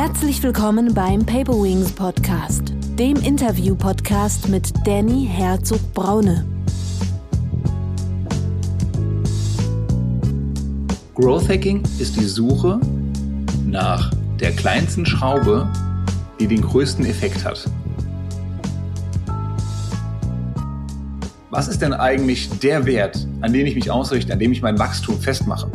Herzlich 0.00 0.40
willkommen 0.44 0.94
beim 0.94 1.26
Paper 1.26 1.54
Wings 1.54 1.90
Podcast, 1.90 2.72
dem 2.96 3.16
Interview-Podcast 3.16 4.48
mit 4.48 4.72
Danny 4.86 5.28
Herzog-Braune. 5.28 6.46
Growth 11.16 11.48
Hacking 11.48 11.82
ist 11.98 12.14
die 12.14 12.26
Suche 12.26 12.78
nach 13.66 14.14
der 14.38 14.52
kleinsten 14.52 15.04
Schraube, 15.04 15.68
die 16.38 16.46
den 16.46 16.60
größten 16.62 17.04
Effekt 17.04 17.44
hat. 17.44 17.68
Was 21.50 21.66
ist 21.66 21.82
denn 21.82 21.92
eigentlich 21.92 22.48
der 22.60 22.86
Wert, 22.86 23.26
an 23.40 23.52
den 23.52 23.66
ich 23.66 23.74
mich 23.74 23.90
ausrichte, 23.90 24.32
an 24.32 24.38
dem 24.38 24.52
ich 24.52 24.62
mein 24.62 24.78
Wachstum 24.78 25.20
festmache? 25.20 25.68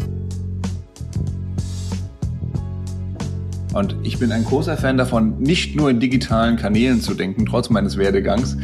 Und 3.74 3.96
ich 4.04 4.20
bin 4.20 4.32
ein 4.32 4.46
großer 4.46 4.78
Fan 4.78 4.98
davon, 4.98 5.40
nicht 5.40 5.76
nur 5.76 5.90
in 5.90 6.00
digitalen 6.00 6.58
Kanälen 6.58 7.02
zu 7.02 7.16
denken, 7.16 7.48
trotz 7.48 7.72
meines 7.72 7.98
Werdegangs. 7.98 8.56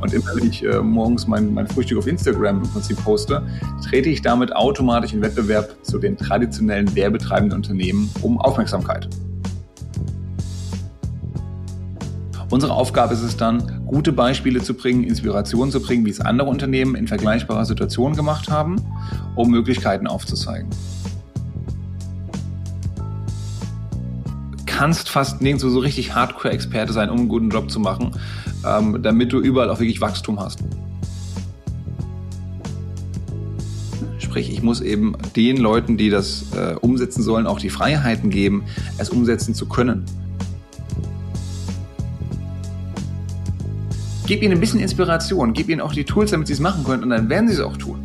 Und 0.00 0.14
immer 0.14 0.30
wenn 0.36 0.48
ich 0.48 0.64
äh, 0.64 0.80
morgens 0.80 1.26
mein, 1.26 1.52
mein 1.52 1.66
Frühstück 1.66 1.98
auf 1.98 2.06
Instagram 2.06 2.62
im 2.62 2.70
Prinzip 2.70 2.96
poste, 3.02 3.42
trete 3.84 4.08
ich 4.08 4.22
damit 4.22 4.54
automatisch 4.54 5.12
in 5.12 5.20
Wettbewerb 5.20 5.76
zu 5.82 5.98
den 5.98 6.16
traditionellen 6.16 6.94
werbetreibenden 6.94 7.56
Unternehmen 7.56 8.08
um 8.22 8.40
Aufmerksamkeit. 8.40 9.08
Unsere 12.50 12.72
Aufgabe 12.72 13.14
ist 13.14 13.22
es 13.22 13.36
dann, 13.36 13.84
gute 13.86 14.12
Beispiele 14.12 14.62
zu 14.62 14.74
bringen, 14.74 15.04
Inspirationen 15.04 15.70
zu 15.70 15.80
bringen, 15.80 16.06
wie 16.06 16.10
es 16.10 16.20
andere 16.20 16.48
Unternehmen 16.48 16.94
in 16.94 17.06
vergleichbarer 17.06 17.64
Situation 17.64 18.14
gemacht 18.14 18.48
haben, 18.48 18.76
um 19.36 19.50
Möglichkeiten 19.50 20.06
aufzuzeigen. 20.06 20.68
Kannst 24.80 25.10
fast 25.10 25.42
nirgendwo 25.42 25.68
so 25.68 25.80
richtig 25.80 26.14
Hardcore-Experte 26.14 26.94
sein, 26.94 27.10
um 27.10 27.18
einen 27.18 27.28
guten 27.28 27.50
Job 27.50 27.70
zu 27.70 27.78
machen, 27.78 28.12
ähm, 28.66 29.02
damit 29.02 29.30
du 29.30 29.38
überall 29.38 29.68
auch 29.68 29.78
wirklich 29.78 30.00
Wachstum 30.00 30.40
hast. 30.40 30.60
Sprich, 34.16 34.50
ich 34.50 34.62
muss 34.62 34.80
eben 34.80 35.16
den 35.36 35.58
Leuten, 35.58 35.98
die 35.98 36.08
das 36.08 36.46
äh, 36.56 36.76
umsetzen 36.80 37.22
sollen, 37.22 37.46
auch 37.46 37.60
die 37.60 37.68
Freiheiten 37.68 38.30
geben, 38.30 38.64
es 38.96 39.10
umsetzen 39.10 39.54
zu 39.54 39.66
können. 39.66 40.06
Gib 44.26 44.42
ihnen 44.42 44.54
ein 44.54 44.60
bisschen 44.60 44.80
Inspiration, 44.80 45.52
gib 45.52 45.68
ihnen 45.68 45.82
auch 45.82 45.92
die 45.92 46.04
Tools, 46.04 46.30
damit 46.30 46.46
sie 46.46 46.54
es 46.54 46.60
machen 46.60 46.84
können 46.84 47.02
und 47.02 47.10
dann 47.10 47.28
werden 47.28 47.48
sie 47.48 47.54
es 47.54 47.60
auch 47.60 47.76
tun. 47.76 47.98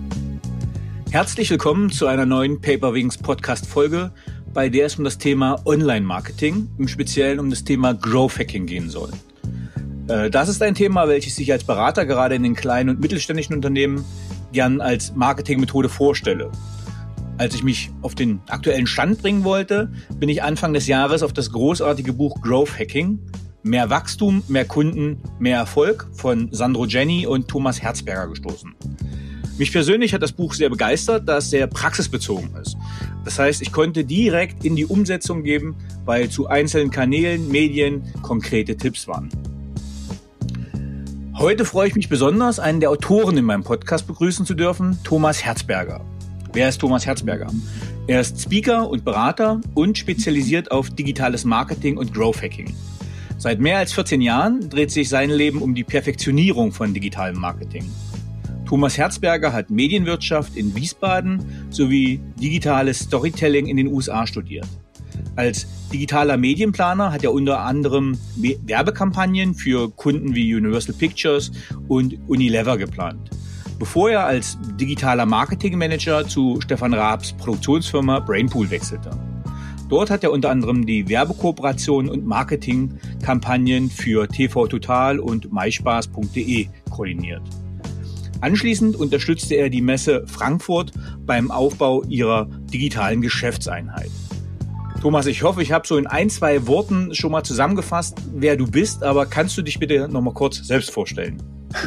Herzlich 1.09 1.49
willkommen 1.49 1.89
zu 1.89 2.07
einer 2.07 2.25
neuen 2.25 2.59
Paper 2.59 2.93
Wings 2.93 3.17
Podcast 3.17 3.65
Folge 3.65 4.11
bei 4.55 4.69
der 4.69 4.87
es 4.87 4.95
um 4.95 5.03
das 5.03 5.19
Thema 5.19 5.59
Online-Marketing, 5.65 6.69
im 6.79 6.87
Speziellen 6.87 7.39
um 7.39 7.49
das 7.49 7.65
Thema 7.65 7.93
Growth 7.93 8.39
Hacking 8.39 8.65
gehen 8.65 8.89
soll. 8.89 9.11
Äh, 10.07 10.31
das 10.31 10.49
ist 10.49 10.63
ein 10.63 10.73
Thema, 10.73 11.07
welches 11.07 11.37
ich 11.37 11.51
als 11.51 11.65
Berater 11.65 12.05
gerade 12.05 12.35
in 12.35 12.43
den 12.43 12.55
kleinen 12.55 12.89
und 12.89 13.01
mittelständischen 13.01 13.53
Unternehmen 13.53 14.03
gern 14.53 14.79
als 14.79 15.13
Marketingmethode 15.13 15.89
vorstelle. 15.89 16.49
Als 17.37 17.53
ich 17.53 17.63
mich 17.63 17.91
auf 18.01 18.15
den 18.15 18.39
aktuellen 18.47 18.87
Stand 18.87 19.21
bringen 19.21 19.43
wollte, 19.43 19.91
bin 20.17 20.29
ich 20.29 20.41
Anfang 20.41 20.73
des 20.73 20.87
Jahres 20.87 21.21
auf 21.21 21.33
das 21.33 21.51
großartige 21.51 22.13
Buch 22.13 22.41
Growth 22.41 22.79
Hacking 22.79 23.19
Mehr 23.61 23.89
Wachstum, 23.89 24.43
mehr 24.47 24.65
Kunden, 24.65 25.17
mehr 25.39 25.57
Erfolg 25.57 26.07
von 26.13 26.49
Sandro 26.51 26.85
Jenny 26.85 27.25
und 27.25 27.47
Thomas 27.47 27.81
Herzberger 27.81 28.27
gestoßen. 28.27 28.75
Mich 29.57 29.71
persönlich 29.71 30.13
hat 30.13 30.21
das 30.21 30.33
Buch 30.33 30.53
sehr 30.53 30.69
begeistert, 30.69 31.27
da 31.27 31.37
es 31.37 31.49
sehr 31.49 31.65
praxisbezogen 31.65 32.55
ist. 32.61 32.77
Das 33.25 33.39
heißt, 33.39 33.61
ich 33.63 33.71
konnte 33.71 34.05
direkt 34.05 34.63
in 34.63 34.75
die 34.75 34.85
Umsetzung 34.85 35.43
geben, 35.43 35.75
weil 36.05 36.29
zu 36.29 36.47
einzelnen 36.47 36.91
Kanälen, 36.91 37.49
Medien 37.49 38.03
konkrete 38.21 38.77
Tipps 38.77 39.07
waren. 39.07 39.29
Heute 41.37 41.65
freue 41.65 41.89
ich 41.89 41.95
mich 41.95 42.07
besonders, 42.07 42.59
einen 42.59 42.79
der 42.79 42.91
Autoren 42.91 43.35
in 43.35 43.43
meinem 43.43 43.63
Podcast 43.63 44.07
begrüßen 44.07 44.45
zu 44.45 44.53
dürfen, 44.53 44.99
Thomas 45.03 45.43
Herzberger. 45.43 45.99
Wer 46.53 46.69
ist 46.69 46.79
Thomas 46.79 47.05
Herzberger? 47.05 47.51
Er 48.07 48.21
ist 48.21 48.39
Speaker 48.39 48.87
und 48.89 49.03
Berater 49.03 49.59
und 49.73 49.97
spezialisiert 49.97 50.71
auf 50.71 50.91
digitales 50.91 51.43
Marketing 51.43 51.97
und 51.97 52.13
Growth 52.13 52.41
Hacking. 52.41 52.73
Seit 53.37 53.59
mehr 53.59 53.79
als 53.79 53.91
14 53.91 54.21
Jahren 54.21 54.69
dreht 54.69 54.91
sich 54.91 55.09
sein 55.09 55.29
Leben 55.29 55.61
um 55.61 55.75
die 55.75 55.83
Perfektionierung 55.83 56.71
von 56.71 56.93
digitalem 56.93 57.37
Marketing. 57.37 57.91
Thomas 58.65 58.97
Herzberger 58.97 59.53
hat 59.53 59.69
Medienwirtschaft 59.69 60.55
in 60.55 60.75
Wiesbaden 60.75 61.67
sowie 61.69 62.19
digitales 62.41 62.99
Storytelling 62.99 63.67
in 63.67 63.77
den 63.77 63.87
USA 63.87 64.25
studiert. 64.25 64.67
Als 65.35 65.67
digitaler 65.93 66.37
Medienplaner 66.37 67.11
hat 67.11 67.23
er 67.23 67.31
unter 67.31 67.59
anderem 67.59 68.17
Werbekampagnen 68.35 69.53
für 69.53 69.91
Kunden 69.91 70.33
wie 70.33 70.55
Universal 70.55 70.95
Pictures 70.95 71.51
und 71.87 72.17
Unilever 72.27 72.77
geplant. 72.77 73.29
Bevor 73.77 74.09
er 74.09 74.25
als 74.25 74.57
digitaler 74.79 75.25
Marketingmanager 75.25 76.27
zu 76.27 76.59
Stefan 76.61 76.93
Raabs 76.93 77.33
Produktionsfirma 77.33 78.19
Brainpool 78.19 78.69
wechselte. 78.69 79.11
Dort 79.89 80.09
hat 80.09 80.23
er 80.23 80.31
unter 80.31 80.49
anderem 80.49 80.85
die 80.85 81.07
Werbekooperation 81.07 82.09
und 82.09 82.25
Marketingkampagnen 82.25 83.91
für 83.91 84.27
TV 84.27 84.65
Total 84.65 85.19
und 85.19 85.53
myspaß.de 85.53 86.67
koordiniert. 86.89 87.43
Anschließend 88.45 88.95
unterstützte 88.95 89.55
er 89.55 89.71
die 89.71 89.81
Messe 89.81 90.23
Frankfurt 90.27 90.91
beim 91.25 91.49
Aufbau 91.49 92.03
ihrer 92.03 92.47
digitalen 92.71 93.21
Geschäftseinheit. 93.21 94.11
Thomas, 95.01 95.25
ich 95.25 95.41
hoffe, 95.41 95.63
ich 95.63 95.71
habe 95.71 95.87
so 95.87 95.97
in 95.97 96.05
ein, 96.05 96.29
zwei 96.29 96.67
Worten 96.67 97.15
schon 97.15 97.31
mal 97.31 97.41
zusammengefasst, 97.41 98.19
wer 98.35 98.55
du 98.55 98.67
bist, 98.67 99.01
aber 99.01 99.25
kannst 99.25 99.57
du 99.57 99.63
dich 99.63 99.79
bitte 99.79 100.07
noch 100.09 100.21
mal 100.21 100.35
kurz 100.35 100.57
selbst 100.57 100.91
vorstellen? 100.91 101.41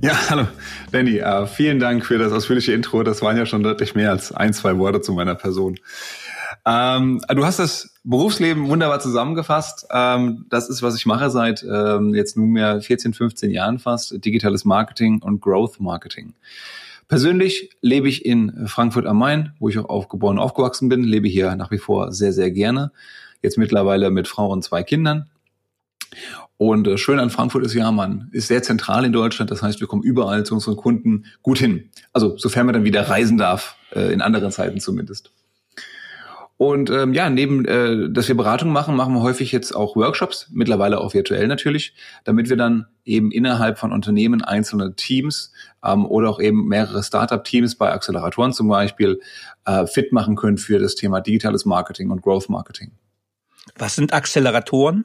Ja, 0.00 0.12
hallo, 0.30 0.46
Danny. 0.92 1.20
Uh, 1.20 1.46
vielen 1.46 1.80
Dank 1.80 2.06
für 2.06 2.18
das 2.18 2.32
ausführliche 2.32 2.72
Intro. 2.72 3.02
Das 3.02 3.20
waren 3.20 3.36
ja 3.36 3.46
schon 3.46 3.64
deutlich 3.64 3.96
mehr 3.96 4.12
als 4.12 4.30
ein, 4.30 4.52
zwei 4.52 4.78
Worte 4.78 5.00
zu 5.00 5.12
meiner 5.12 5.34
Person. 5.34 5.76
Ähm, 6.68 7.22
du 7.34 7.46
hast 7.46 7.58
das 7.58 7.94
Berufsleben 8.04 8.68
wunderbar 8.68 9.00
zusammengefasst. 9.00 9.86
Ähm, 9.90 10.44
das 10.50 10.68
ist, 10.68 10.82
was 10.82 10.96
ich 10.96 11.06
mache 11.06 11.30
seit 11.30 11.62
ähm, 11.62 12.14
jetzt 12.14 12.36
nunmehr 12.36 12.82
14, 12.82 13.14
15 13.14 13.50
Jahren 13.50 13.78
fast. 13.78 14.22
Digitales 14.22 14.66
Marketing 14.66 15.22
und 15.22 15.40
Growth 15.40 15.80
Marketing. 15.80 16.34
Persönlich 17.08 17.70
lebe 17.80 18.06
ich 18.06 18.26
in 18.26 18.66
Frankfurt 18.66 19.06
am 19.06 19.18
Main, 19.18 19.54
wo 19.58 19.70
ich 19.70 19.78
auch 19.78 19.88
aufgeboren 19.88 20.36
und 20.36 20.44
aufgewachsen 20.44 20.90
bin, 20.90 21.04
lebe 21.04 21.26
hier 21.26 21.56
nach 21.56 21.70
wie 21.70 21.78
vor 21.78 22.12
sehr, 22.12 22.34
sehr 22.34 22.50
gerne. 22.50 22.92
Jetzt 23.40 23.56
mittlerweile 23.56 24.10
mit 24.10 24.28
Frau 24.28 24.52
und 24.52 24.62
zwei 24.62 24.82
Kindern. 24.82 25.30
Und 26.58 26.86
äh, 26.86 26.98
schön 26.98 27.18
an 27.18 27.30
Frankfurt 27.30 27.64
ist 27.64 27.72
ja, 27.72 27.90
man 27.92 28.28
ist 28.32 28.48
sehr 28.48 28.62
zentral 28.62 29.06
in 29.06 29.12
Deutschland. 29.14 29.50
Das 29.50 29.62
heißt, 29.62 29.80
wir 29.80 29.86
kommen 29.86 30.02
überall 30.02 30.44
zu 30.44 30.52
unseren 30.52 30.76
Kunden 30.76 31.24
gut 31.40 31.56
hin. 31.56 31.88
Also 32.12 32.36
sofern 32.36 32.66
man 32.66 32.74
dann 32.74 32.84
wieder 32.84 33.08
reisen 33.08 33.38
darf, 33.38 33.76
äh, 33.92 34.12
in 34.12 34.20
anderen 34.20 34.50
Zeiten 34.50 34.80
zumindest. 34.80 35.30
Und 36.58 36.90
ähm, 36.90 37.12
ja, 37.14 37.30
neben, 37.30 37.64
äh, 37.66 38.10
dass 38.10 38.26
wir 38.26 38.36
Beratung 38.36 38.70
machen, 38.70 38.96
machen 38.96 39.14
wir 39.14 39.22
häufig 39.22 39.52
jetzt 39.52 39.74
auch 39.74 39.94
Workshops, 39.94 40.48
mittlerweile 40.50 41.00
auch 41.00 41.14
virtuell 41.14 41.46
natürlich, 41.46 41.94
damit 42.24 42.48
wir 42.48 42.56
dann 42.56 42.88
eben 43.04 43.30
innerhalb 43.30 43.78
von 43.78 43.92
Unternehmen 43.92 44.42
einzelne 44.42 44.94
Teams 44.96 45.52
ähm, 45.84 46.04
oder 46.04 46.28
auch 46.28 46.40
eben 46.40 46.66
mehrere 46.66 47.04
Startup-Teams 47.04 47.76
bei 47.76 47.92
Acceleratoren 47.92 48.52
zum 48.52 48.66
Beispiel 48.66 49.20
äh, 49.66 49.86
fit 49.86 50.12
machen 50.12 50.34
können 50.34 50.58
für 50.58 50.80
das 50.80 50.96
Thema 50.96 51.20
digitales 51.20 51.64
Marketing 51.64 52.10
und 52.10 52.22
Growth 52.22 52.48
Marketing. 52.48 52.90
Was 53.76 53.94
sind 53.94 54.12
Acceleratoren? 54.12 55.04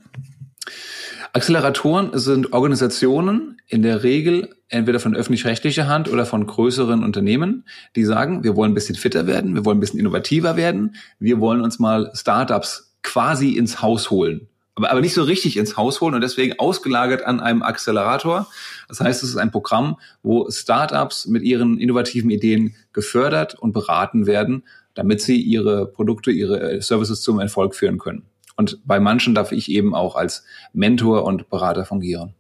Acceleratoren 1.36 2.12
sind 2.14 2.54
Organisationen 2.54 3.60
in 3.68 3.82
der 3.82 4.04
Regel 4.04 4.56
entweder 4.70 5.00
von 5.00 5.16
öffentlich-rechtlicher 5.16 5.88
Hand 5.88 6.08
oder 6.08 6.28
von 6.28 6.46
größeren 6.46 7.04
Unternehmen, 7.04 7.66
die 7.96 8.06
sagen, 8.06 8.44
wir 8.44 8.56
wollen 8.56 8.72
ein 8.72 8.76
bisschen 8.76 8.96
fitter 8.96 9.26
werden, 9.26 9.56
wir 9.56 9.66
wollen 9.66 9.78
ein 9.78 9.80
bisschen 9.80 10.00
innovativer 10.00 10.58
werden, 10.58 10.96
wir 11.18 11.40
wollen 11.40 11.62
uns 11.62 11.80
mal 11.80 12.12
Startups 12.14 12.94
quasi 13.02 13.54
ins 13.54 13.82
Haus 13.82 14.12
holen. 14.12 14.48
Aber, 14.76 14.92
aber 14.92 15.02
nicht 15.02 15.16
so 15.16 15.24
richtig 15.24 15.58
ins 15.58 15.76
Haus 15.76 16.02
holen 16.02 16.14
und 16.14 16.22
deswegen 16.22 16.60
ausgelagert 16.60 17.26
an 17.26 17.40
einem 17.40 17.64
Accelerator. 17.64 18.48
Das 18.88 19.00
heißt, 19.00 19.24
es 19.24 19.30
ist 19.30 19.38
ein 19.38 19.50
Programm, 19.50 19.98
wo 20.22 20.52
Startups 20.52 21.26
mit 21.26 21.42
ihren 21.42 21.80
innovativen 21.80 22.30
Ideen 22.30 22.76
gefördert 22.92 23.56
und 23.56 23.74
beraten 23.74 24.28
werden, 24.28 24.66
damit 24.94 25.20
sie 25.22 25.42
ihre 25.42 25.88
Produkte, 25.88 26.30
ihre 26.30 26.80
Services 26.84 27.22
zum 27.22 27.40
Erfolg 27.40 27.74
führen 27.74 27.98
können. 27.98 28.24
Und 28.56 28.80
bei 28.86 29.00
manchen 29.00 29.34
darf 29.36 29.52
ich 29.52 29.70
eben 29.70 29.96
auch 29.96 30.16
als 30.16 30.44
Mentor 30.74 31.24
und 31.26 31.50
Berater 31.50 31.86
fungieren. 31.86 32.36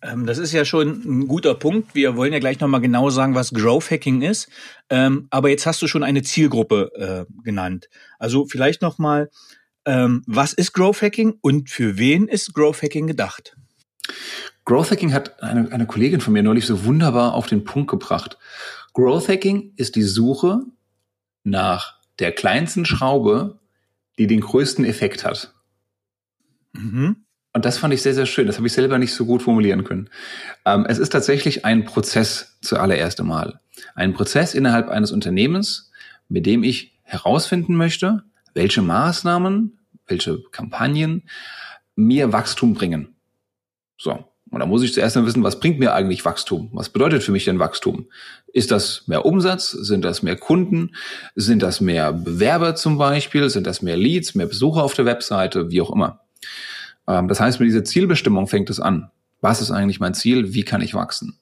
Ähm, 0.00 0.26
das 0.26 0.38
ist 0.38 0.52
ja 0.52 0.64
schon 0.64 1.02
ein 1.04 1.28
guter 1.28 1.54
Punkt. 1.54 1.94
Wir 1.94 2.16
wollen 2.16 2.32
ja 2.32 2.38
gleich 2.38 2.60
nochmal 2.60 2.80
genau 2.80 3.10
sagen, 3.10 3.34
was 3.34 3.52
Growth 3.52 3.90
Hacking 3.90 4.22
ist. 4.22 4.48
Ähm, 4.90 5.26
aber 5.30 5.48
jetzt 5.48 5.66
hast 5.66 5.82
du 5.82 5.88
schon 5.88 6.04
eine 6.04 6.22
Zielgruppe 6.22 7.26
äh, 7.28 7.42
genannt. 7.42 7.88
Also 8.18 8.46
vielleicht 8.46 8.80
nochmal, 8.80 9.30
ähm, 9.84 10.22
was 10.26 10.52
ist 10.52 10.72
Growth 10.72 11.02
Hacking 11.02 11.34
und 11.40 11.70
für 11.70 11.98
wen 11.98 12.28
ist 12.28 12.54
Growth 12.54 12.82
Hacking 12.82 13.06
gedacht? 13.06 13.56
Growth 14.64 14.90
Hacking 14.90 15.12
hat 15.12 15.42
eine, 15.42 15.72
eine 15.72 15.86
Kollegin 15.86 16.20
von 16.20 16.32
mir 16.32 16.42
neulich 16.42 16.66
so 16.66 16.84
wunderbar 16.84 17.34
auf 17.34 17.46
den 17.46 17.64
Punkt 17.64 17.90
gebracht. 17.90 18.38
Growth 18.92 19.28
Hacking 19.28 19.72
ist 19.76 19.96
die 19.96 20.02
Suche 20.02 20.60
nach 21.42 21.98
der 22.18 22.32
kleinsten 22.32 22.84
Schraube, 22.84 23.58
die 24.18 24.26
den 24.26 24.40
größten 24.40 24.84
Effekt 24.84 25.24
hat. 25.24 25.54
Mhm. 26.72 27.24
Und 27.52 27.64
das 27.64 27.78
fand 27.78 27.94
ich 27.94 28.02
sehr, 28.02 28.14
sehr 28.14 28.26
schön. 28.26 28.46
Das 28.46 28.56
habe 28.56 28.66
ich 28.66 28.72
selber 28.72 28.98
nicht 28.98 29.14
so 29.14 29.24
gut 29.24 29.42
formulieren 29.42 29.84
können. 29.84 30.10
Ähm, 30.64 30.86
es 30.88 30.98
ist 30.98 31.10
tatsächlich 31.10 31.64
ein 31.64 31.84
Prozess 31.84 32.58
zuallererst 32.60 33.20
einmal. 33.20 33.60
Ein 33.94 34.12
Prozess 34.12 34.54
innerhalb 34.54 34.88
eines 34.88 35.12
Unternehmens, 35.12 35.90
mit 36.28 36.46
dem 36.46 36.62
ich 36.62 36.98
herausfinden 37.02 37.74
möchte, 37.74 38.22
welche 38.54 38.82
Maßnahmen, 38.82 39.78
welche 40.06 40.42
Kampagnen 40.50 41.28
mir 41.96 42.32
Wachstum 42.32 42.74
bringen. 42.74 43.16
So. 43.96 44.27
Und 44.50 44.60
da 44.60 44.66
muss 44.66 44.82
ich 44.82 44.94
zuerst 44.94 45.16
mal 45.16 45.26
wissen, 45.26 45.42
was 45.42 45.60
bringt 45.60 45.78
mir 45.78 45.92
eigentlich 45.92 46.24
Wachstum? 46.24 46.70
Was 46.72 46.88
bedeutet 46.88 47.22
für 47.22 47.32
mich 47.32 47.44
denn 47.44 47.58
Wachstum? 47.58 48.06
Ist 48.52 48.70
das 48.70 49.06
mehr 49.06 49.26
Umsatz? 49.26 49.70
Sind 49.70 50.04
das 50.04 50.22
mehr 50.22 50.36
Kunden? 50.36 50.94
Sind 51.34 51.62
das 51.62 51.80
mehr 51.80 52.12
Bewerber 52.12 52.74
zum 52.74 52.96
Beispiel? 52.96 53.50
Sind 53.50 53.66
das 53.66 53.82
mehr 53.82 53.96
Leads, 53.96 54.34
mehr 54.34 54.46
Besucher 54.46 54.82
auf 54.82 54.94
der 54.94 55.04
Webseite? 55.04 55.70
Wie 55.70 55.80
auch 55.82 55.92
immer. 55.92 56.20
Ähm, 57.06 57.28
das 57.28 57.40
heißt, 57.40 57.60
mit 57.60 57.68
dieser 57.68 57.84
Zielbestimmung 57.84 58.46
fängt 58.46 58.70
es 58.70 58.80
an. 58.80 59.10
Was 59.40 59.60
ist 59.60 59.70
eigentlich 59.70 60.00
mein 60.00 60.14
Ziel? 60.14 60.54
Wie 60.54 60.62
kann 60.62 60.80
ich 60.80 60.94
wachsen? 60.94 61.38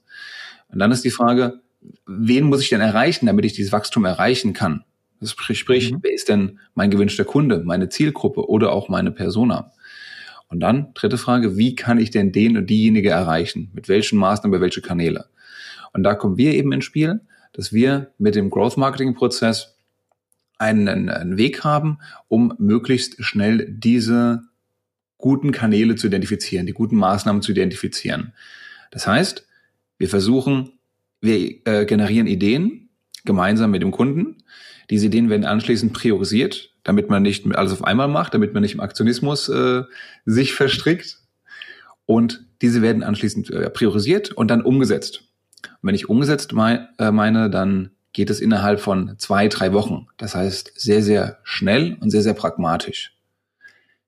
Und 0.68 0.80
dann 0.80 0.90
ist 0.90 1.04
die 1.04 1.10
Frage, 1.10 1.60
wen 2.06 2.44
muss 2.44 2.60
ich 2.60 2.70
denn 2.70 2.80
erreichen, 2.80 3.26
damit 3.26 3.44
ich 3.44 3.52
dieses 3.52 3.72
Wachstum 3.72 4.04
erreichen 4.04 4.52
kann? 4.52 4.84
Sprich, 5.22 5.58
sprich 5.58 5.92
mhm. 5.92 5.98
wer 6.02 6.12
ist 6.12 6.28
denn 6.28 6.58
mein 6.74 6.90
gewünschter 6.90 7.24
Kunde, 7.24 7.62
meine 7.64 7.88
Zielgruppe 7.88 8.48
oder 8.48 8.72
auch 8.72 8.88
meine 8.88 9.12
Persona? 9.12 9.72
Und 10.48 10.60
dann, 10.60 10.94
dritte 10.94 11.18
Frage, 11.18 11.56
wie 11.56 11.74
kann 11.74 11.98
ich 11.98 12.10
denn 12.10 12.32
den 12.32 12.56
und 12.56 12.70
diejenige 12.70 13.10
erreichen? 13.10 13.70
Mit 13.74 13.88
welchen 13.88 14.18
Maßnahmen, 14.18 14.54
über 14.54 14.62
welche 14.62 14.80
Kanäle? 14.80 15.26
Und 15.92 16.02
da 16.02 16.14
kommen 16.14 16.36
wir 16.36 16.54
eben 16.54 16.72
ins 16.72 16.84
Spiel, 16.84 17.20
dass 17.52 17.72
wir 17.72 18.12
mit 18.18 18.34
dem 18.34 18.50
Growth 18.50 18.76
Marketing 18.76 19.14
Prozess 19.14 19.76
einen, 20.58 21.08
einen 21.08 21.36
Weg 21.36 21.64
haben, 21.64 21.98
um 22.28 22.54
möglichst 22.58 23.22
schnell 23.24 23.66
diese 23.68 24.42
guten 25.18 25.52
Kanäle 25.52 25.96
zu 25.96 26.06
identifizieren, 26.06 26.66
die 26.66 26.72
guten 26.72 26.96
Maßnahmen 26.96 27.42
zu 27.42 27.52
identifizieren. 27.52 28.32
Das 28.90 29.06
heißt, 29.06 29.46
wir 29.98 30.08
versuchen, 30.08 30.72
wir 31.20 31.66
äh, 31.66 31.86
generieren 31.86 32.26
Ideen 32.26 32.90
gemeinsam 33.24 33.70
mit 33.70 33.82
dem 33.82 33.90
Kunden. 33.90 34.36
Diese 34.90 35.06
Ideen 35.06 35.30
werden 35.30 35.44
anschließend 35.44 35.92
priorisiert, 35.92 36.70
damit 36.84 37.10
man 37.10 37.22
nicht 37.22 37.46
alles 37.56 37.72
auf 37.72 37.84
einmal 37.84 38.08
macht, 38.08 38.34
damit 38.34 38.54
man 38.54 38.62
nicht 38.62 38.74
im 38.74 38.80
Aktionismus 38.80 39.48
äh, 39.48 39.82
sich 40.24 40.54
verstrickt. 40.54 41.18
Und 42.04 42.44
diese 42.62 42.82
werden 42.82 43.02
anschließend 43.02 43.50
äh, 43.50 43.70
priorisiert 43.70 44.32
und 44.32 44.48
dann 44.48 44.62
umgesetzt. 44.62 45.22
Und 45.62 45.88
wenn 45.88 45.94
ich 45.94 46.08
umgesetzt 46.08 46.52
mein, 46.52 46.88
äh, 46.98 47.10
meine, 47.10 47.50
dann 47.50 47.90
geht 48.12 48.30
es 48.30 48.40
innerhalb 48.40 48.80
von 48.80 49.18
zwei, 49.18 49.48
drei 49.48 49.72
Wochen. 49.72 50.06
Das 50.16 50.34
heißt, 50.34 50.72
sehr, 50.76 51.02
sehr 51.02 51.38
schnell 51.42 51.96
und 52.00 52.10
sehr, 52.10 52.22
sehr 52.22 52.34
pragmatisch. 52.34 53.14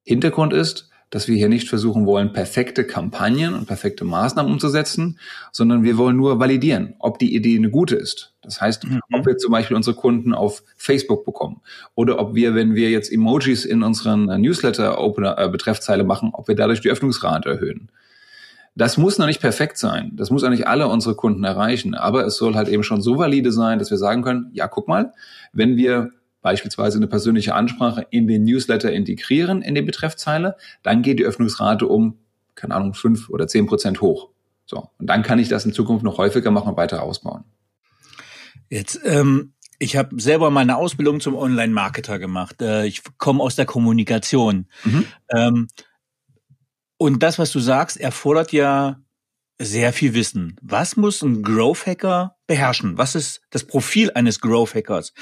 Hintergrund 0.03 0.55
ist, 0.55 0.88
dass 1.11 1.29
wir 1.29 1.37
hier 1.37 1.49
nicht 1.49 1.69
versuchen 1.69 2.07
wollen, 2.07 2.33
perfekte 2.33 2.85
Kampagnen 2.85 3.55
und 3.55 3.67
perfekte 3.67 4.05
Maßnahmen 4.05 4.53
umzusetzen, 4.53 5.19
sondern 5.53 5.83
wir 5.83 5.97
wollen 5.97 6.17
nur 6.17 6.39
validieren, 6.39 6.95
ob 6.99 7.19
die 7.19 7.35
Idee 7.35 7.57
eine 7.57 7.71
gute 7.71 7.97
ist. 7.97 8.35
Das 8.43 8.61
heißt, 8.61 8.85
mhm. 8.85 9.01
ob 9.13 9.27
wir 9.27 9.37
zum 9.39 9.53
Beispiel 9.53 9.77
unsere 9.77 9.97
Kunden 9.97 10.35
auf 10.35 10.63
Facebook 10.77 11.25
bekommen 11.25 11.61
oder 11.95 12.19
ob 12.19 12.35
wir, 12.35 12.55
wenn 12.55 12.75
wir 12.75 12.91
jetzt 12.91 13.13
Emojis 13.13 13.65
in 13.65 13.83
unseren 13.83 14.27
Newsletter-Opener-Betreffzeile 14.41 16.03
äh, 16.03 16.07
machen, 16.07 16.31
ob 16.33 16.49
wir 16.49 16.55
dadurch 16.55 16.81
die 16.81 16.91
Öffnungsrate 16.91 17.49
erhöhen. 17.49 17.91
Das 18.75 18.97
muss 18.97 19.19
noch 19.19 19.27
nicht 19.27 19.41
perfekt 19.41 19.77
sein. 19.77 20.13
Das 20.15 20.31
muss 20.31 20.45
auch 20.45 20.51
nicht 20.51 20.69
alle 20.69 20.87
unsere 20.87 21.17
Kunden 21.17 21.43
erreichen. 21.43 21.95
Aber 21.95 22.25
es 22.25 22.37
soll 22.37 22.55
halt 22.55 22.69
eben 22.69 22.85
schon 22.85 23.03
so 23.03 23.19
valide 23.19 23.51
sein, 23.51 23.81
dass 23.81 23.91
wir 23.91 23.99
sagen 23.99 24.23
können, 24.23 24.51
ja, 24.53 24.69
guck 24.69 24.87
mal, 24.87 25.15
wenn 25.53 25.77
wir 25.77 26.13
beispielsweise 26.43 26.99
eine 26.99 27.07
persönliche 27.07 27.55
Ansprache 27.55 28.07
in 28.11 28.27
den 28.27 28.45
Newsletter 28.45 28.93
integrieren, 28.93 29.63
in 29.63 29.75
die 29.75 29.83
Betreffzeile, 29.83 30.57
dann 30.83 31.03
geht 31.03 31.19
die 31.19 31.25
Öffnungsrate 31.25 31.87
um, 31.87 32.19
keine 32.55 32.75
Ahnung, 32.75 32.95
fünf 32.95 33.29
oder 33.29 33.49
zehn 33.49 33.67
Prozent 33.67 34.01
hoch. 34.01 34.31
So. 34.67 34.91
Und 34.99 35.07
dann 35.09 35.23
kann 35.23 35.39
ich 35.39 35.49
das 35.49 35.65
in 35.65 35.73
Zukunft 35.73 36.05
noch 36.05 36.19
häufiger 36.19 36.51
machen 36.51 36.71
und 36.71 36.77
weiter 36.77 37.03
ausbauen. 37.03 37.45
Jetzt, 38.69 39.01
ähm, 39.05 39.55
ich 39.79 39.97
habe 39.97 40.21
selber 40.21 40.51
meine 40.51 40.77
Ausbildung 40.77 41.21
zum 41.21 41.35
Online-Marketer 41.35 42.19
gemacht. 42.19 42.61
Äh, 42.61 42.87
ich 42.87 43.03
komme 43.17 43.43
aus 43.43 43.57
der 43.57 43.67
Kommunikation. 43.67 44.67
Mhm. 44.85 45.07
Ähm, 45.31 45.69
und 46.99 47.23
das, 47.23 47.39
was 47.39 47.53
du 47.53 47.61
sagst, 47.61 47.99
erfordert 47.99 48.53
ja 48.53 49.01
sehr 49.59 49.93
viel 49.93 50.15
Wissen. 50.15 50.57
Was 50.63 50.97
muss 50.97 51.23
ein 51.23 51.43
Growth 51.43 51.87
Hacker 51.87 52.37
beherrschen? 52.47 52.99
Was 52.99 53.15
ist 53.15 53.41
das 53.51 53.65
Profil 53.65 54.11
eines 54.15 54.41
Growth 54.41 54.75
Hackers? 54.75 55.13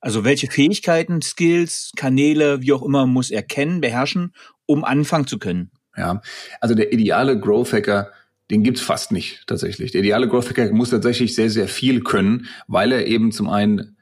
Also 0.00 0.24
welche 0.24 0.50
Fähigkeiten, 0.50 1.20
Skills, 1.22 1.92
Kanäle, 1.96 2.62
wie 2.62 2.72
auch 2.72 2.82
immer, 2.82 3.06
muss 3.06 3.30
er 3.30 3.42
kennen, 3.42 3.80
beherrschen, 3.80 4.32
um 4.66 4.84
anfangen 4.84 5.26
zu 5.26 5.38
können? 5.38 5.70
Ja, 5.96 6.22
also 6.60 6.74
der 6.74 6.92
ideale 6.92 7.38
Growth 7.38 7.72
Hacker, 7.72 8.10
den 8.50 8.62
gibt's 8.62 8.80
fast 8.80 9.12
nicht 9.12 9.46
tatsächlich. 9.46 9.92
Der 9.92 10.00
ideale 10.00 10.28
Growth 10.28 10.48
Hacker 10.48 10.72
muss 10.72 10.90
tatsächlich 10.90 11.34
sehr, 11.34 11.50
sehr 11.50 11.68
viel 11.68 12.00
können, 12.00 12.48
weil 12.66 12.92
er 12.92 13.06
eben 13.06 13.32
zum 13.32 13.48
einen 13.48 13.96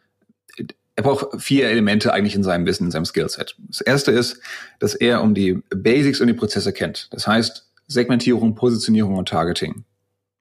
er 0.99 1.05
braucht 1.05 1.41
vier 1.41 1.69
Elemente 1.69 2.13
eigentlich 2.13 2.35
in 2.35 2.43
seinem 2.43 2.67
Wissen, 2.67 2.87
in 2.87 2.91
seinem 2.91 3.05
Skillset. 3.05 3.55
Das 3.69 3.81
erste 3.81 4.11
ist, 4.11 4.41
dass 4.81 4.97
er 4.97 5.23
um 5.23 5.33
die 5.33 5.63
Basics 5.71 6.21
und 6.21 6.27
die 6.27 6.35
Prozesse 6.35 6.73
kennt. 6.73 7.07
Das 7.13 7.29
heißt 7.29 7.71
Segmentierung, 7.87 8.57
Positionierung 8.57 9.15
und 9.15 9.29
Targeting. 9.29 9.85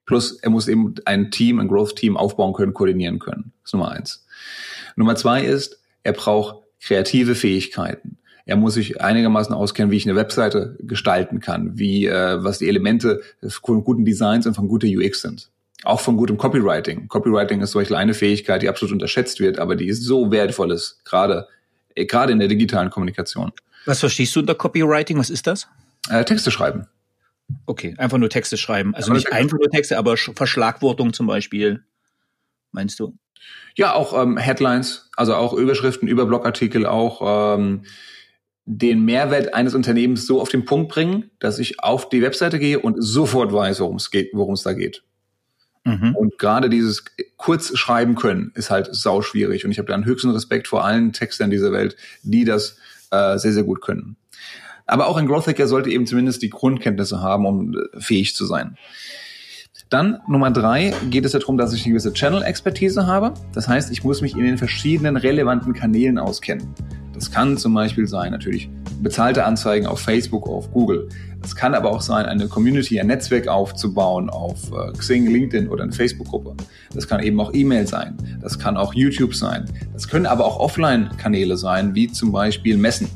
Plus 0.04 0.32
er 0.32 0.50
muss 0.50 0.66
eben 0.66 0.96
ein 1.04 1.30
Team, 1.30 1.60
ein 1.60 1.68
Growth-Team 1.68 2.16
aufbauen 2.16 2.54
können, 2.54 2.74
koordinieren 2.74 3.20
können. 3.20 3.52
Das 3.62 3.68
ist 3.68 3.72
Nummer 3.74 3.92
eins. 3.92 4.26
Nummer 4.98 5.16
zwei 5.16 5.42
ist, 5.42 5.80
er 6.02 6.12
braucht 6.12 6.64
kreative 6.80 7.34
Fähigkeiten. 7.34 8.18
Er 8.46 8.56
muss 8.56 8.74
sich 8.74 9.00
einigermaßen 9.00 9.54
auskennen, 9.54 9.90
wie 9.90 9.96
ich 9.96 10.06
eine 10.06 10.16
Webseite 10.16 10.76
gestalten 10.80 11.40
kann, 11.40 11.78
wie 11.78 12.06
äh, 12.06 12.42
was 12.42 12.58
die 12.58 12.68
Elemente 12.68 13.20
von 13.46 13.84
guten 13.84 14.04
Designs 14.04 14.46
und 14.46 14.54
von 14.54 14.68
guter 14.68 14.88
UX 14.88 15.20
sind 15.20 15.50
auch 15.84 16.00
von 16.00 16.16
gutem 16.16 16.36
Copywriting. 16.36 17.08
Copywriting 17.08 17.60
ist 17.60 17.72
solch 17.72 17.94
eine 17.94 18.14
Fähigkeit, 18.14 18.62
die 18.62 18.68
absolut 18.68 18.92
unterschätzt 18.92 19.40
wird, 19.40 19.58
aber 19.58 19.76
die 19.76 19.86
ist 19.86 20.02
so 20.02 20.30
wertvoll 20.30 20.72
ist, 20.72 21.04
gerade, 21.04 21.46
äh, 21.94 22.06
gerade 22.06 22.32
in 22.32 22.38
der 22.38 22.48
digitalen 22.48 22.90
Kommunikation. 22.90 23.52
Was 23.86 24.00
verstehst 24.00 24.34
du 24.36 24.40
unter 24.40 24.54
Copywriting? 24.54 25.18
Was 25.18 25.30
ist 25.30 25.46
das? 25.46 25.68
Äh, 26.10 26.24
Texte 26.24 26.50
schreiben. 26.50 26.86
Okay, 27.64 27.94
einfach 27.96 28.18
nur 28.18 28.28
Texte 28.28 28.58
schreiben. 28.58 28.94
Also 28.94 29.12
nicht 29.12 29.32
einfach 29.32 29.56
nur 29.56 29.70
Texte, 29.70 29.96
aber 29.96 30.16
Verschlagwortung 30.16 31.12
zum 31.12 31.26
Beispiel, 31.26 31.84
meinst 32.72 33.00
du? 33.00 33.14
Ja, 33.76 33.94
auch 33.94 34.20
ähm, 34.20 34.36
Headlines, 34.36 35.08
also 35.16 35.34
auch 35.34 35.52
Überschriften 35.52 36.08
über 36.08 36.26
Blogartikel, 36.26 36.86
auch 36.86 37.56
ähm, 37.56 37.82
den 38.64 39.04
Mehrwert 39.04 39.54
eines 39.54 39.74
Unternehmens 39.74 40.26
so 40.26 40.40
auf 40.40 40.48
den 40.48 40.64
Punkt 40.64 40.90
bringen, 40.90 41.30
dass 41.38 41.58
ich 41.58 41.82
auf 41.82 42.08
die 42.08 42.22
Webseite 42.22 42.58
gehe 42.58 42.78
und 42.78 42.96
sofort 42.98 43.52
weiß, 43.52 43.80
worum 43.80 43.96
es 43.96 44.10
geht, 44.10 44.30
worum 44.34 44.54
es 44.54 44.62
da 44.62 44.72
geht. 44.74 45.02
Mhm. 45.84 46.14
Und 46.14 46.38
gerade 46.38 46.68
dieses 46.68 47.04
kurz 47.36 47.76
schreiben 47.78 48.14
können 48.14 48.52
ist 48.54 48.70
halt 48.70 48.88
sau 48.92 49.22
schwierig. 49.22 49.64
Und 49.64 49.70
ich 49.70 49.78
habe 49.78 49.88
da 49.88 49.94
einen 49.94 50.04
höchsten 50.04 50.30
Respekt 50.30 50.68
vor 50.68 50.84
allen 50.84 51.12
Textern 51.12 51.50
dieser 51.50 51.72
Welt, 51.72 51.96
die 52.22 52.44
das 52.44 52.76
äh, 53.10 53.38
sehr, 53.38 53.52
sehr 53.52 53.64
gut 53.64 53.80
können. 53.80 54.16
Aber 54.86 55.06
auch 55.06 55.16
ein 55.16 55.26
Growth 55.26 55.46
Hacker 55.46 55.66
sollte 55.66 55.90
eben 55.90 56.06
zumindest 56.06 56.42
die 56.42 56.50
Grundkenntnisse 56.50 57.20
haben, 57.20 57.46
um 57.46 57.74
äh, 57.74 58.00
fähig 58.00 58.34
zu 58.34 58.44
sein. 58.44 58.76
Dann 59.90 60.18
Nummer 60.28 60.50
drei 60.50 60.92
geht 61.08 61.24
es 61.24 61.32
darum, 61.32 61.56
dass 61.56 61.72
ich 61.72 61.84
eine 61.84 61.92
gewisse 61.92 62.12
Channel-Expertise 62.12 63.06
habe. 63.06 63.32
Das 63.54 63.68
heißt, 63.68 63.90
ich 63.90 64.04
muss 64.04 64.20
mich 64.20 64.36
in 64.36 64.44
den 64.44 64.58
verschiedenen 64.58 65.16
relevanten 65.16 65.72
Kanälen 65.72 66.18
auskennen. 66.18 66.68
Das 67.14 67.30
kann 67.30 67.56
zum 67.56 67.72
Beispiel 67.74 68.06
sein, 68.06 68.30
natürlich 68.30 68.68
bezahlte 69.02 69.44
Anzeigen 69.44 69.86
auf 69.86 70.00
Facebook, 70.00 70.46
auf 70.46 70.70
Google. 70.72 71.08
Es 71.42 71.56
kann 71.56 71.74
aber 71.74 71.90
auch 71.90 72.02
sein, 72.02 72.26
eine 72.26 72.48
Community, 72.48 73.00
ein 73.00 73.06
Netzwerk 73.06 73.48
aufzubauen 73.48 74.28
auf 74.28 74.70
äh, 74.72 74.92
Xing, 74.92 75.26
LinkedIn 75.26 75.68
oder 75.68 75.84
eine 75.84 75.92
Facebook-Gruppe. 75.92 76.54
Das 76.94 77.08
kann 77.08 77.22
eben 77.22 77.40
auch 77.40 77.54
E-Mail 77.54 77.86
sein. 77.86 78.16
Das 78.42 78.58
kann 78.58 78.76
auch 78.76 78.92
YouTube 78.92 79.34
sein. 79.34 79.64
Das 79.94 80.06
können 80.06 80.26
aber 80.26 80.44
auch 80.44 80.60
Offline-Kanäle 80.60 81.56
sein, 81.56 81.94
wie 81.94 82.08
zum 82.08 82.30
Beispiel 82.30 82.76
Messen. 82.76 83.08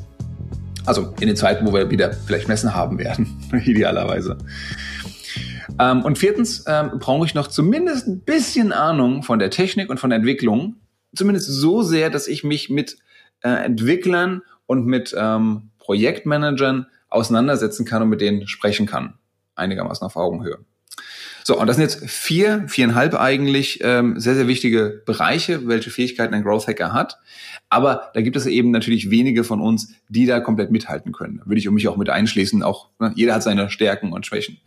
Also 0.85 1.13
in 1.19 1.27
den 1.27 1.35
Zeiten, 1.35 1.67
wo 1.67 1.73
wir 1.73 1.89
wieder 1.91 2.11
vielleicht 2.11 2.47
Messen 2.47 2.73
haben 2.73 2.97
werden, 2.97 3.27
idealerweise. 3.65 4.37
Ähm, 5.79 6.03
und 6.03 6.17
viertens 6.17 6.65
ähm, 6.67 6.99
brauche 6.99 7.25
ich 7.25 7.33
noch 7.33 7.47
zumindest 7.47 8.07
ein 8.07 8.21
bisschen 8.21 8.71
Ahnung 8.71 9.23
von 9.23 9.39
der 9.39 9.49
Technik 9.49 9.89
und 9.89 9.99
von 9.99 10.09
der 10.09 10.17
Entwicklung. 10.17 10.77
Zumindest 11.15 11.47
so 11.47 11.83
sehr, 11.83 12.09
dass 12.09 12.27
ich 12.27 12.43
mich 12.43 12.69
mit 12.69 12.97
äh, 13.41 13.49
Entwicklern 13.49 14.41
und 14.65 14.85
mit 14.85 15.15
ähm, 15.17 15.69
Projektmanagern 15.79 16.87
auseinandersetzen 17.09 17.85
kann 17.85 18.01
und 18.01 18.09
mit 18.09 18.21
denen 18.21 18.47
sprechen 18.47 18.85
kann. 18.85 19.15
Einigermaßen 19.55 20.05
auf 20.05 20.15
Augenhöhe. 20.15 20.59
So, 21.45 21.59
und 21.59 21.67
das 21.67 21.75
sind 21.75 21.83
jetzt 21.83 22.09
vier, 22.09 22.63
viereinhalb 22.69 23.15
eigentlich 23.15 23.81
ähm, 23.83 24.17
sehr, 24.17 24.33
sehr 24.33 24.47
wichtige 24.47 25.03
Bereiche, 25.05 25.67
welche 25.67 25.89
Fähigkeiten 25.89 26.33
ein 26.33 26.43
Growth 26.43 26.67
Hacker 26.67 26.93
hat. 26.93 27.19
Aber 27.69 28.11
da 28.13 28.21
gibt 28.21 28.37
es 28.37 28.45
eben 28.45 28.71
natürlich 28.71 29.09
wenige 29.09 29.43
von 29.43 29.59
uns, 29.59 29.93
die 30.07 30.25
da 30.25 30.39
komplett 30.39 30.71
mithalten 30.71 31.11
können. 31.11 31.41
Würde 31.43 31.59
ich 31.59 31.69
mich 31.69 31.87
auch 31.89 31.97
mit 31.97 32.09
einschließen. 32.09 32.63
Auch 32.63 32.89
ne, 32.99 33.11
jeder 33.15 33.33
hat 33.33 33.43
seine 33.43 33.69
Stärken 33.69 34.13
und 34.13 34.25
Schwächen. 34.25 34.59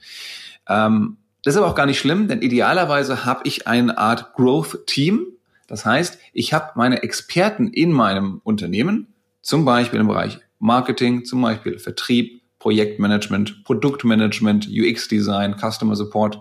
Ähm, 0.68 1.18
das 1.42 1.54
ist 1.54 1.58
aber 1.58 1.70
auch 1.70 1.74
gar 1.76 1.86
nicht 1.86 1.98
schlimm, 1.98 2.28
denn 2.28 2.42
idealerweise 2.42 3.24
habe 3.24 3.42
ich 3.44 3.68
eine 3.68 3.98
Art 3.98 4.34
Growth-Team, 4.34 5.26
Das 5.68 5.84
heißt, 5.84 6.18
ich 6.32 6.52
habe 6.52 6.72
meine 6.74 7.02
Experten 7.02 7.68
in 7.68 7.92
meinem 7.92 8.40
Unternehmen, 8.44 9.08
zum 9.42 9.64
Beispiel 9.64 10.00
im 10.00 10.08
Bereich 10.08 10.40
Marketing, 10.58 11.24
zum 11.24 11.42
Beispiel 11.42 11.78
Vertrieb, 11.78 12.42
Projektmanagement, 12.58 13.64
Produktmanagement, 13.64 14.68
UX-Design, 14.68 15.56
Customer 15.56 15.94
Support. 15.94 16.40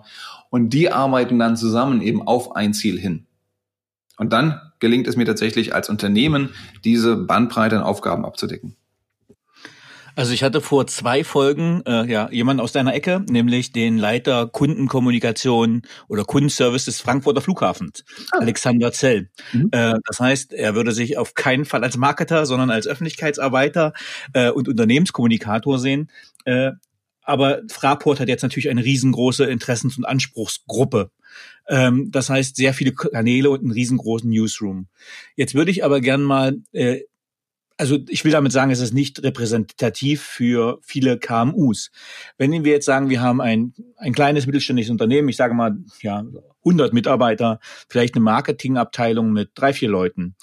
Und 0.50 0.70
die 0.70 0.90
arbeiten 0.90 1.38
dann 1.38 1.56
zusammen 1.56 2.02
eben 2.02 2.26
auf 2.26 2.56
ein 2.56 2.74
Ziel 2.74 2.98
hin. 2.98 3.26
Und 4.16 4.32
dann 4.32 4.60
gelingt 4.80 5.06
es 5.06 5.16
mir 5.16 5.24
tatsächlich 5.24 5.74
als 5.74 5.88
Unternehmen, 5.88 6.50
diese 6.84 7.16
Bandbreite 7.16 7.76
an 7.76 7.82
Aufgaben 7.82 8.24
abzudecken. 8.24 8.76
Also 10.16 10.32
ich 10.32 10.42
hatte 10.42 10.62
vor 10.62 10.86
zwei 10.86 11.24
Folgen 11.24 11.82
äh, 11.86 12.10
ja 12.10 12.30
jemanden 12.32 12.62
aus 12.62 12.72
deiner 12.72 12.94
Ecke, 12.94 13.22
nämlich 13.28 13.72
den 13.72 13.98
Leiter 13.98 14.48
Kundenkommunikation 14.48 15.82
oder 16.08 16.24
Kundenservice 16.24 16.86
des 16.86 17.00
Frankfurter 17.02 17.42
Flughafens, 17.42 18.02
ah. 18.32 18.38
Alexander 18.38 18.92
Zell. 18.92 19.28
Mhm. 19.52 19.68
Äh, 19.72 19.94
das 20.06 20.18
heißt, 20.18 20.54
er 20.54 20.74
würde 20.74 20.92
sich 20.92 21.18
auf 21.18 21.34
keinen 21.34 21.66
Fall 21.66 21.84
als 21.84 21.98
Marketer, 21.98 22.46
sondern 22.46 22.70
als 22.70 22.86
Öffentlichkeitsarbeiter 22.86 23.92
äh, 24.32 24.50
und 24.50 24.68
Unternehmenskommunikator 24.68 25.78
sehen. 25.78 26.10
Äh, 26.46 26.72
aber 27.20 27.60
Fraport 27.68 28.18
hat 28.18 28.28
jetzt 28.28 28.42
natürlich 28.42 28.70
eine 28.70 28.84
riesengroße 28.84 29.44
Interessens- 29.44 29.98
und 29.98 30.06
Anspruchsgruppe. 30.06 31.10
Ähm, 31.68 32.10
das 32.10 32.30
heißt, 32.30 32.56
sehr 32.56 32.72
viele 32.72 32.92
Kanäle 32.92 33.50
und 33.50 33.60
einen 33.60 33.72
riesengroßen 33.72 34.30
Newsroom. 34.30 34.86
Jetzt 35.34 35.54
würde 35.54 35.72
ich 35.72 35.84
aber 35.84 36.00
gern 36.00 36.22
mal 36.22 36.56
äh, 36.72 37.00
also 37.76 37.98
ich 38.08 38.24
will 38.24 38.32
damit 38.32 38.52
sagen, 38.52 38.70
es 38.70 38.80
ist 38.80 38.94
nicht 38.94 39.22
repräsentativ 39.22 40.22
für 40.22 40.78
viele 40.82 41.18
KMUs. 41.18 41.90
Wenn 42.38 42.64
wir 42.64 42.72
jetzt 42.72 42.86
sagen, 42.86 43.10
wir 43.10 43.20
haben 43.20 43.40
ein, 43.40 43.74
ein 43.96 44.12
kleines 44.12 44.46
mittelständisches 44.46 44.90
Unternehmen, 44.90 45.28
ich 45.28 45.36
sage 45.36 45.54
mal, 45.54 45.76
ja, 46.00 46.24
100 46.64 46.92
Mitarbeiter, 46.92 47.60
vielleicht 47.88 48.14
eine 48.14 48.24
Marketingabteilung 48.24 49.32
mit 49.32 49.50
drei, 49.54 49.72
vier 49.72 49.88
Leuten. 49.88 50.36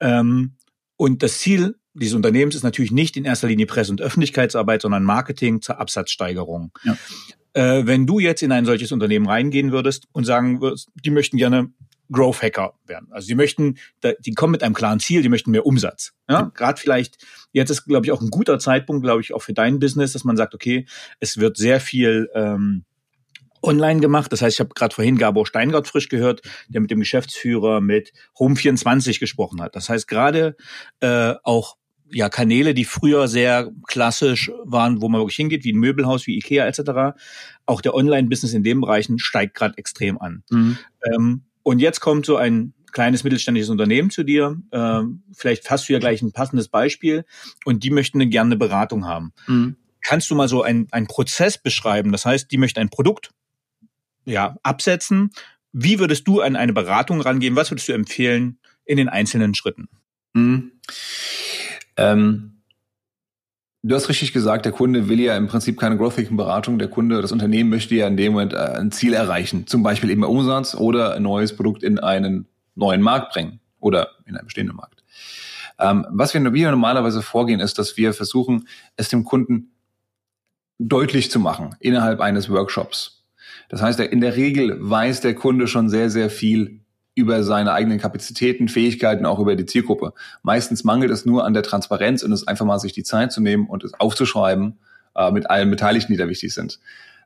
Ähm, 0.00 0.54
und 0.96 1.22
das 1.22 1.38
Ziel 1.38 1.76
dieses 1.94 2.14
Unternehmens 2.14 2.54
ist 2.54 2.62
natürlich 2.62 2.92
nicht 2.92 3.16
in 3.16 3.24
erster 3.24 3.48
Linie 3.48 3.66
Presse- 3.66 3.90
und 3.90 4.02
Öffentlichkeitsarbeit, 4.02 4.82
sondern 4.82 5.02
Marketing 5.02 5.62
zur 5.62 5.80
Absatzsteigerung. 5.80 6.70
Ja. 6.84 6.96
Äh, 7.54 7.86
wenn 7.86 8.06
du 8.06 8.18
jetzt 8.18 8.42
in 8.42 8.52
ein 8.52 8.66
solches 8.66 8.92
Unternehmen 8.92 9.26
reingehen 9.26 9.72
würdest 9.72 10.06
und 10.12 10.24
sagen 10.24 10.60
würdest, 10.60 10.90
die 11.04 11.10
möchten 11.10 11.38
gerne 11.38 11.70
Growth 12.10 12.42
Hacker 12.42 12.74
werden. 12.86 13.08
Also 13.10 13.26
die 13.26 13.34
möchten, 13.34 13.78
die 14.20 14.32
kommen 14.32 14.52
mit 14.52 14.62
einem 14.62 14.74
klaren 14.74 15.00
Ziel, 15.00 15.22
die 15.22 15.28
möchten 15.28 15.50
mehr 15.50 15.66
Umsatz. 15.66 16.12
Ja, 16.28 16.44
mhm. 16.44 16.52
gerade 16.54 16.80
vielleicht, 16.80 17.18
jetzt 17.52 17.70
ist, 17.70 17.84
glaube 17.84 18.06
ich, 18.06 18.12
auch 18.12 18.20
ein 18.20 18.30
guter 18.30 18.58
Zeitpunkt, 18.58 19.02
glaube 19.02 19.20
ich, 19.20 19.34
auch 19.34 19.42
für 19.42 19.52
dein 19.52 19.78
Business, 19.78 20.12
dass 20.12 20.24
man 20.24 20.36
sagt, 20.36 20.54
okay, 20.54 20.86
es 21.20 21.38
wird 21.38 21.56
sehr 21.56 21.80
viel 21.80 22.30
ähm, 22.34 22.84
online 23.62 24.00
gemacht. 24.00 24.32
Das 24.32 24.42
heißt, 24.42 24.56
ich 24.56 24.60
habe 24.60 24.74
gerade 24.74 24.94
vorhin 24.94 25.18
Gabor 25.18 25.46
Steingart 25.46 25.88
frisch 25.88 26.08
gehört, 26.08 26.42
der 26.68 26.80
mit 26.80 26.90
dem 26.90 27.00
Geschäftsführer 27.00 27.80
mit 27.80 28.12
Home24 28.38 29.18
gesprochen 29.18 29.60
hat. 29.60 29.76
Das 29.76 29.88
heißt, 29.88 30.08
gerade 30.08 30.56
äh, 31.00 31.34
auch 31.42 31.76
ja 32.10 32.28
Kanäle, 32.28 32.74
die 32.74 32.84
früher 32.84 33.28
sehr 33.28 33.70
klassisch 33.88 34.50
waren, 34.64 35.00
wo 35.00 35.08
man 35.08 35.20
wirklich 35.20 35.36
hingeht, 35.36 35.64
wie 35.64 35.72
ein 35.72 35.78
Möbelhaus, 35.78 36.26
wie 36.26 36.36
Ikea 36.36 36.66
etc. 36.66 37.18
Auch 37.66 37.80
der 37.80 37.94
Online-Business 37.94 38.54
in 38.54 38.62
den 38.62 38.80
Bereichen 38.80 39.18
steigt 39.18 39.54
gerade 39.54 39.76
extrem 39.78 40.18
an. 40.18 40.44
Mhm. 40.50 40.78
Ähm, 41.04 41.42
und 41.66 41.80
jetzt 41.80 41.98
kommt 41.98 42.24
so 42.24 42.36
ein 42.36 42.74
kleines 42.92 43.24
mittelständisches 43.24 43.70
Unternehmen 43.70 44.10
zu 44.10 44.22
dir, 44.22 44.56
äh, 44.70 45.00
vielleicht 45.32 45.68
hast 45.68 45.88
du 45.88 45.94
ja 45.94 45.98
gleich 45.98 46.22
ein 46.22 46.30
passendes 46.30 46.68
Beispiel 46.68 47.24
und 47.64 47.82
die 47.82 47.90
möchten 47.90 48.18
eine 48.18 48.30
gerne 48.30 48.56
Beratung 48.56 49.04
haben. 49.04 49.32
Mhm. 49.48 49.74
Kannst 50.00 50.30
du 50.30 50.36
mal 50.36 50.46
so 50.46 50.62
einen 50.62 50.86
Prozess 51.08 51.58
beschreiben? 51.58 52.12
Das 52.12 52.24
heißt, 52.24 52.52
die 52.52 52.56
möchten 52.56 52.78
ein 52.78 52.88
Produkt 52.88 53.30
ja, 54.24 54.54
absetzen. 54.62 55.32
Wie 55.72 55.98
würdest 55.98 56.28
du 56.28 56.40
an 56.40 56.54
eine 56.54 56.72
Beratung 56.72 57.20
rangehen? 57.20 57.56
Was 57.56 57.72
würdest 57.72 57.88
du 57.88 57.94
empfehlen 57.94 58.60
in 58.84 58.96
den 58.96 59.08
einzelnen 59.08 59.56
Schritten? 59.56 59.88
Mhm. 60.34 60.70
Ähm 61.96 62.55
Du 63.88 63.94
hast 63.94 64.08
richtig 64.08 64.32
gesagt, 64.32 64.64
der 64.64 64.72
Kunde 64.72 65.08
will 65.08 65.20
ja 65.20 65.36
im 65.36 65.46
Prinzip 65.46 65.78
keine 65.78 65.96
Growth 65.96 66.18
Hacking 66.18 66.36
Beratung. 66.36 66.80
Der 66.80 66.88
Kunde, 66.88 67.22
das 67.22 67.30
Unternehmen 67.30 67.70
möchte 67.70 67.94
ja 67.94 68.08
in 68.08 68.16
dem 68.16 68.32
Moment 68.32 68.52
äh, 68.52 68.56
ein 68.56 68.90
Ziel 68.90 69.12
erreichen. 69.12 69.68
Zum 69.68 69.84
Beispiel 69.84 70.10
eben 70.10 70.24
Umsatz 70.24 70.74
oder 70.74 71.14
ein 71.14 71.22
neues 71.22 71.54
Produkt 71.54 71.84
in 71.84 72.00
einen 72.00 72.48
neuen 72.74 73.00
Markt 73.00 73.32
bringen 73.32 73.60
oder 73.78 74.08
in 74.24 74.36
einen 74.36 74.44
bestehenden 74.44 74.74
Markt. 74.74 75.04
Ähm, 75.78 76.04
was 76.10 76.34
wir 76.34 76.40
normalerweise 76.40 77.22
vorgehen, 77.22 77.60
ist, 77.60 77.78
dass 77.78 77.96
wir 77.96 78.12
versuchen, 78.12 78.66
es 78.96 79.08
dem 79.08 79.22
Kunden 79.22 79.70
deutlich 80.80 81.30
zu 81.30 81.38
machen 81.38 81.76
innerhalb 81.78 82.20
eines 82.20 82.50
Workshops. 82.50 83.24
Das 83.68 83.82
heißt, 83.82 84.00
in 84.00 84.20
der 84.20 84.34
Regel 84.34 84.78
weiß 84.80 85.20
der 85.20 85.36
Kunde 85.36 85.68
schon 85.68 85.90
sehr, 85.90 86.10
sehr 86.10 86.28
viel 86.28 86.80
über 87.16 87.42
seine 87.42 87.72
eigenen 87.72 87.98
Kapazitäten, 87.98 88.68
Fähigkeiten, 88.68 89.26
auch 89.26 89.40
über 89.40 89.56
die 89.56 89.64
Zielgruppe. 89.66 90.12
Meistens 90.42 90.84
mangelt 90.84 91.10
es 91.10 91.24
nur 91.24 91.44
an 91.44 91.54
der 91.54 91.62
Transparenz 91.62 92.22
und 92.22 92.30
es 92.30 92.46
einfach 92.46 92.66
mal 92.66 92.78
sich 92.78 92.92
die 92.92 93.02
Zeit 93.02 93.32
zu 93.32 93.40
nehmen 93.40 93.66
und 93.66 93.82
es 93.82 93.94
aufzuschreiben 93.94 94.78
äh, 95.16 95.32
mit 95.32 95.50
allen 95.50 95.70
Beteiligten, 95.70 96.12
die 96.12 96.18
da 96.18 96.28
wichtig 96.28 96.52
sind. 96.52 96.78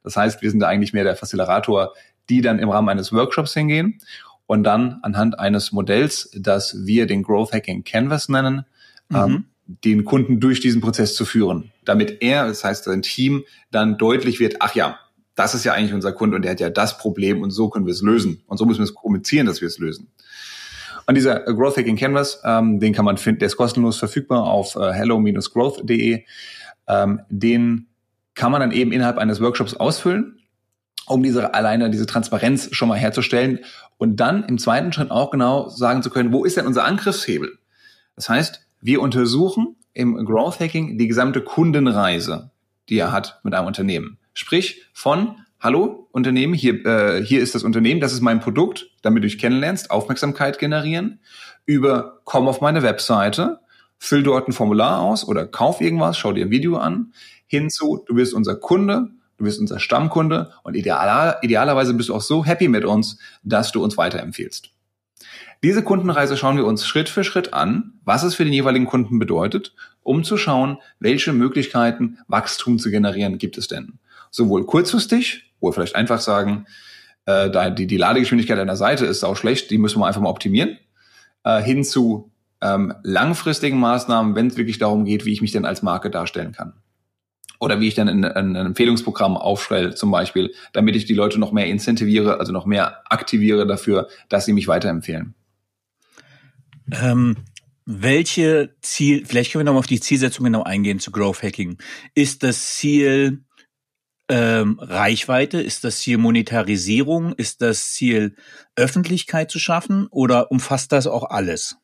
Das 0.04 0.16
heißt, 0.16 0.42
wir 0.42 0.50
sind 0.50 0.61
da 0.61 0.68
eigentlich 0.68 0.92
mehr 0.92 1.04
der 1.04 1.16
Facilitator, 1.16 1.92
die 2.28 2.40
dann 2.40 2.61
im 2.61 2.70
Rahmen 2.70 2.88
eines 2.88 3.12
Workshops 3.12 3.52
hingehen 3.52 3.99
und 4.47 4.62
dann 4.62 5.00
anhand 5.02 5.38
eines 5.40 5.73
Modells, 5.73 6.30
das 6.38 6.87
wir 6.87 7.06
den 7.06 7.25
Growth 7.25 7.52
Hacking 7.52 7.82
Canvas 7.82 8.28
nennen, 8.28 8.64
mhm. 9.09 9.16
ähm, 9.16 9.44
den 9.66 10.04
Kunden 10.04 10.38
durch 10.38 10.61
diesen 10.61 10.80
Prozess 10.80 11.16
zu 11.16 11.25
führen, 11.25 11.73
damit 11.85 12.23
er, 12.23 12.47
das 12.47 12.62
heißt 12.62 12.85
sein 12.85 13.02
Team, 13.02 13.44
dann 13.73 13.99
deutlich 13.99 14.38
wird, 14.38 14.56
ach 14.61 14.75
ja, 14.76 14.99
das 15.40 15.54
ist 15.54 15.64
ja 15.64 15.73
eigentlich 15.73 15.94
unser 15.94 16.12
Kunde 16.12 16.37
und 16.37 16.42
der 16.42 16.50
hat 16.50 16.61
ja 16.61 16.68
das 16.68 16.99
Problem 16.99 17.40
und 17.40 17.50
so 17.50 17.70
können 17.70 17.87
wir 17.87 17.94
es 17.94 18.02
lösen. 18.02 18.42
Und 18.47 18.59
so 18.59 18.66
müssen 18.66 18.80
wir 18.80 18.85
es 18.85 18.94
kommunizieren, 18.94 19.47
dass 19.47 19.62
wir 19.62 19.68
es 19.68 19.78
lösen. 19.78 20.09
Und 21.06 21.14
dieser 21.14 21.49
äh, 21.49 21.54
Growth 21.54 21.78
Hacking 21.78 21.97
Canvas, 21.97 22.42
ähm, 22.44 22.78
den 22.78 22.92
kann 22.92 23.06
man 23.06 23.16
finden, 23.16 23.38
der 23.38 23.47
ist 23.47 23.56
kostenlos 23.56 23.97
verfügbar 23.97 24.44
auf 24.44 24.76
äh, 24.76 24.92
hello-growth.de. 24.92 26.25
Ähm, 26.88 27.20
den 27.30 27.87
kann 28.35 28.52
man 28.52 28.61
dann 28.61 28.70
eben 28.70 28.92
innerhalb 28.92 29.16
eines 29.16 29.40
Workshops 29.40 29.73
ausfüllen, 29.73 30.42
um 31.06 31.23
diese 31.23 31.54
alleine 31.54 31.88
diese 31.88 32.04
Transparenz 32.04 32.68
schon 32.73 32.90
mal 32.90 32.99
herzustellen 32.99 33.61
und 33.97 34.16
dann 34.16 34.44
im 34.44 34.59
zweiten 34.59 34.92
Schritt 34.92 35.11
auch 35.11 35.30
genau 35.30 35.70
sagen 35.70 36.02
zu 36.02 36.11
können, 36.11 36.35
wo 36.35 36.44
ist 36.44 36.59
denn 36.59 36.66
unser 36.66 36.85
Angriffshebel? 36.85 37.59
Das 38.14 38.28
heißt, 38.28 38.61
wir 38.82 39.00
untersuchen 39.00 39.76
im 39.94 40.23
Growth 40.26 40.61
Hacking 40.61 40.99
die 40.99 41.09
gesamte 41.09 41.40
Kundenreise, 41.40 42.50
die 42.90 42.99
er 42.99 43.11
hat 43.11 43.40
mit 43.42 43.54
einem 43.54 43.66
Unternehmen. 43.66 44.18
Sprich 44.40 44.87
von 44.94 45.37
Hallo 45.61 46.09
Unternehmen, 46.12 46.54
hier, 46.54 46.87
äh, 46.87 47.23
hier 47.23 47.42
ist 47.42 47.54
das 47.54 47.62
Unternehmen, 47.62 48.00
das 48.00 48.14
ist 48.14 48.23
mein 48.23 48.40
Produkt, 48.40 48.88
damit 49.02 49.23
du 49.23 49.26
dich 49.26 49.37
kennenlernst, 49.37 49.90
Aufmerksamkeit 49.90 50.59
generieren, 50.59 51.20
über 51.66 52.23
komm 52.25 52.49
auf 52.49 52.62
meine 52.62 52.82
Webseite, 52.82 53.61
füll 53.99 54.23
dort 54.23 54.49
ein 54.49 54.52
Formular 54.52 55.02
aus 55.02 55.28
oder 55.28 55.47
kauf 55.47 55.82
irgendwas, 55.82 56.16
schau 56.16 56.32
dir 56.32 56.47
ein 56.47 56.50
Video 56.50 56.78
an, 56.78 57.12
hinzu, 57.49 58.02
du 58.06 58.14
bist 58.14 58.32
unser 58.32 58.56
Kunde, 58.56 59.11
du 59.37 59.44
bist 59.44 59.61
unser 59.61 59.78
Stammkunde 59.78 60.54
und 60.62 60.75
ideal, 60.75 61.37
idealerweise 61.42 61.92
bist 61.92 62.09
du 62.09 62.14
auch 62.14 62.23
so 62.23 62.42
happy 62.42 62.68
mit 62.68 62.87
uns, 62.87 63.18
dass 63.42 63.73
du 63.73 63.85
uns 63.85 63.99
weiterempfehlst. 63.99 64.70
Diese 65.62 65.82
Kundenreise 65.82 66.38
schauen 66.38 66.56
wir 66.56 66.64
uns 66.64 66.87
Schritt 66.87 67.11
für 67.11 67.25
Schritt 67.25 67.52
an, 67.52 68.00
was 68.06 68.23
es 68.23 68.37
für 68.37 68.44
den 68.44 68.54
jeweiligen 68.54 68.87
Kunden 68.87 69.18
bedeutet, 69.18 69.75
um 70.02 70.25
zu 70.25 70.38
schauen, 70.38 70.78
welche 70.99 71.35
Möglichkeiten, 71.35 72.16
Wachstum 72.26 72.78
zu 72.78 72.90
generieren 72.90 73.37
gibt 73.37 73.59
es 73.59 73.68
denn 73.68 73.99
sowohl 74.30 74.66
kurzfristig, 74.66 75.54
wo 75.60 75.68
wir 75.68 75.72
vielleicht 75.72 75.96
einfach 75.96 76.20
sagen, 76.20 76.66
äh, 77.26 77.50
da 77.50 77.70
die, 77.70 77.87
die 77.87 77.96
Ladegeschwindigkeit 77.96 78.58
einer 78.58 78.76
Seite 78.76 79.06
ist 79.06 79.25
auch 79.25 79.37
schlecht, 79.37 79.70
die 79.70 79.78
müssen 79.78 80.00
wir 80.00 80.06
einfach 80.06 80.20
mal 80.20 80.30
optimieren, 80.30 80.78
äh, 81.44 81.62
hin 81.62 81.84
zu 81.84 82.30
ähm, 82.62 82.94
langfristigen 83.02 83.78
Maßnahmen, 83.78 84.34
wenn 84.34 84.49
es 84.49 84.56
wirklich 84.56 84.78
darum 84.78 85.04
geht, 85.04 85.25
wie 85.25 85.32
ich 85.32 85.40
mich 85.40 85.52
denn 85.52 85.64
als 85.64 85.82
Marke 85.82 86.10
darstellen 86.10 86.52
kann. 86.52 86.75
Oder 87.58 87.80
wie 87.80 87.88
ich 87.88 87.94
dann 87.94 88.08
ein, 88.08 88.25
ein 88.25 88.56
Empfehlungsprogramm 88.56 89.37
aufstelle, 89.37 89.94
zum 89.94 90.10
Beispiel, 90.10 90.54
damit 90.72 90.96
ich 90.96 91.04
die 91.04 91.14
Leute 91.14 91.38
noch 91.38 91.52
mehr 91.52 91.66
incentiviere, 91.66 92.40
also 92.40 92.52
noch 92.52 92.64
mehr 92.64 93.02
aktiviere 93.10 93.66
dafür, 93.66 94.08
dass 94.30 94.46
sie 94.46 94.54
mich 94.54 94.66
weiterempfehlen. 94.66 95.34
Ähm, 96.90 97.37
welche 97.84 98.75
Ziel, 98.80 99.26
vielleicht 99.26 99.52
können 99.52 99.60
wir 99.60 99.66
nochmal 99.66 99.80
auf 99.80 99.87
die 99.87 100.00
Zielsetzung 100.00 100.44
genau 100.44 100.62
eingehen 100.62 101.00
zu 101.00 101.10
Growth 101.10 101.42
Hacking. 101.42 101.76
Ist 102.14 102.42
das 102.42 102.76
Ziel, 102.76 103.44
ähm, 104.30 104.78
Reichweite? 104.80 105.60
Ist 105.60 105.84
das 105.84 105.99
Ziel 105.99 106.16
Monetarisierung? 106.16 107.34
Ist 107.34 107.60
das 107.60 107.90
Ziel 107.90 108.37
Öffentlichkeit 108.76 109.50
zu 109.50 109.58
schaffen? 109.58 110.06
Oder 110.10 110.50
umfasst 110.50 110.92
das 110.92 111.06
auch 111.06 111.25
alles? 111.28 111.76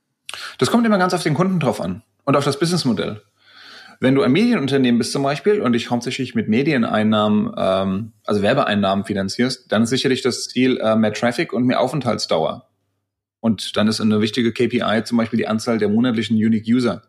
Das 0.58 0.70
kommt 0.70 0.86
immer 0.86 0.98
ganz 0.98 1.12
auf 1.12 1.22
den 1.22 1.34
Kunden 1.34 1.60
drauf 1.60 1.80
an 1.80 2.02
und 2.24 2.36
auf 2.36 2.44
das 2.44 2.58
Businessmodell. 2.58 3.22
Wenn 3.98 4.14
du 4.14 4.22
ein 4.22 4.32
Medienunternehmen 4.32 4.98
bist 4.98 5.12
zum 5.12 5.22
Beispiel 5.22 5.60
und 5.62 5.72
dich 5.72 5.90
hauptsächlich 5.90 6.34
mit 6.34 6.48
Medieneinnahmen, 6.48 7.52
ähm, 7.56 8.12
also 8.24 8.42
Werbeeinnahmen 8.42 9.04
finanzierst, 9.04 9.72
dann 9.72 9.82
ist 9.82 9.90
sicherlich 9.90 10.22
das 10.22 10.48
Ziel 10.48 10.78
äh, 10.78 10.96
mehr 10.96 11.14
Traffic 11.14 11.52
und 11.52 11.64
mehr 11.64 11.80
Aufenthaltsdauer. 11.80 12.68
Und 13.40 13.76
dann 13.76 13.88
ist 13.88 14.00
eine 14.00 14.20
wichtige 14.20 14.52
KPI 14.52 15.04
zum 15.04 15.18
Beispiel 15.18 15.38
die 15.38 15.46
Anzahl 15.46 15.78
der 15.78 15.88
monatlichen 15.88 16.36
Unique 16.36 16.66
User. 16.66 17.02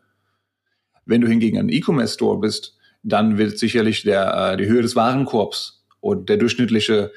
Wenn 1.05 1.21
du 1.21 1.27
hingegen 1.27 1.57
ein 1.57 1.69
E-Commerce-Store 1.69 2.39
bist, 2.39 2.76
dann 3.03 3.37
wird 3.37 3.57
sicherlich 3.57 4.03
der, 4.03 4.53
äh, 4.53 4.57
die 4.57 4.67
Höhe 4.67 4.81
des 4.81 4.95
Warenkorbs 4.95 5.85
und 5.99 6.29
der 6.29 6.37
durchschnittliche, 6.37 7.11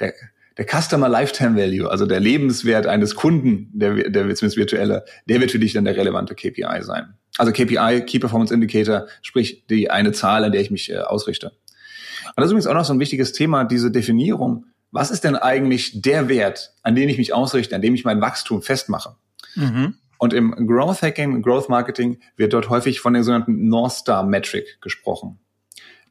der, 0.00 0.14
der 0.56 0.66
Customer 0.66 1.08
Lifetime 1.08 1.56
Value, 1.56 1.90
also 1.90 2.06
der 2.06 2.20
Lebenswert 2.20 2.86
eines 2.86 3.14
Kunden, 3.14 3.70
der, 3.72 4.10
der 4.10 4.22
zumindest 4.34 4.56
virtuelle, 4.56 5.04
der 5.28 5.40
wird 5.40 5.50
für 5.50 5.58
dich 5.58 5.72
dann 5.72 5.84
der 5.84 5.96
relevante 5.96 6.34
KPI 6.34 6.82
sein. 6.82 7.14
Also 7.36 7.52
KPI, 7.52 8.04
Key 8.06 8.18
Performance 8.18 8.54
Indicator, 8.54 9.06
sprich 9.22 9.66
die 9.66 9.90
eine 9.90 10.12
Zahl, 10.12 10.44
an 10.44 10.52
der 10.52 10.60
ich 10.60 10.70
mich 10.70 10.90
äh, 10.90 10.98
ausrichte. 10.98 11.48
Und 11.48 12.36
das 12.36 12.46
ist 12.46 12.52
übrigens 12.52 12.66
auch 12.66 12.74
noch 12.74 12.84
so 12.84 12.92
ein 12.92 13.00
wichtiges 13.00 13.32
Thema, 13.32 13.64
diese 13.64 13.90
Definierung. 13.90 14.66
Was 14.90 15.10
ist 15.10 15.24
denn 15.24 15.36
eigentlich 15.36 16.00
der 16.00 16.28
Wert, 16.28 16.72
an 16.82 16.94
den 16.94 17.08
ich 17.08 17.18
mich 17.18 17.34
ausrichte, 17.34 17.74
an 17.74 17.82
dem 17.82 17.94
ich 17.94 18.04
mein 18.04 18.20
Wachstum 18.20 18.62
festmache? 18.62 19.16
Mhm. 19.56 19.96
Und 20.18 20.32
im 20.32 20.66
Growth 20.66 21.02
Hacking, 21.02 21.42
Growth 21.42 21.68
Marketing 21.68 22.18
wird 22.36 22.52
dort 22.52 22.68
häufig 22.68 23.00
von 23.00 23.14
der 23.14 23.24
sogenannten 23.24 23.68
North 23.68 23.92
Star 23.92 24.24
Metric 24.24 24.80
gesprochen. 24.80 25.38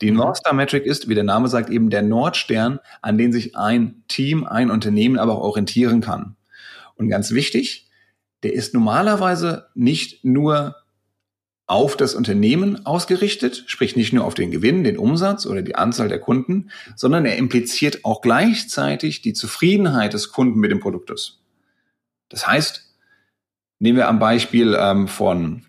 Die 0.02 0.12
mhm. 0.12 0.18
North 0.18 0.38
Star 0.38 0.54
Metric 0.54 0.86
ist, 0.86 1.08
wie 1.08 1.16
der 1.16 1.24
Name 1.24 1.48
sagt, 1.48 1.70
eben 1.70 1.90
der 1.90 2.02
Nordstern, 2.02 2.80
an 3.02 3.18
den 3.18 3.32
sich 3.32 3.56
ein 3.56 4.04
Team, 4.08 4.44
ein 4.46 4.72
Unternehmen 4.72 5.18
aber 5.18 5.34
auch 5.34 5.44
orientieren 5.44 6.02
kann. 6.02 6.36
Und 6.96 7.10
ganz 7.10 7.32
wichtig, 7.32 7.90
der 8.44 8.54
ist 8.54 8.74
normalerweise 8.74 9.68
nicht 9.74 10.26
nur 10.26 10.76
auf 11.66 11.96
das 11.96 12.14
Unternehmen 12.14 12.86
ausgerichtet, 12.86 13.64
sprich 13.68 13.96
nicht 13.96 14.12
nur 14.12 14.26
auf 14.26 14.34
den 14.34 14.52
Gewinn, 14.52 14.84
den 14.84 14.98
Umsatz 14.98 15.46
oder 15.46 15.62
die 15.62 15.76
Anzahl 15.76 16.10
der 16.10 16.20
Kunden, 16.20 16.70
sondern 16.96 17.26
er 17.26 17.38
impliziert 17.38 18.04
auch 18.04 18.22
gleichzeitig 18.22 19.22
die 19.22 19.34
Zufriedenheit 19.34 20.14
des 20.14 20.32
Kunden 20.32 20.60
mit 20.60 20.72
dem 20.72 20.82
Produktes. 20.82 21.40
Das 22.28 22.46
heißt, 22.46 22.93
nehmen 23.84 23.98
wir 23.98 24.08
am 24.08 24.18
Beispiel 24.18 24.78
ähm, 24.80 25.10
von, 25.10 25.64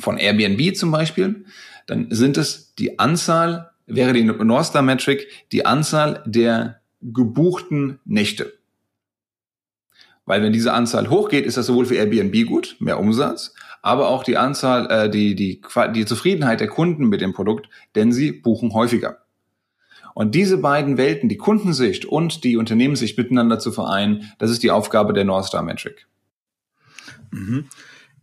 von 0.00 0.18
Airbnb 0.18 0.76
zum 0.76 0.90
Beispiel, 0.90 1.44
dann 1.86 2.08
sind 2.10 2.36
es 2.36 2.74
die 2.74 2.98
Anzahl, 2.98 3.70
wäre 3.86 4.12
die 4.12 4.24
North 4.24 4.74
Metric, 4.82 5.28
die 5.52 5.64
Anzahl 5.64 6.24
der 6.26 6.80
gebuchten 7.00 8.00
Nächte. 8.04 8.52
Weil 10.26 10.42
wenn 10.42 10.52
diese 10.52 10.72
Anzahl 10.72 11.10
hochgeht, 11.10 11.46
ist 11.46 11.56
das 11.56 11.66
sowohl 11.66 11.86
für 11.86 11.94
Airbnb 11.94 12.44
gut, 12.44 12.74
mehr 12.80 12.98
Umsatz, 12.98 13.54
aber 13.82 14.08
auch 14.08 14.24
die 14.24 14.36
Anzahl, 14.36 14.90
äh, 14.90 15.08
die, 15.08 15.36
die, 15.36 15.62
die 15.94 16.06
Zufriedenheit 16.06 16.58
der 16.58 16.68
Kunden 16.68 17.06
mit 17.06 17.20
dem 17.20 17.34
Produkt, 17.34 17.68
denn 17.94 18.10
sie 18.10 18.32
buchen 18.32 18.74
häufiger. 18.74 19.18
Und 20.12 20.34
diese 20.34 20.58
beiden 20.58 20.96
Welten, 20.96 21.28
die 21.28 21.36
Kundensicht 21.36 22.04
und 22.04 22.42
die 22.42 22.56
Unternehmenssicht 22.56 23.16
miteinander 23.16 23.60
zu 23.60 23.70
vereinen, 23.70 24.32
das 24.40 24.50
ist 24.50 24.64
die 24.64 24.72
Aufgabe 24.72 25.12
der 25.12 25.24
North 25.24 25.52
Metric. 25.62 26.08
Mhm. 27.34 27.64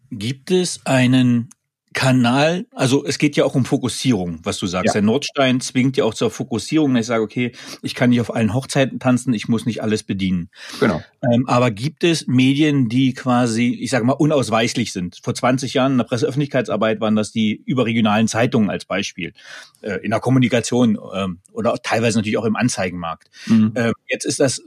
Gibt 0.10 0.52
es 0.52 0.86
einen 0.86 1.50
Kanal, 1.94 2.68
also 2.74 3.06
es 3.06 3.18
geht 3.18 3.36
ja 3.36 3.44
auch 3.44 3.54
um 3.54 3.66
Fokussierung, 3.66 4.40
was 4.44 4.58
du 4.60 4.68
sagst. 4.68 4.88
Ja. 4.88 4.94
Der 4.94 5.02
Nordstein 5.02 5.60
zwingt 5.60 5.98
ja 5.98 6.06
auch 6.06 6.14
zur 6.14 6.32
Fokussierung. 6.32 6.96
Ich 6.96 7.06
sage, 7.06 7.22
okay, 7.22 7.52
ich 7.82 7.96
kann 7.96 8.12
nicht 8.12 8.22
auf 8.22 8.34
allen 8.34 8.54
Hochzeiten 8.54 8.98
tanzen, 9.00 9.34
ich 9.34 9.50
muss 9.50 9.66
nicht 9.66 9.84
alles 9.84 10.04
bedienen. 10.04 10.50
Genau. 10.80 11.04
Ähm, 11.22 11.50
aber 11.50 11.70
gibt 11.70 12.06
es 12.06 12.28
Medien, 12.28 12.88
die 12.88 13.14
quasi, 13.14 13.78
ich 13.80 13.90
sage 13.90 14.06
mal, 14.06 14.14
unausweichlich 14.14 14.94
sind? 14.94 15.20
Vor 15.22 15.36
20 15.36 15.74
Jahren 15.74 15.94
in 15.94 15.98
der 15.98 16.06
Presseöffentlichkeitsarbeit 16.06 17.02
waren 17.02 17.18
das 17.18 17.34
die 17.34 17.62
überregionalen 17.66 18.30
Zeitungen 18.30 18.70
als 18.70 18.86
Beispiel. 18.86 19.34
Äh, 19.82 19.98
in 19.98 20.12
der 20.12 20.22
Kommunikation 20.22 20.98
ähm, 21.14 21.40
oder 21.52 21.76
teilweise 21.84 22.20
natürlich 22.20 22.38
auch 22.38 22.46
im 22.46 22.56
Anzeigenmarkt. 22.56 23.30
Mhm. 23.48 23.74
Ähm, 23.76 23.94
jetzt 24.08 24.26
ist 24.26 24.40
das 24.40 24.62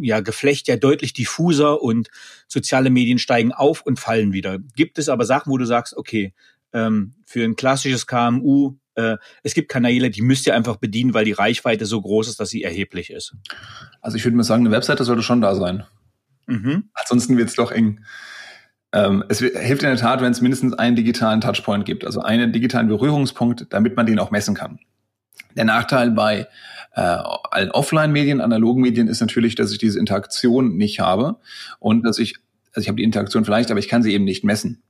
ja 0.00 0.20
Geflecht 0.20 0.66
ja 0.66 0.76
deutlich 0.76 1.12
diffuser 1.12 1.82
und 1.82 2.08
soziale 2.48 2.88
Medien 2.88 3.18
steigen 3.18 3.52
auf 3.52 3.82
und 3.82 4.00
fallen 4.00 4.32
wieder. 4.32 4.58
Gibt 4.76 4.98
es 4.98 5.10
aber 5.10 5.26
Sachen, 5.26 5.52
wo 5.52 5.58
du 5.58 5.66
sagst, 5.66 5.94
okay, 5.94 6.32
ähm, 6.72 7.14
für 7.24 7.44
ein 7.44 7.56
klassisches 7.56 8.06
KMU, 8.06 8.76
äh, 8.94 9.16
es 9.42 9.54
gibt 9.54 9.68
Kanäle, 9.68 10.10
die 10.10 10.22
müsst 10.22 10.46
ihr 10.46 10.54
einfach 10.54 10.76
bedienen, 10.76 11.14
weil 11.14 11.24
die 11.24 11.32
Reichweite 11.32 11.86
so 11.86 12.00
groß 12.00 12.28
ist, 12.28 12.40
dass 12.40 12.50
sie 12.50 12.62
erheblich 12.62 13.10
ist. 13.10 13.34
Also 14.00 14.16
ich 14.16 14.24
würde 14.24 14.36
mal 14.36 14.42
sagen, 14.42 14.66
eine 14.66 14.74
Webseite 14.74 15.04
sollte 15.04 15.22
schon 15.22 15.40
da 15.40 15.54
sein. 15.54 15.84
Mhm. 16.46 16.90
Ansonsten 16.94 17.36
wird 17.36 17.48
es 17.48 17.54
doch 17.54 17.70
eng. 17.70 18.04
Ähm, 18.92 19.24
es 19.28 19.38
hilft 19.38 19.82
in 19.82 19.88
der 19.88 19.96
Tat, 19.96 20.20
wenn 20.20 20.32
es 20.32 20.40
mindestens 20.40 20.74
einen 20.74 20.96
digitalen 20.96 21.40
Touchpoint 21.40 21.84
gibt, 21.84 22.04
also 22.04 22.20
einen 22.22 22.52
digitalen 22.52 22.88
Berührungspunkt, 22.88 23.66
damit 23.70 23.96
man 23.96 24.06
den 24.06 24.18
auch 24.18 24.32
messen 24.32 24.54
kann. 24.54 24.80
Der 25.56 25.64
Nachteil 25.64 26.10
bei 26.10 26.48
äh, 26.94 27.00
allen 27.00 27.70
Offline-Medien, 27.70 28.40
analogen 28.40 28.82
Medien 28.82 29.06
ist 29.06 29.20
natürlich, 29.20 29.54
dass 29.54 29.70
ich 29.70 29.78
diese 29.78 29.98
Interaktion 29.98 30.76
nicht 30.76 30.98
habe 30.98 31.36
und 31.78 32.02
dass 32.02 32.18
ich, 32.18 32.36
also 32.72 32.82
ich 32.82 32.88
habe 32.88 32.96
die 32.96 33.04
Interaktion 33.04 33.44
vielleicht, 33.44 33.70
aber 33.70 33.78
ich 33.78 33.88
kann 33.88 34.02
sie 34.02 34.12
eben 34.12 34.24
nicht 34.24 34.42
messen. 34.42 34.82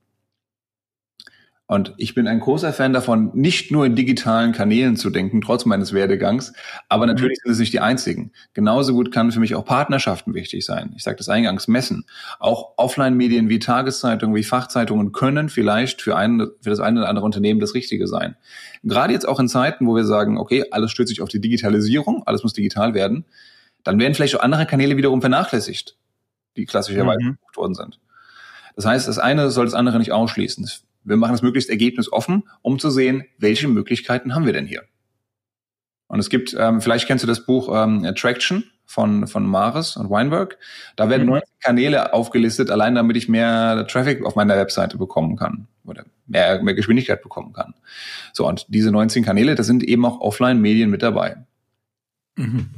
Und 1.71 1.95
ich 1.99 2.17
bin 2.17 2.27
ein 2.27 2.41
großer 2.41 2.73
Fan 2.73 2.93
davon, 2.93 3.31
nicht 3.33 3.71
nur 3.71 3.87
in 3.87 3.95
digitalen 3.95 4.51
Kanälen 4.51 4.97
zu 4.97 5.09
denken, 5.09 5.41
trotz 5.41 5.67
meines 5.67 5.93
Werdegangs. 5.93 6.53
Aber 6.89 7.07
mhm. 7.07 7.13
natürlich 7.13 7.39
sind 7.45 7.53
es 7.53 7.61
nicht 7.61 7.73
die 7.73 7.79
einzigen. 7.79 8.33
Genauso 8.55 8.93
gut 8.93 9.13
kann 9.13 9.31
für 9.31 9.39
mich 9.39 9.55
auch 9.55 9.65
Partnerschaften 9.65 10.35
wichtig 10.35 10.65
sein. 10.65 10.93
Ich 10.97 11.05
sage 11.05 11.19
das 11.19 11.29
eingangs, 11.29 11.69
messen. 11.69 12.07
Auch 12.41 12.73
Offline-Medien 12.77 13.49
wie 13.49 13.61
Tageszeitungen, 13.61 14.35
wie 14.35 14.43
Fachzeitungen 14.43 15.13
können 15.13 15.49
vielleicht 15.49 16.03
für, 16.03 16.17
ein, 16.17 16.45
für 16.61 16.71
das 16.71 16.81
eine 16.81 16.99
oder 16.99 17.09
andere 17.09 17.25
Unternehmen 17.25 17.61
das 17.61 17.73
Richtige 17.73 18.09
sein. 18.09 18.35
Gerade 18.83 19.13
jetzt 19.13 19.29
auch 19.29 19.39
in 19.39 19.47
Zeiten, 19.47 19.87
wo 19.87 19.95
wir 19.95 20.05
sagen, 20.05 20.39
okay, 20.39 20.65
alles 20.73 20.91
stützt 20.91 21.11
sich 21.11 21.23
auf 21.23 21.29
die 21.29 21.41
Digitalisierung, 21.41 22.25
alles 22.27 22.43
muss 22.43 22.53
digital 22.53 22.95
werden, 22.95 23.27
dann 23.85 24.01
werden 24.01 24.17
vielleicht 24.17 24.35
auch 24.35 24.43
andere 24.43 24.67
Kanäle 24.67 24.97
wiederum 24.97 25.21
vernachlässigt, 25.21 25.97
die 26.57 26.67
klassischerweise 26.67 27.23
mhm. 27.23 27.39
worden 27.55 27.75
sind. 27.77 28.01
Das 28.75 28.87
heißt, 28.87 29.07
das 29.07 29.21
eine 29.21 29.53
soll 29.53 29.67
das 29.67 29.75
andere 29.75 30.01
nicht 30.01 30.11
ausschließen. 30.11 30.69
Wir 31.05 31.17
machen 31.17 31.35
es 31.35 31.43
möglichst 31.43 31.71
ergebnisoffen, 31.71 32.45
um 32.63 32.79
zu 32.79 32.91
sehen, 32.91 33.25
welche 33.39 33.69
Möglichkeiten 33.69 34.35
haben 34.35 34.47
wir 34.47 34.53
denn 34.53 34.67
hier. 34.67 34.83
Und 36.09 36.19
es 36.19 36.29
gibt, 36.29 36.57
ähm, 36.59 36.81
vielleicht 36.81 37.07
kennst 37.07 37.23
du 37.23 37.29
das 37.29 37.47
Buch 37.47 37.69
ähm, 37.73 38.05
Attraction 38.05 38.65
von, 38.85 39.29
von 39.29 39.47
Maris 39.47 39.97
und 39.97 40.11
Weinberg. 40.11 40.59
Da 40.97 41.09
werden 41.09 41.23
mhm. 41.23 41.35
19 41.35 41.49
Kanäle 41.61 42.13
aufgelistet, 42.13 42.71
allein 42.71 42.97
damit 42.97 43.17
ich 43.17 43.29
mehr 43.29 43.87
Traffic 43.87 44.25
auf 44.25 44.35
meiner 44.35 44.57
Webseite 44.57 44.99
bekommen 44.99 45.37
kann 45.37 45.69
oder 45.85 46.05
mehr, 46.27 46.61
mehr 46.63 46.75
Geschwindigkeit 46.75 47.23
bekommen 47.23 47.53
kann. 47.53 47.75
So, 48.33 48.49
und 48.49 48.67
diese 48.69 48.91
19 48.91 49.25
Kanäle, 49.25 49.55
da 49.55 49.63
sind 49.63 49.85
eben 49.85 50.05
auch 50.05 50.21
Offline-Medien 50.21 50.91
mit 50.91 51.03
dabei. 51.03 51.37
Mhm. 52.35 52.71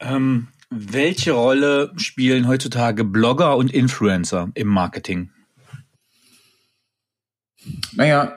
Ähm, 0.00 0.48
welche 0.70 1.32
Rolle 1.32 1.92
spielen 1.96 2.48
heutzutage 2.48 3.04
Blogger 3.04 3.56
und 3.56 3.72
Influencer 3.72 4.50
im 4.54 4.66
Marketing? 4.66 5.30
Naja, 7.94 8.32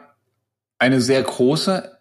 eine 0.77 1.01
sehr 1.01 1.21
große, 1.21 1.97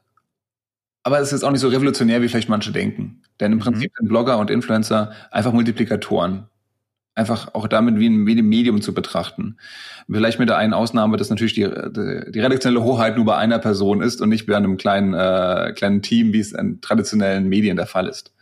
aber 1.02 1.20
es 1.20 1.32
ist 1.32 1.42
auch 1.42 1.50
nicht 1.50 1.60
so 1.60 1.68
revolutionär, 1.68 2.22
wie 2.22 2.28
vielleicht 2.28 2.48
manche 2.48 2.72
denken. 2.72 3.22
Denn 3.40 3.52
im 3.52 3.58
mhm. 3.58 3.62
Prinzip 3.62 3.92
sind 3.98 4.08
Blogger 4.08 4.38
und 4.38 4.50
Influencer 4.50 5.12
einfach 5.30 5.52
Multiplikatoren. 5.52 6.46
Einfach 7.14 7.54
auch 7.54 7.66
damit 7.66 7.98
wie 7.98 8.08
ein, 8.08 8.26
wie 8.26 8.40
ein 8.40 8.48
Medium 8.48 8.80
zu 8.80 8.94
betrachten. 8.94 9.56
Vielleicht 10.08 10.38
mit 10.38 10.48
der 10.48 10.56
einen 10.56 10.72
Ausnahme, 10.72 11.16
dass 11.16 11.30
natürlich 11.30 11.54
die, 11.54 11.64
die, 11.64 12.30
die 12.30 12.40
redaktionelle 12.40 12.84
Hoheit 12.84 13.16
nur 13.16 13.24
bei 13.24 13.36
einer 13.36 13.58
Person 13.58 14.02
ist 14.02 14.20
und 14.20 14.28
nicht 14.28 14.46
bei 14.46 14.56
einem 14.56 14.76
kleinen, 14.76 15.14
äh, 15.14 15.72
kleinen 15.74 16.00
Team, 16.00 16.32
wie 16.32 16.38
es 16.38 16.52
in 16.52 16.80
traditionellen 16.80 17.48
Medien 17.48 17.76
der 17.76 17.86
Fall 17.86 18.06
ist. 18.06 18.32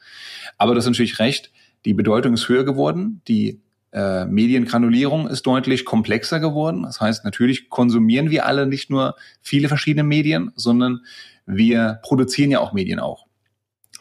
Aber 0.58 0.74
du 0.74 0.78
hast 0.78 0.86
natürlich 0.86 1.18
recht, 1.18 1.50
die 1.86 1.94
Bedeutung 1.94 2.34
ist 2.34 2.48
höher 2.48 2.64
geworden, 2.64 3.22
die 3.28 3.60
äh, 3.92 4.24
Mediengranulierung 4.26 5.28
ist 5.28 5.46
deutlich 5.46 5.84
komplexer 5.84 6.40
geworden. 6.40 6.82
Das 6.82 7.00
heißt, 7.00 7.24
natürlich 7.24 7.70
konsumieren 7.70 8.30
wir 8.30 8.46
alle 8.46 8.66
nicht 8.66 8.90
nur 8.90 9.16
viele 9.40 9.68
verschiedene 9.68 10.04
Medien, 10.04 10.52
sondern 10.54 11.00
wir 11.46 12.00
produzieren 12.02 12.50
ja 12.50 12.60
auch 12.60 12.72
Medien 12.72 12.98
auch. 12.98 13.26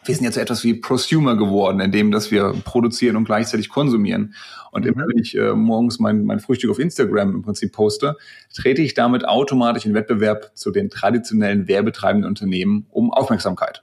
Wir 0.04 0.14
sind 0.14 0.24
jetzt 0.24 0.36
etwas 0.36 0.62
wie 0.62 0.74
Prosumer 0.74 1.36
geworden, 1.36 1.80
indem 1.80 2.12
dass 2.12 2.30
wir 2.30 2.54
produzieren 2.64 3.16
und 3.16 3.24
gleichzeitig 3.24 3.68
konsumieren. 3.68 4.34
Und 4.70 4.84
mhm. 4.84 4.92
immer 4.92 5.08
wenn 5.08 5.18
ich 5.18 5.36
äh, 5.36 5.52
morgens 5.52 5.98
mein, 5.98 6.24
mein 6.24 6.38
Frühstück 6.38 6.70
auf 6.70 6.78
Instagram 6.78 7.34
im 7.34 7.42
Prinzip 7.42 7.72
poste, 7.72 8.16
trete 8.54 8.82
ich 8.82 8.94
damit 8.94 9.26
automatisch 9.26 9.84
in 9.84 9.94
Wettbewerb 9.94 10.52
zu 10.54 10.70
den 10.70 10.90
traditionellen 10.90 11.66
werbetreibenden 11.66 12.28
Unternehmen 12.28 12.86
um 12.90 13.12
Aufmerksamkeit. 13.12 13.82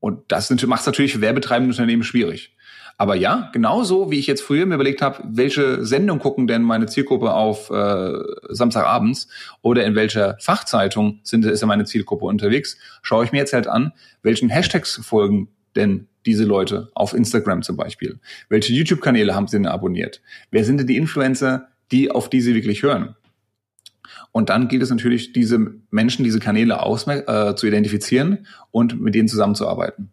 Und 0.00 0.20
das 0.28 0.50
macht 0.66 0.80
es 0.80 0.86
natürlich 0.86 1.12
für 1.14 1.20
werbetreibende 1.20 1.72
Unternehmen 1.72 2.02
schwierig. 2.02 2.54
Aber 3.00 3.14
ja, 3.14 3.48
genauso 3.52 4.10
wie 4.10 4.18
ich 4.18 4.26
jetzt 4.26 4.42
früher 4.42 4.66
mir 4.66 4.74
überlegt 4.74 5.02
habe, 5.02 5.22
welche 5.24 5.84
Sendung 5.84 6.18
gucken 6.18 6.48
denn 6.48 6.62
meine 6.62 6.86
Zielgruppe 6.86 7.32
auf 7.32 7.70
äh, 7.70 8.12
Samstagabends 8.48 9.28
oder 9.62 9.84
in 9.84 9.94
welcher 9.94 10.36
Fachzeitung 10.40 11.20
sind, 11.22 11.44
ist 11.46 11.60
ja 11.60 11.68
meine 11.68 11.84
Zielgruppe 11.84 12.24
unterwegs, 12.24 12.76
schaue 13.02 13.24
ich 13.24 13.30
mir 13.30 13.38
jetzt 13.38 13.52
halt 13.52 13.68
an, 13.68 13.92
welchen 14.22 14.48
Hashtags 14.48 14.96
folgen 14.96 15.48
denn 15.76 16.08
diese 16.26 16.42
Leute 16.44 16.90
auf 16.94 17.14
Instagram 17.14 17.62
zum 17.62 17.76
Beispiel? 17.76 18.18
Welche 18.48 18.72
YouTube-Kanäle 18.72 19.32
haben 19.32 19.46
sie 19.46 19.58
denn 19.58 19.66
abonniert? 19.66 20.20
Wer 20.50 20.64
sind 20.64 20.78
denn 20.78 20.88
die 20.88 20.96
Influencer, 20.96 21.68
die 21.92 22.10
auf 22.10 22.28
die 22.28 22.40
sie 22.40 22.56
wirklich 22.56 22.82
hören? 22.82 23.14
Und 24.32 24.50
dann 24.50 24.66
gilt 24.66 24.82
es 24.82 24.90
natürlich, 24.90 25.32
diese 25.32 25.74
Menschen, 25.90 26.24
diese 26.24 26.40
Kanäle 26.40 26.82
aus, 26.82 27.06
äh, 27.06 27.54
zu 27.54 27.66
identifizieren 27.66 28.46
und 28.72 29.00
mit 29.00 29.14
denen 29.14 29.28
zusammenzuarbeiten. 29.28 30.12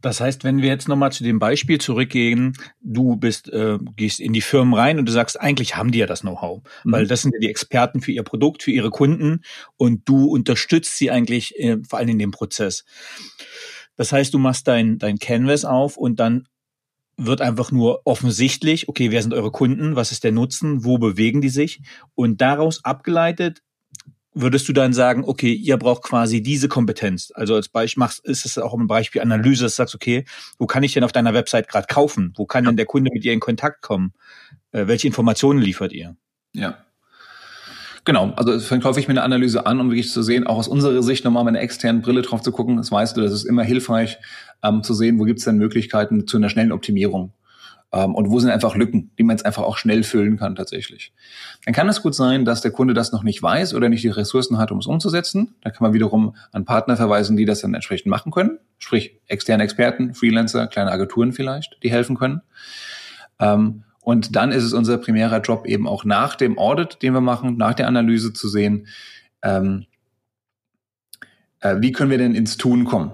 Das 0.00 0.20
heißt, 0.20 0.44
wenn 0.44 0.62
wir 0.62 0.68
jetzt 0.68 0.88
nochmal 0.88 1.12
zu 1.12 1.24
dem 1.24 1.38
Beispiel 1.38 1.80
zurückgehen, 1.80 2.56
du 2.80 3.16
bist, 3.16 3.48
äh, 3.52 3.78
gehst 3.96 4.20
in 4.20 4.32
die 4.32 4.40
Firmen 4.40 4.74
rein 4.74 4.98
und 4.98 5.06
du 5.06 5.12
sagst, 5.12 5.40
eigentlich 5.40 5.76
haben 5.76 5.90
die 5.90 5.98
ja 5.98 6.06
das 6.06 6.20
Know-how, 6.20 6.62
mhm. 6.84 6.92
weil 6.92 7.06
das 7.06 7.22
sind 7.22 7.32
ja 7.34 7.40
die 7.40 7.48
Experten 7.48 8.00
für 8.00 8.12
ihr 8.12 8.22
Produkt, 8.22 8.62
für 8.62 8.70
ihre 8.70 8.90
Kunden 8.90 9.42
und 9.76 10.08
du 10.08 10.26
unterstützt 10.26 10.96
sie 10.96 11.10
eigentlich 11.10 11.58
äh, 11.58 11.78
vor 11.88 11.98
allem 11.98 12.10
in 12.10 12.18
dem 12.18 12.30
Prozess. 12.30 12.84
Das 13.96 14.12
heißt, 14.12 14.32
du 14.32 14.38
machst 14.38 14.68
dein, 14.68 14.98
dein 14.98 15.18
Canvas 15.18 15.64
auf 15.64 15.96
und 15.96 16.20
dann 16.20 16.46
wird 17.16 17.40
einfach 17.42 17.70
nur 17.70 18.02
offensichtlich, 18.06 18.88
okay, 18.88 19.10
wer 19.10 19.22
sind 19.22 19.34
eure 19.34 19.50
Kunden, 19.50 19.94
was 19.96 20.10
ist 20.10 20.24
der 20.24 20.32
Nutzen, 20.32 20.84
wo 20.84 20.98
bewegen 20.98 21.40
die 21.40 21.50
sich 21.50 21.82
und 22.14 22.40
daraus 22.40 22.84
abgeleitet 22.84 23.62
würdest 24.32 24.68
du 24.68 24.72
dann 24.72 24.92
sagen, 24.92 25.24
okay, 25.24 25.52
ihr 25.52 25.76
braucht 25.76 26.02
quasi 26.02 26.42
diese 26.42 26.68
Kompetenz. 26.68 27.32
Also 27.34 27.54
als 27.54 27.68
Beispiel 27.68 28.00
machst, 28.00 28.24
ist 28.24 28.46
es 28.46 28.58
auch 28.58 28.74
ein 28.74 28.86
Beispiel 28.86 29.22
Analyse, 29.22 29.64
dass 29.64 29.74
du 29.74 29.82
sagst, 29.82 29.94
okay, 29.94 30.24
wo 30.58 30.66
kann 30.66 30.82
ich 30.82 30.92
denn 30.92 31.04
auf 31.04 31.12
deiner 31.12 31.34
Website 31.34 31.68
gerade 31.68 31.86
kaufen? 31.88 32.32
Wo 32.36 32.46
kann 32.46 32.64
ja. 32.64 32.70
denn 32.70 32.76
der 32.76 32.86
Kunde 32.86 33.10
mit 33.12 33.24
dir 33.24 33.32
in 33.32 33.40
Kontakt 33.40 33.82
kommen? 33.82 34.12
Äh, 34.72 34.86
welche 34.86 35.06
Informationen 35.06 35.60
liefert 35.60 35.92
ihr? 35.92 36.16
Ja. 36.52 36.78
Genau, 38.04 38.32
also 38.36 38.58
dann 38.58 38.80
kaufe 38.80 38.98
ich 38.98 39.08
mir 39.08 39.12
eine 39.12 39.22
Analyse 39.22 39.66
an, 39.66 39.78
um 39.78 39.90
wirklich 39.90 40.10
zu 40.10 40.22
sehen, 40.22 40.46
auch 40.46 40.56
aus 40.56 40.68
unserer 40.68 41.02
Sicht 41.02 41.24
nochmal 41.24 41.44
mit 41.44 41.50
einer 41.50 41.62
externen 41.62 42.00
Brille 42.00 42.22
drauf 42.22 42.40
zu 42.40 42.50
gucken. 42.50 42.78
Das 42.78 42.90
weißt 42.90 43.16
du, 43.16 43.20
das 43.20 43.32
ist 43.32 43.44
immer 43.44 43.62
hilfreich, 43.62 44.18
ähm, 44.62 44.82
zu 44.82 44.94
sehen, 44.94 45.18
wo 45.18 45.24
gibt 45.24 45.40
es 45.40 45.44
denn 45.44 45.56
Möglichkeiten 45.56 46.26
zu 46.26 46.38
einer 46.38 46.48
schnellen 46.48 46.72
Optimierung. 46.72 47.32
Ähm, 47.92 48.14
und 48.14 48.30
wo 48.30 48.38
sind 48.38 48.50
einfach 48.50 48.76
Lücken, 48.76 49.10
die 49.18 49.22
man 49.22 49.36
jetzt 49.36 49.44
einfach 49.44 49.62
auch 49.62 49.76
schnell 49.76 50.02
füllen 50.02 50.36
kann 50.36 50.54
tatsächlich. 50.54 51.12
Dann 51.64 51.74
kann 51.74 51.88
es 51.88 52.02
gut 52.02 52.14
sein, 52.14 52.44
dass 52.44 52.60
der 52.60 52.70
Kunde 52.70 52.94
das 52.94 53.12
noch 53.12 53.22
nicht 53.22 53.42
weiß 53.42 53.74
oder 53.74 53.88
nicht 53.88 54.04
die 54.04 54.08
Ressourcen 54.08 54.58
hat, 54.58 54.70
um 54.70 54.78
es 54.78 54.86
umzusetzen. 54.86 55.54
Da 55.62 55.70
kann 55.70 55.84
man 55.84 55.92
wiederum 55.92 56.36
an 56.52 56.64
Partner 56.64 56.96
verweisen, 56.96 57.36
die 57.36 57.44
das 57.44 57.60
dann 57.60 57.74
entsprechend 57.74 58.06
machen 58.06 58.30
können. 58.30 58.58
Sprich, 58.78 59.18
externe 59.26 59.64
Experten, 59.64 60.14
Freelancer, 60.14 60.66
kleine 60.68 60.92
Agenturen 60.92 61.32
vielleicht, 61.32 61.78
die 61.82 61.90
helfen 61.90 62.16
können. 62.16 62.42
Ähm, 63.38 63.84
und 64.02 64.34
dann 64.36 64.52
ist 64.52 64.64
es 64.64 64.72
unser 64.72 64.98
primärer 64.98 65.40
Job 65.40 65.66
eben 65.66 65.86
auch 65.86 66.04
nach 66.04 66.34
dem 66.34 66.58
Audit, 66.58 67.02
den 67.02 67.12
wir 67.12 67.20
machen, 67.20 67.56
nach 67.56 67.74
der 67.74 67.86
Analyse 67.86 68.32
zu 68.32 68.48
sehen, 68.48 68.86
ähm, 69.42 69.86
äh, 71.60 71.76
wie 71.80 71.92
können 71.92 72.10
wir 72.10 72.18
denn 72.18 72.34
ins 72.34 72.56
Tun 72.56 72.84
kommen? 72.84 73.12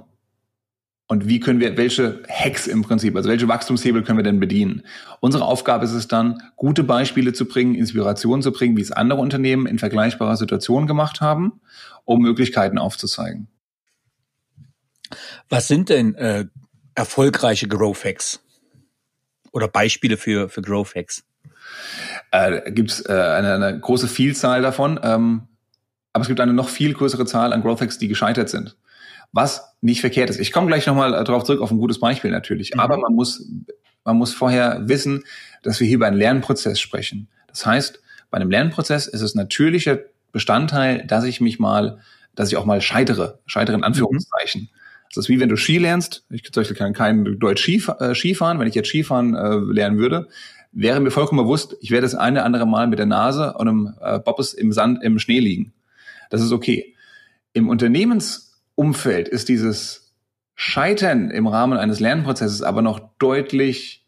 Und 1.08 1.28
wie 1.28 1.38
können 1.38 1.60
wir, 1.60 1.76
welche 1.76 2.22
Hacks 2.28 2.66
im 2.66 2.82
Prinzip, 2.82 3.14
also 3.14 3.28
welche 3.28 3.46
Wachstumshebel 3.46 4.02
können 4.02 4.18
wir 4.18 4.24
denn 4.24 4.40
bedienen? 4.40 4.82
Unsere 5.20 5.44
Aufgabe 5.44 5.84
ist 5.84 5.92
es 5.92 6.08
dann, 6.08 6.42
gute 6.56 6.82
Beispiele 6.82 7.32
zu 7.32 7.46
bringen, 7.46 7.76
Inspirationen 7.76 8.42
zu 8.42 8.50
bringen, 8.50 8.76
wie 8.76 8.82
es 8.82 8.90
andere 8.90 9.20
Unternehmen 9.20 9.66
in 9.66 9.78
vergleichbarer 9.78 10.36
Situation 10.36 10.88
gemacht 10.88 11.20
haben, 11.20 11.60
um 12.04 12.22
Möglichkeiten 12.22 12.78
aufzuzeigen. 12.78 13.46
Was 15.48 15.68
sind 15.68 15.90
denn 15.90 16.16
äh, 16.16 16.46
erfolgreiche 16.96 17.68
Growth 17.68 18.04
Hacks? 18.04 18.40
Oder 19.52 19.68
Beispiele 19.68 20.16
für, 20.16 20.48
für 20.48 20.60
Growth 20.60 20.96
Hacks? 20.96 21.24
Äh, 22.32 22.72
gibt 22.72 22.90
es 22.90 23.06
äh, 23.06 23.12
eine, 23.12 23.54
eine 23.54 23.78
große 23.78 24.08
Vielzahl 24.08 24.60
davon, 24.60 24.98
ähm, 25.04 25.46
aber 26.12 26.22
es 26.22 26.28
gibt 26.28 26.40
eine 26.40 26.52
noch 26.52 26.68
viel 26.68 26.94
größere 26.94 27.26
Zahl 27.26 27.52
an 27.52 27.62
Growth 27.62 27.80
Hacks, 27.80 27.98
die 27.98 28.08
gescheitert 28.08 28.48
sind 28.48 28.76
was 29.32 29.76
nicht 29.80 30.00
verkehrt 30.00 30.30
ist. 30.30 30.38
Ich 30.38 30.52
komme 30.52 30.66
gleich 30.66 30.86
nochmal 30.86 31.14
äh, 31.14 31.24
darauf 31.24 31.44
zurück, 31.44 31.60
auf 31.60 31.70
ein 31.70 31.78
gutes 31.78 32.00
Beispiel 32.00 32.30
natürlich. 32.30 32.74
Mhm. 32.74 32.80
Aber 32.80 32.96
man 32.96 33.14
muss, 33.14 33.46
man 34.04 34.16
muss 34.16 34.32
vorher 34.32 34.82
wissen, 34.88 35.24
dass 35.62 35.80
wir 35.80 35.86
hier 35.86 35.96
über 35.96 36.06
einen 36.06 36.16
Lernprozess 36.16 36.80
sprechen. 36.80 37.28
Das 37.48 37.66
heißt, 37.66 38.00
bei 38.30 38.36
einem 38.36 38.50
Lernprozess 38.50 39.06
ist 39.06 39.20
es 39.20 39.34
natürlicher 39.34 39.98
Bestandteil, 40.32 41.06
dass 41.06 41.24
ich 41.24 41.40
mich 41.40 41.58
mal, 41.58 42.00
dass 42.34 42.50
ich 42.50 42.56
auch 42.56 42.64
mal 42.64 42.80
scheitere, 42.80 43.38
scheitere 43.46 43.76
in 43.76 43.84
Anführungszeichen. 43.84 44.62
Mhm. 44.62 44.68
Das 45.14 45.24
ist 45.24 45.28
wie 45.28 45.40
wenn 45.40 45.48
du 45.48 45.56
Ski 45.56 45.78
lernst. 45.78 46.24
Ich 46.30 46.44
zum 46.44 46.60
Beispiel 46.60 46.76
kann 46.76 46.92
kein 46.92 47.38
Deutsch 47.38 47.62
Ski, 47.62 47.82
äh, 48.00 48.14
Skifahren. 48.14 48.58
Wenn 48.58 48.66
ich 48.66 48.74
jetzt 48.74 48.88
Skifahren 48.88 49.34
äh, 49.34 49.56
lernen 49.72 49.98
würde, 49.98 50.28
wäre 50.72 51.00
mir 51.00 51.10
vollkommen 51.10 51.42
bewusst, 51.42 51.76
ich 51.80 51.90
werde 51.90 52.02
das 52.02 52.14
eine 52.14 52.42
andere 52.42 52.66
Mal 52.66 52.86
mit 52.86 52.98
der 52.98 53.06
Nase 53.06 53.54
und 53.54 53.68
einem 53.68 53.94
äh, 54.00 54.18
Bobbes 54.18 54.52
im 54.52 54.72
Sand, 54.72 55.02
im 55.02 55.18
Schnee 55.18 55.38
liegen. 55.38 55.72
Das 56.28 56.42
ist 56.42 56.52
okay. 56.52 56.94
Im 57.52 57.68
Unternehmens 57.68 58.45
Umfeld 58.76 59.28
ist 59.28 59.48
dieses 59.48 60.14
Scheitern 60.54 61.30
im 61.30 61.46
Rahmen 61.46 61.78
eines 61.78 61.98
Lernprozesses 61.98 62.62
aber 62.62 62.80
noch 62.82 63.00
deutlich 63.18 64.06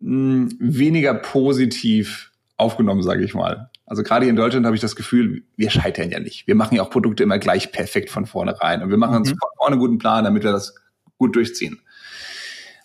mh, 0.00 0.50
hm, 0.50 0.56
weniger 0.58 1.14
positiv 1.14 2.32
aufgenommen, 2.56 3.02
sage 3.02 3.24
ich 3.24 3.34
mal. 3.34 3.70
Also 3.86 4.02
gerade 4.02 4.24
hier 4.24 4.30
in 4.30 4.36
Deutschland 4.36 4.66
habe 4.66 4.76
ich 4.76 4.82
das 4.82 4.94
Gefühl, 4.94 5.42
wir 5.56 5.70
scheitern 5.70 6.10
ja 6.10 6.20
nicht. 6.20 6.46
Wir 6.46 6.54
machen 6.54 6.76
ja 6.76 6.82
auch 6.82 6.90
Produkte 6.90 7.22
immer 7.22 7.38
gleich 7.38 7.72
perfekt 7.72 8.10
von 8.10 8.26
vornherein 8.26 8.82
und 8.82 8.90
wir 8.90 8.96
machen 8.96 9.16
uns 9.16 9.30
mhm. 9.30 9.38
von 9.38 9.50
vorne 9.56 9.72
einen 9.72 9.80
guten 9.80 9.98
Plan, 9.98 10.24
damit 10.24 10.44
wir 10.44 10.52
das 10.52 10.74
gut 11.18 11.34
durchziehen. 11.34 11.80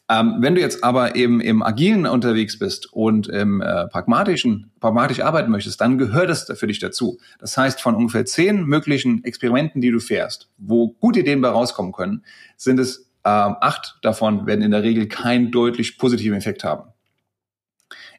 Ähm, 0.07 0.35
wenn 0.39 0.53
du 0.53 0.61
jetzt 0.61 0.83
aber 0.83 1.15
eben 1.15 1.41
im 1.41 1.63
Agilen 1.63 2.05
unterwegs 2.05 2.59
bist 2.59 2.93
und 2.93 3.27
im 3.27 3.61
äh, 3.61 3.87
pragmatischen, 3.87 4.71
pragmatisch 4.79 5.19
arbeiten 5.19 5.49
möchtest, 5.49 5.81
dann 5.81 5.97
gehört 5.97 6.29
es 6.29 6.43
für 6.43 6.67
dich 6.67 6.79
dazu. 6.79 7.17
Das 7.39 7.57
heißt, 7.57 7.81
von 7.81 7.95
ungefähr 7.95 8.25
zehn 8.25 8.65
möglichen 8.65 9.23
Experimenten, 9.23 9.81
die 9.81 9.89
du 9.89 9.99
fährst, 9.99 10.51
wo 10.57 10.89
gute 10.89 11.21
Ideen 11.21 11.41
bei 11.41 11.49
rauskommen 11.49 11.91
können, 11.91 12.23
sind 12.55 12.79
es 12.79 13.09
äh, 13.23 13.29
acht 13.29 13.97
davon 14.03 14.45
werden 14.45 14.61
in 14.61 14.69
der 14.69 14.83
Regel 14.83 15.07
keinen 15.07 15.51
deutlich 15.51 15.97
positiven 15.97 16.37
Effekt 16.37 16.63
haben. 16.63 16.91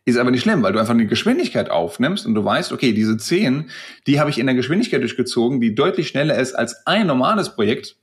Ist 0.05 0.19
aber 0.19 0.33
nicht 0.33 0.43
schlimm, 0.43 0.63
weil 0.63 0.73
du 0.73 0.81
einfach 0.81 0.95
eine 0.95 1.07
Geschwindigkeit 1.07 1.71
aufnimmst 1.71 2.27
und 2.27 2.35
du 2.35 2.45
weißt, 2.45 2.73
okay, 2.73 2.93
diese 2.93 3.17
zehn, 3.17 3.71
die 4.09 4.19
habe 4.19 4.31
ich 4.31 4.39
in 4.39 4.47
der 4.47 4.55
Geschwindigkeit 4.57 5.03
durchgezogen, 5.03 5.61
die 5.61 5.75
deutlich 5.75 6.09
schneller 6.09 6.37
ist 6.39 6.55
als 6.55 6.87
ein 6.87 7.07
normales 7.07 7.55
Projekt, 7.55 7.97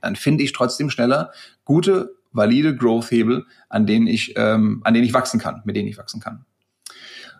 dann 0.00 0.16
finde 0.16 0.44
ich 0.44 0.52
trotzdem 0.52 0.90
schneller 0.90 1.32
gute 1.64 2.16
valide 2.36 2.76
Growth-Hebel, 2.76 3.46
an 3.68 3.86
denen 3.86 4.06
ich, 4.06 4.34
ähm, 4.36 4.82
an 4.84 4.94
denen 4.94 5.06
ich 5.06 5.14
wachsen 5.14 5.40
kann, 5.40 5.62
mit 5.64 5.76
denen 5.76 5.88
ich 5.88 5.98
wachsen 5.98 6.20
kann. 6.20 6.44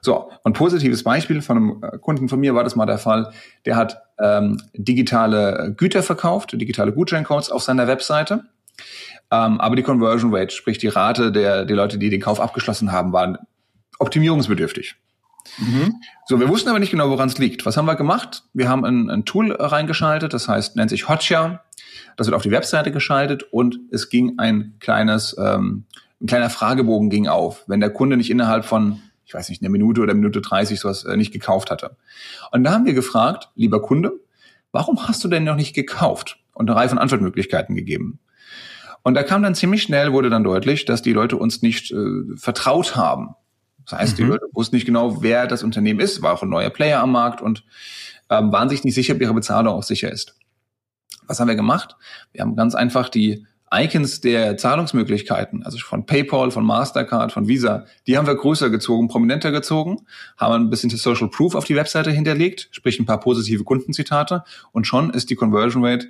So, 0.01 0.31
und 0.43 0.53
positives 0.53 1.03
Beispiel 1.03 1.43
von 1.43 1.57
einem 1.57 1.83
äh, 1.83 1.99
Kunden 1.99 2.29
von 2.29 2.41
mir 2.41 2.55
war 2.55 2.65
das 2.65 2.77
mal 2.77 2.87
der 2.87 2.99
Fall, 2.99 3.33
der 3.65 3.77
hat 3.77 4.03
ähm, 4.19 4.61
digitale 4.73 5.75
Güter 5.77 6.03
verkauft, 6.03 6.53
digitale 6.53 6.93
Gutscheincodes 6.93 7.51
auf 7.51 7.63
seiner 7.63 7.87
Webseite. 7.87 8.45
Ähm, 9.31 9.61
aber 9.61 9.75
die 9.77 9.83
Conversion 9.83 10.35
Rate, 10.35 10.55
sprich 10.55 10.79
die 10.79 10.89
Rate 10.89 11.33
der, 11.33 11.65
der 11.65 11.77
Leute, 11.77 11.99
die 11.99 12.11
den 12.11 12.21
Kauf 12.21 12.41
abgeschlossen 12.41 12.93
haben, 12.93 13.13
waren 13.13 13.39
optimierungsbedürftig. 13.99 14.97
Mhm. 15.59 16.01
So, 16.27 16.41
wir 16.41 16.49
wussten 16.49 16.69
aber 16.69 16.79
nicht 16.79 16.91
genau, 16.91 17.09
woran 17.11 17.29
es 17.29 17.39
liegt. 17.39 17.67
Was 17.67 17.77
haben 17.77 17.87
wir 17.87 17.97
gemacht? 17.97 18.45
Wir 18.53 18.69
haben 18.69 18.85
ein, 18.85 19.11
ein 19.11 19.25
Tool 19.25 19.53
reingeschaltet, 19.53 20.33
das 20.33 20.49
heißt, 20.49 20.77
nennt 20.77 20.91
sich 20.91 21.09
Hotjar. 21.09 21.65
Das 22.17 22.27
wird 22.27 22.35
auf 22.35 22.43
die 22.43 22.51
Webseite 22.51 22.93
geschaltet 22.93 23.45
und 23.51 23.79
es 23.91 24.09
ging 24.09 24.39
ein 24.39 24.75
kleines, 24.81 25.37
ähm, 25.39 25.85
ein 26.21 26.27
kleiner 26.27 26.51
Fragebogen 26.51 27.11
ging 27.11 27.29
auf, 27.29 27.65
wenn 27.67 27.81
der 27.81 27.91
Kunde 27.91 28.17
nicht 28.17 28.31
innerhalb 28.31 28.65
von, 28.65 29.01
ich 29.25 29.35
weiß 29.35 29.49
nicht, 29.51 29.63
einer 29.63 29.71
Minute 29.71 30.01
oder 30.01 30.15
Minute 30.15 30.41
30 30.41 30.81
sowas 30.81 31.05
äh, 31.05 31.17
nicht 31.17 31.33
gekauft 31.33 31.71
hatte. 31.71 31.97
Und 32.53 32.65
da 32.65 32.73
haben 32.73 32.87
wir 32.87 32.95
gefragt, 32.95 33.51
lieber 33.55 33.83
Kunde, 33.83 34.13
warum 34.73 35.07
hast 35.07 35.23
du 35.25 35.29
denn 35.29 35.45
noch 35.45 35.57
nicht 35.57 35.75
gekauft? 35.75 36.39
Und 36.55 36.71
eine 36.71 36.79
Reihe 36.79 36.89
von 36.89 36.99
Antwortmöglichkeiten 36.99 37.77
gegeben. 37.77 38.19
Und 39.03 39.15
da 39.15 39.23
kam 39.23 39.43
dann 39.43 39.55
ziemlich 39.55 39.83
schnell, 39.83 40.13
wurde 40.13 40.31
dann 40.31 40.43
deutlich, 40.43 40.85
dass 40.85 41.03
die 41.03 41.13
Leute 41.13 41.37
uns 41.37 41.63
nicht 41.63 41.93
äh, 41.93 42.37
vertraut 42.37 42.97
haben. 42.97 43.37
Das 43.89 43.99
heißt, 43.99 44.13
mhm. 44.13 44.17
die 44.17 44.29
Leute 44.31 44.47
wussten 44.53 44.77
nicht 44.77 44.87
genau, 44.87 45.23
wer 45.23 45.47
das 45.47 45.63
Unternehmen 45.63 46.01
ist, 46.01 46.23
war 46.23 46.35
auch 46.35 46.43
ein 46.43 46.49
neuer 46.49 46.71
Player 46.71 47.01
am 47.01 47.13
Markt 47.13 47.41
und 47.41 47.65
ähm, 48.29 48.53
waren 48.53 48.69
sich 48.69 48.85
nicht 48.85 48.95
sicher, 48.95 49.15
ob 49.15 49.21
ihre 49.21 49.35
Bezahlung 49.35 49.75
auch 49.75 49.83
sicher 49.83 50.11
ist. 50.11 50.35
Was 51.27 51.41
haben 51.41 51.49
wir 51.49 51.57
gemacht? 51.57 51.97
Wir 52.33 52.43
haben 52.43 52.57
ganz 52.57 52.75
einfach 52.75 53.09
die 53.09 53.47
Icons 53.73 54.21
der 54.21 54.57
Zahlungsmöglichkeiten, 54.57 55.65
also 55.65 55.79
von 55.79 56.07
PayPal, 56.07 56.53
von 56.53 56.65
Mastercard, 56.65 57.33
von 57.33 57.49
Visa, 57.49 57.87
die 58.07 58.17
haben 58.17 58.27
wir 58.27 58.37
größer 58.37 58.71
gezogen, 58.71 59.09
prominenter 59.09 59.51
gezogen, 59.51 60.07
haben 60.37 60.55
ein 60.55 60.71
bisschen 60.71 60.91
Social 60.91 61.29
Proof 61.29 61.57
auf 61.57 61.65
die 61.65 61.75
Webseite 61.75 62.13
hinterlegt, 62.13 62.69
sprich 62.71 63.01
ein 63.01 63.07
paar 63.07 63.19
positive 63.19 63.65
Kundenzitate 63.65 64.45
und 64.71 64.87
schon 64.87 65.11
ist 65.11 65.31
die 65.31 65.35
Conversion 65.35 65.85
Rate 65.85 66.07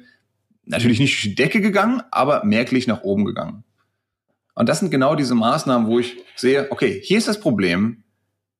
natürlich 0.67 0.99
nicht 0.99 1.15
durch 1.15 1.23
die 1.23 1.35
Decke 1.35 1.63
gegangen, 1.63 2.03
aber 2.11 2.45
merklich 2.45 2.87
nach 2.87 3.03
oben 3.03 3.25
gegangen. 3.25 3.65
Und 4.57 4.71
das 4.71 4.81
sind 4.81 4.91
genau 4.91 5.15
diese 5.15 5.35
Maßnahmen, 5.35 5.87
wo 5.87 6.01
ich 6.01 6.17
sehe, 6.35 6.73
okay, 6.73 7.01
hier 7.05 7.19
ist 7.19 7.29
das 7.29 7.39
Problem, 7.39 8.03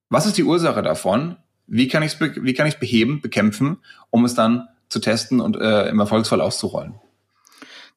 was 0.09 0.27
ist 0.27 0.37
die 0.37 0.43
Ursache 0.43 0.83
davon, 0.83 1.37
wie 1.65 1.87
kann 1.87 2.03
ich 2.03 2.13
es 2.13 2.21
wie 2.21 2.79
beheben, 2.79 3.19
bekämpfen, 3.19 3.77
um 4.11 4.23
es 4.23 4.35
dann 4.35 4.67
zu 4.89 4.99
testen 4.99 5.41
und 5.41 5.57
äh, 5.57 5.89
im 5.89 5.99
Erfolgsfall 5.99 6.39
auszurollen. 6.39 6.93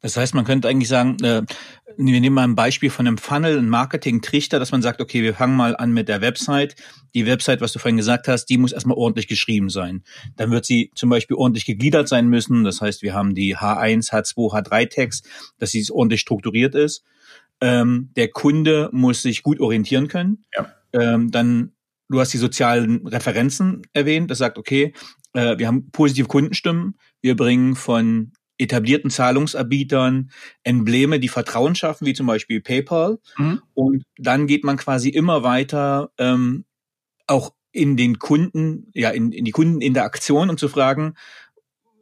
Das 0.00 0.16
heißt, 0.16 0.34
man 0.34 0.46
könnte 0.46 0.66
eigentlich 0.66 0.88
sagen, 0.88 1.22
äh, 1.22 1.42
wir 1.98 2.20
nehmen 2.20 2.34
mal 2.34 2.44
ein 2.44 2.54
Beispiel 2.54 2.88
von 2.88 3.06
einem 3.06 3.18
Funnel, 3.18 3.58
ein 3.58 3.68
Marketing-Trichter, 3.68 4.58
dass 4.58 4.72
man 4.72 4.80
sagt, 4.80 5.02
okay, 5.02 5.22
wir 5.22 5.34
fangen 5.34 5.54
mal 5.54 5.76
an 5.76 5.92
mit 5.92 6.08
der 6.08 6.22
Website. 6.22 6.76
Die 7.14 7.26
Website, 7.26 7.60
was 7.60 7.74
du 7.74 7.78
vorhin 7.78 7.98
gesagt 7.98 8.26
hast, 8.26 8.46
die 8.46 8.56
muss 8.56 8.72
erstmal 8.72 8.96
ordentlich 8.96 9.28
geschrieben 9.28 9.68
sein. 9.68 10.04
Dann 10.36 10.50
wird 10.50 10.64
sie 10.64 10.90
zum 10.94 11.10
Beispiel 11.10 11.36
ordentlich 11.36 11.66
gegliedert 11.66 12.08
sein 12.08 12.28
müssen. 12.28 12.64
Das 12.64 12.80
heißt, 12.80 13.02
wir 13.02 13.12
haben 13.12 13.34
die 13.34 13.58
H1, 13.58 14.10
H2, 14.10 14.54
H3-Tags, 14.54 15.22
dass 15.58 15.70
sie 15.72 15.86
ordentlich 15.90 16.22
strukturiert 16.22 16.74
ist. 16.74 17.04
Ähm, 17.60 18.10
der 18.16 18.28
Kunde 18.28 18.88
muss 18.92 19.22
sich 19.22 19.42
gut 19.42 19.60
orientieren 19.60 20.08
können. 20.08 20.44
Ja. 20.56 20.72
Ähm, 20.92 21.30
dann, 21.30 21.72
du 22.08 22.20
hast 22.20 22.32
die 22.32 22.38
sozialen 22.38 23.06
Referenzen 23.06 23.82
erwähnt. 23.92 24.30
Das 24.30 24.38
sagt, 24.38 24.58
okay, 24.58 24.94
äh, 25.34 25.58
wir 25.58 25.66
haben 25.66 25.90
positive 25.90 26.28
Kundenstimmen. 26.28 26.98
Wir 27.20 27.36
bringen 27.36 27.76
von 27.76 28.32
etablierten 28.58 29.10
Zahlungsanbietern 29.10 30.30
Embleme, 30.62 31.18
die 31.18 31.28
Vertrauen 31.28 31.74
schaffen, 31.74 32.06
wie 32.06 32.12
zum 32.12 32.26
Beispiel 32.26 32.60
PayPal. 32.60 33.18
Mhm. 33.38 33.62
Und 33.74 34.04
dann 34.18 34.46
geht 34.46 34.64
man 34.64 34.76
quasi 34.76 35.08
immer 35.08 35.42
weiter 35.42 36.12
ähm, 36.18 36.64
auch 37.26 37.54
in 37.72 37.96
den 37.96 38.18
Kunden, 38.18 38.90
ja, 38.94 39.10
in, 39.10 39.32
in 39.32 39.44
die 39.44 39.52
Kundeninteraktion 39.52 40.50
und 40.50 40.60
zu 40.60 40.68
fragen, 40.68 41.14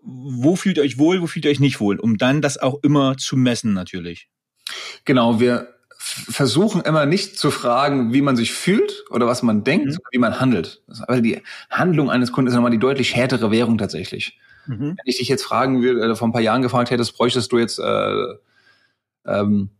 wo 0.03 0.57
fühlt 0.57 0.79
ihr 0.79 0.83
euch 0.83 0.99
wohl, 0.99 1.21
wo 1.21 1.27
fühlt 1.27 1.44
ihr 1.44 1.51
euch 1.51 1.61
nicht 1.61 1.81
wohl, 1.81 1.99
um 1.99 2.16
dann 2.16 2.40
das 2.40 2.59
auch 2.59 2.83
immer 2.83 3.16
zu 3.16 3.37
messen 3.37 3.75
natürlich. 3.75 4.29
Genau, 5.04 5.40
wir 5.40 5.74
versuchen 5.98 6.81
immer 6.83 7.07
nicht 7.07 7.38
zu 7.38 7.50
fragen, 7.50 8.12
wie 8.12 8.22
man 8.22 8.37
sich 8.37 8.52
fühlt 8.52 9.04
oder 9.11 9.26
was 9.26 9.42
man 9.42 9.64
denkt, 9.64 9.87
mhm. 9.87 9.90
sondern 9.90 10.11
wie 10.12 10.18
man 10.18 10.40
handelt. 10.40 10.83
Also 11.07 11.20
die 11.20 11.42
Handlung 11.70 12.11
eines 12.11 12.33
Kunden 12.33 12.48
ist 12.48 12.54
nochmal 12.54 12.70
die 12.70 12.78
deutlich 12.78 13.14
härtere 13.16 13.50
Währung 13.50 13.78
tatsächlich. 13.78 14.38
Mhm. 14.66 14.96
Wenn 14.96 15.07
ich 15.07 15.18
dich 15.18 15.28
jetzt 15.28 15.44
fragen 15.44 15.83
würde, 15.83 16.00
äh, 16.00 16.14
vor 16.14 16.28
ein 16.28 16.33
paar 16.33 16.40
Jahren 16.40 16.62
gefragt 16.62 16.90
hättest, 16.90 17.16
bräuchtest 17.16 17.50
du 17.52 17.59
jetzt 17.59 17.78
äh, 17.78 18.35
ähm, 19.26 19.70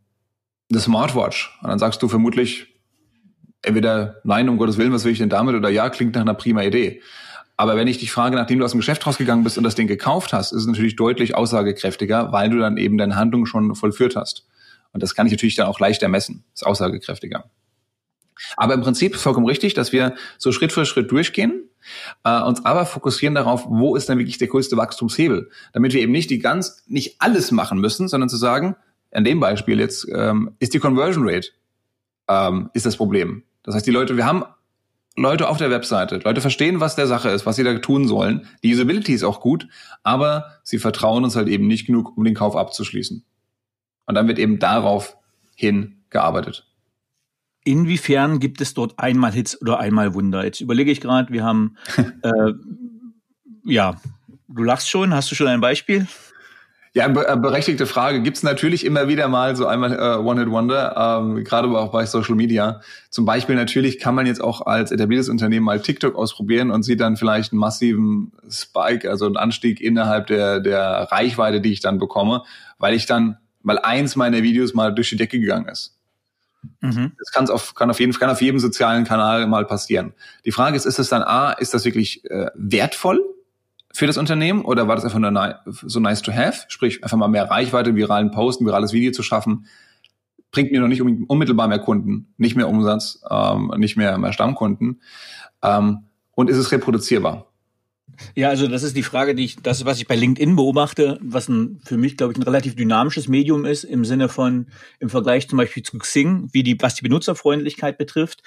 eine 0.71 0.81
Smartwatch? 0.81 1.59
Und 1.63 1.71
dann 1.71 1.79
sagst 1.79 2.03
du 2.03 2.09
vermutlich 2.09 2.75
entweder 3.63 4.17
nein, 4.25 4.49
um 4.49 4.59
Gottes 4.59 4.79
Willen, 4.79 4.93
was 4.93 5.05
will 5.05 5.13
ich 5.13 5.19
denn 5.19 5.29
damit? 5.29 5.55
Oder 5.55 5.69
ja, 5.69 5.89
klingt 5.91 6.15
nach 6.15 6.23
einer 6.23 6.35
prima 6.35 6.63
Idee. 6.63 7.01
Aber 7.57 7.77
wenn 7.77 7.89
ich 7.89 7.99
dich 7.99 8.13
frage, 8.13 8.37
nachdem 8.37 8.61
du 8.61 8.65
aus 8.65 8.71
dem 8.71 8.81
Geschäft 8.81 9.07
rausgegangen 9.07 9.45
bist 9.45 9.59
und 9.59 9.65
das 9.65 9.75
Ding 9.75 9.89
gekauft 9.89 10.33
hast, 10.33 10.53
ist 10.53 10.61
es 10.61 10.67
natürlich 10.67 10.95
deutlich 10.95 11.35
aussagekräftiger, 11.35 12.33
weil 12.33 12.51
du 12.51 12.59
dann 12.59 12.77
eben 12.77 12.99
deine 12.99 13.17
Handlung 13.17 13.47
schon 13.47 13.75
vollführt 13.75 14.15
hast. 14.15 14.47
Und 14.93 15.03
das 15.03 15.15
kann 15.15 15.27
ich 15.27 15.33
natürlich 15.33 15.55
dann 15.55 15.67
auch 15.67 15.81
leichter 15.81 16.09
messen. 16.09 16.45
Ist 16.55 16.67
aussagekräftiger. 16.67 17.51
Aber 18.57 18.75
im 18.75 18.81
Prinzip 18.81 19.17
vollkommen 19.17 19.47
richtig, 19.47 19.75
dass 19.75 19.93
wir 19.93 20.15
so 20.39 20.53
Schritt 20.53 20.73
für 20.73 20.87
Schritt 20.87 21.11
durchgehen, 21.11 21.69
äh, 22.25 22.41
uns 22.41 22.65
aber 22.65 22.87
fokussieren 22.87 23.35
darauf, 23.35 23.65
wo 23.69 23.97
ist 23.97 24.09
dann 24.09 24.19
wirklich 24.19 24.39
der 24.39 24.49
größte 24.49 24.77
Wachstumshebel, 24.77 25.51
damit 25.73 25.93
wir 25.93 26.01
eben 26.01 26.13
nicht 26.13 26.31
die 26.31 26.39
ganz, 26.39 26.85
nicht 26.87 27.21
alles 27.21 27.51
machen 27.51 27.79
müssen, 27.79 28.09
sondern 28.09 28.29
zu 28.29 28.37
sagen, 28.37 28.77
an 29.13 29.25
dem 29.25 29.41
Beispiel 29.41 29.81
jetzt, 29.81 30.07
ähm, 30.13 30.55
ist 30.59 30.75
die 30.75 30.79
Conversion 30.79 31.29
Rate, 31.29 31.49
ähm, 32.29 32.71
ist 32.75 32.87
das 32.87 32.97
Problem. 32.97 33.43
Das 33.63 33.75
heißt, 33.75 33.87
die 33.87 33.91
Leute, 33.91 34.17
wir 34.17 34.27
haben 34.27 34.45
Leute 35.17 35.49
auf 35.49 35.57
der 35.57 35.71
Webseite, 35.71 36.21
Leute 36.25 36.41
verstehen, 36.41 36.81
was 36.81 36.95
der 36.95 37.07
Sache 37.07 37.31
ist, 37.31 37.45
was 37.45 37.57
sie 37.57 37.65
da 37.65 37.77
tun 37.79 38.07
sollen. 38.07 38.47
Die 38.63 38.73
Usability 38.73 39.15
ist 39.15 39.25
auch 39.25 39.41
gut, 39.41 39.67
aber 40.05 40.47
sie 40.63 40.79
vertrauen 40.79 41.25
uns 41.25 41.35
halt 41.35 41.49
eben 41.49 41.67
nicht 41.67 41.87
genug, 41.87 42.17
um 42.17 42.25
den 42.25 42.35
Kauf 42.35 42.55
abzuschließen. 42.55 43.25
Und 44.09 44.15
dann 44.15 44.27
wird 44.27 44.39
eben 44.39 44.59
darauf 44.59 45.17
hin 45.55 46.03
gearbeitet. 46.11 46.67
Inwiefern 47.63 48.41
gibt 48.41 48.63
es 48.63 48.73
dort 48.73 48.99
einmal 48.99 49.33
Hits 49.33 49.61
oder 49.61 49.79
einmal 49.79 50.15
Wunder? 50.15 50.45
Jetzt 50.45 50.63
überlege 50.63 50.91
ich 50.91 51.03
gerade, 51.03 51.31
wir 51.31 51.45
haben, 51.45 51.77
äh, 52.23 52.53
ja, 53.65 54.01
du 54.49 54.63
lachst 54.63 54.89
schon, 54.89 55.13
hast 55.13 55.31
du 55.31 55.35
schon 55.35 55.49
ein 55.49 55.61
Beispiel? 55.61 56.09
Ja, 56.95 57.07
be 57.07 57.29
äh, 57.29 57.37
berechtigte 57.37 57.85
Frage. 57.85 58.23
Gibt 58.23 58.39
es 58.39 58.43
natürlich 58.43 58.87
immer 58.87 59.09
wieder 59.09 59.29
mal 59.29 59.55
so 59.55 59.67
einmal 59.67 59.93
äh, 59.93 60.17
One-Hit-Wonder, 60.17 61.21
ähm, 61.21 61.45
gerade 61.45 61.69
auch 61.69 61.93
bei 61.93 62.07
Social 62.07 62.35
Media. 62.35 62.81
Zum 63.11 63.27
Beispiel 63.27 63.57
natürlich 63.57 63.99
kann 63.99 64.15
man 64.15 64.25
jetzt 64.25 64.43
auch 64.43 64.65
als 64.65 64.91
etabliertes 64.91 65.29
Unternehmen 65.29 65.67
mal 65.67 65.81
TikTok 65.81 66.17
ausprobieren 66.17 66.71
und 66.71 66.85
sieht 66.85 67.01
dann 67.01 67.19
vielleicht 67.19 67.53
einen 67.53 67.61
massiven 67.61 68.33
Spike, 68.49 69.11
also 69.11 69.27
einen 69.27 69.37
Anstieg 69.37 69.83
innerhalb 69.83 70.29
der, 70.29 70.61
der 70.61 71.09
Reichweite, 71.13 71.61
die 71.61 71.73
ich 71.73 71.81
dann 71.81 71.99
bekomme, 71.99 72.45
weil 72.79 72.95
ich 72.95 73.05
dann 73.05 73.37
weil 73.69 73.79
eins 73.79 74.17
meiner 74.17 74.43
Videos 74.43 74.75
mal 74.75 74.95
durch 74.95 75.11
die 75.11 75.17
Decke 75.17 75.39
gegangen 75.39 75.69
ist. 75.69 75.97
Mhm. 76.81 77.13
Das 77.19 77.31
kann's 77.33 77.51
auf, 77.51 77.75
kann, 77.75 77.91
auf 77.91 78.01
jeden, 78.01 78.13
kann 78.13 78.31
auf 78.31 78.43
jedem 78.43 78.59
sozialen 78.59 79.05
Kanal 79.05 79.47
mal 79.47 79.65
passieren. 79.65 80.15
Die 80.45 80.53
Frage 80.53 80.77
ist, 80.77 80.87
ist 80.87 80.99
es 80.99 81.09
dann 81.09 81.23
A, 81.23 81.53
ist 81.53 81.75
das 81.75 81.85
wirklich 81.85 82.25
äh, 82.31 82.51
wertvoll 82.55 83.23
für 83.93 84.07
das 84.07 84.17
Unternehmen 84.19 84.65
oder 84.65 84.89
war 84.89 84.97
das 84.97 85.05
einfach 85.05 85.19
nur 85.19 85.61
so 85.65 86.01
nice 86.01 86.23
to 86.23 86.33
have? 86.33 86.65
Sprich, 86.69 87.03
einfach 87.05 87.17
mal 87.17 87.29
mehr 87.29 87.51
Reichweite, 87.51 87.95
viralen 87.95 88.31
Posten, 88.31 88.67
virales 88.67 88.93
Video 88.93 89.13
zu 89.13 89.23
schaffen, 89.23 89.67
bringt 90.51 90.73
mir 90.73 90.81
noch 90.81 90.89
nicht 90.89 91.03
unmittelbar 91.03 91.69
mehr 91.69 91.79
Kunden, 91.79 92.33
nicht 92.37 92.57
mehr 92.57 92.69
Umsatz, 92.69 93.21
ähm, 93.31 93.73
nicht 93.77 93.97
mehr, 93.97 94.19
mehr 94.19 94.33
Stammkunden. 94.33 95.03
Ähm, 95.63 96.05
und 96.35 96.51
ist 96.51 96.57
es 96.57 96.73
reproduzierbar? 96.73 97.47
Ja, 98.35 98.49
also 98.49 98.67
das 98.69 98.83
ist 98.83 98.97
die 98.97 99.03
Frage, 99.03 99.35
die 99.35 99.45
ich, 99.45 99.57
das, 99.57 99.85
was 99.85 99.99
ich 99.99 100.07
bei 100.07 100.17
LinkedIn 100.17 100.57
beobachte, 100.57 101.19
was 101.23 101.49
ein, 101.49 101.81
für 101.85 101.97
mich, 101.97 102.17
glaube 102.17 102.33
ich, 102.33 102.39
ein 102.39 102.43
relativ 102.43 102.75
dynamisches 102.75 103.29
Medium 103.29 103.65
ist, 103.65 103.85
im 103.85 104.05
Sinne 104.05 104.29
von, 104.29 104.67
im 105.01 105.09
Vergleich 105.09 105.49
zum 105.49 105.59
Beispiel 105.59 105.83
zu 105.83 105.99
Xing, 105.99 106.49
wie 106.53 106.63
die, 106.63 106.77
was 106.81 106.95
die 106.95 107.03
Benutzerfreundlichkeit 107.03 107.99
betrifft. 107.99 108.43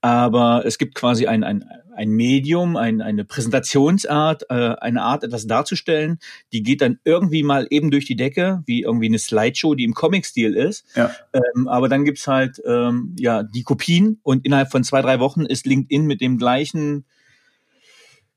Aber 0.00 0.64
es 0.66 0.78
gibt 0.78 0.94
quasi 0.94 1.26
ein, 1.26 1.44
ein, 1.44 1.64
ein 1.96 2.10
Medium, 2.10 2.76
ein, 2.76 3.00
eine 3.00 3.24
Präsentationsart, 3.24 4.44
äh, 4.50 4.74
eine 4.80 5.02
Art, 5.02 5.24
etwas 5.24 5.46
darzustellen, 5.46 6.18
die 6.52 6.62
geht 6.62 6.80
dann 6.80 6.98
irgendwie 7.04 7.42
mal 7.42 7.66
eben 7.70 7.90
durch 7.90 8.04
die 8.04 8.16
Decke, 8.16 8.62
wie 8.66 8.82
irgendwie 8.82 9.06
eine 9.06 9.18
Slideshow, 9.18 9.74
die 9.74 9.84
im 9.84 9.94
Comic-Stil 9.94 10.54
ist. 10.54 10.84
Ja. 10.96 11.10
Ähm, 11.32 11.68
aber 11.68 11.88
dann 11.88 12.04
gibt's 12.04 12.26
halt, 12.26 12.60
ähm, 12.66 13.14
ja, 13.18 13.42
die 13.42 13.62
Kopien 13.62 14.18
und 14.22 14.44
innerhalb 14.44 14.70
von 14.70 14.84
zwei, 14.84 15.02
drei 15.02 15.20
Wochen 15.20 15.42
ist 15.42 15.66
LinkedIn 15.66 16.06
mit 16.06 16.20
dem 16.20 16.38
gleichen 16.38 17.04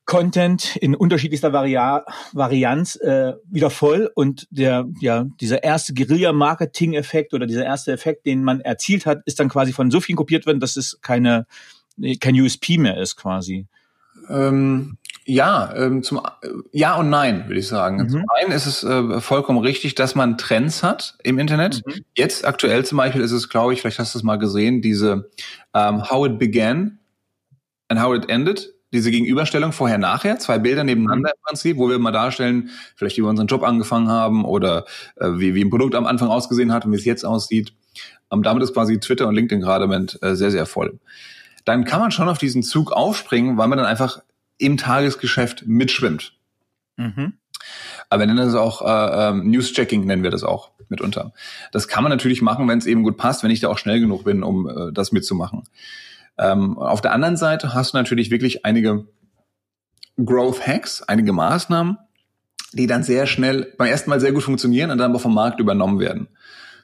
Content 0.07 0.77
in 0.77 0.95
unterschiedlichster 0.95 1.51
Varia 1.51 2.05
Varianz 2.31 2.95
äh, 2.95 3.33
wieder 3.45 3.69
voll 3.69 4.09
und 4.15 4.47
der 4.49 4.85
ja 5.01 5.25
dieser 5.41 5.63
erste 5.63 5.93
Guerilla-Marketing-Effekt 5.93 7.33
oder 7.33 7.45
dieser 7.45 7.65
erste 7.65 7.91
Effekt, 7.91 8.25
den 8.25 8.41
man 8.41 8.61
erzielt 8.61 9.05
hat, 9.05 9.21
ist 9.25 9.39
dann 9.39 9.49
quasi 9.49 9.73
von 9.73 9.91
so 9.91 9.99
vielen 9.99 10.15
kopiert 10.15 10.45
worden, 10.45 10.61
dass 10.61 10.77
es 10.77 10.99
keine 11.01 11.45
kein 12.21 12.39
USP 12.39 12.77
mehr 12.77 12.97
ist 12.97 13.17
quasi. 13.17 13.67
Ähm, 14.29 14.97
ja, 15.25 15.73
ähm, 15.75 16.03
zum 16.03 16.21
ja 16.71 16.95
und 16.95 17.09
nein 17.09 17.45
würde 17.47 17.59
ich 17.59 17.67
sagen. 17.67 17.97
Mhm. 17.97 18.09
Zum 18.09 18.23
einen 18.37 18.53
ist 18.53 18.65
es 18.65 18.85
äh, 18.85 19.19
vollkommen 19.19 19.59
richtig, 19.59 19.95
dass 19.95 20.15
man 20.15 20.37
Trends 20.37 20.83
hat 20.83 21.17
im 21.21 21.37
Internet. 21.37 21.85
Mhm. 21.85 22.05
Jetzt 22.15 22.47
aktuell 22.47 22.85
zum 22.85 22.97
Beispiel 22.97 23.21
ist 23.21 23.33
es, 23.33 23.49
glaube 23.49 23.73
ich, 23.73 23.81
vielleicht 23.81 23.99
hast 23.99 24.15
du 24.15 24.19
es 24.19 24.23
mal 24.23 24.37
gesehen, 24.37 24.81
diese 24.81 25.29
ähm, 25.73 26.09
How 26.09 26.27
it 26.27 26.39
began 26.39 26.99
and 27.89 28.01
how 28.01 28.15
it 28.15 28.29
ended 28.29 28.73
diese 28.93 29.11
Gegenüberstellung 29.11 29.73
vorher-nachher, 29.73 30.39
zwei 30.39 30.59
Bilder 30.59 30.83
nebeneinander 30.83 31.31
im 31.35 31.41
Prinzip, 31.43 31.77
wo 31.77 31.89
wir 31.89 31.99
mal 31.99 32.11
darstellen, 32.11 32.69
vielleicht 32.95 33.17
wie 33.17 33.21
wir 33.21 33.29
unseren 33.29 33.47
Job 33.47 33.63
angefangen 33.63 34.09
haben 34.09 34.45
oder 34.45 34.85
äh, 35.17 35.29
wie, 35.35 35.55
wie 35.55 35.63
ein 35.63 35.69
Produkt 35.69 35.95
am 35.95 36.05
Anfang 36.05 36.29
ausgesehen 36.29 36.71
hat 36.71 36.85
und 36.85 36.91
wie 36.93 36.97
es 36.97 37.05
jetzt 37.05 37.25
aussieht. 37.25 37.73
Ähm, 38.31 38.43
damit 38.43 38.63
ist 38.63 38.73
quasi 38.73 38.99
Twitter 38.99 39.27
und 39.27 39.35
LinkedIn 39.35 39.61
gerade 39.61 39.85
im 39.85 39.89
Moment 39.89 40.19
äh, 40.21 40.35
sehr, 40.35 40.51
sehr 40.51 40.65
voll. 40.65 40.99
Dann 41.65 41.83
kann 41.83 41.99
man 41.99 42.11
schon 42.11 42.29
auf 42.29 42.37
diesen 42.37 42.63
Zug 42.63 42.93
aufspringen, 42.93 43.57
weil 43.57 43.67
man 43.67 43.77
dann 43.77 43.87
einfach 43.87 44.21
im 44.57 44.77
Tagesgeschäft 44.77 45.67
mitschwimmt. 45.67 46.33
Mhm. 46.95 47.33
Aber 48.09 48.21
wir 48.21 48.27
nennen 48.27 48.45
das 48.45 48.55
auch 48.55 48.81
äh, 48.81 49.29
ähm, 49.29 49.49
News-Checking, 49.49 50.05
nennen 50.05 50.23
wir 50.23 50.31
das 50.31 50.43
auch 50.43 50.71
mitunter. 50.87 51.33
Das 51.73 51.87
kann 51.89 52.03
man 52.03 52.11
natürlich 52.11 52.41
machen, 52.41 52.67
wenn 52.67 52.77
es 52.77 52.85
eben 52.85 53.03
gut 53.03 53.17
passt, 53.17 53.43
wenn 53.43 53.51
ich 53.51 53.59
da 53.59 53.67
auch 53.67 53.77
schnell 53.77 53.99
genug 53.99 54.23
bin, 54.23 54.43
um 54.43 54.69
äh, 54.69 54.93
das 54.93 55.11
mitzumachen. 55.11 55.63
Ähm, 56.37 56.77
auf 56.77 57.01
der 57.01 57.13
anderen 57.13 57.37
Seite 57.37 57.73
hast 57.73 57.93
du 57.93 57.97
natürlich 57.97 58.31
wirklich 58.31 58.65
einige 58.65 59.07
Growth 60.23 60.65
Hacks, 60.65 61.01
einige 61.03 61.33
Maßnahmen, 61.33 61.97
die 62.73 62.87
dann 62.87 63.03
sehr 63.03 63.27
schnell 63.27 63.73
beim 63.77 63.87
ersten 63.87 64.09
Mal 64.09 64.19
sehr 64.19 64.31
gut 64.31 64.43
funktionieren 64.43 64.91
und 64.91 64.97
dann 64.97 65.11
aber 65.11 65.19
vom 65.19 65.33
Markt 65.33 65.59
übernommen 65.59 65.99
werden. 65.99 66.27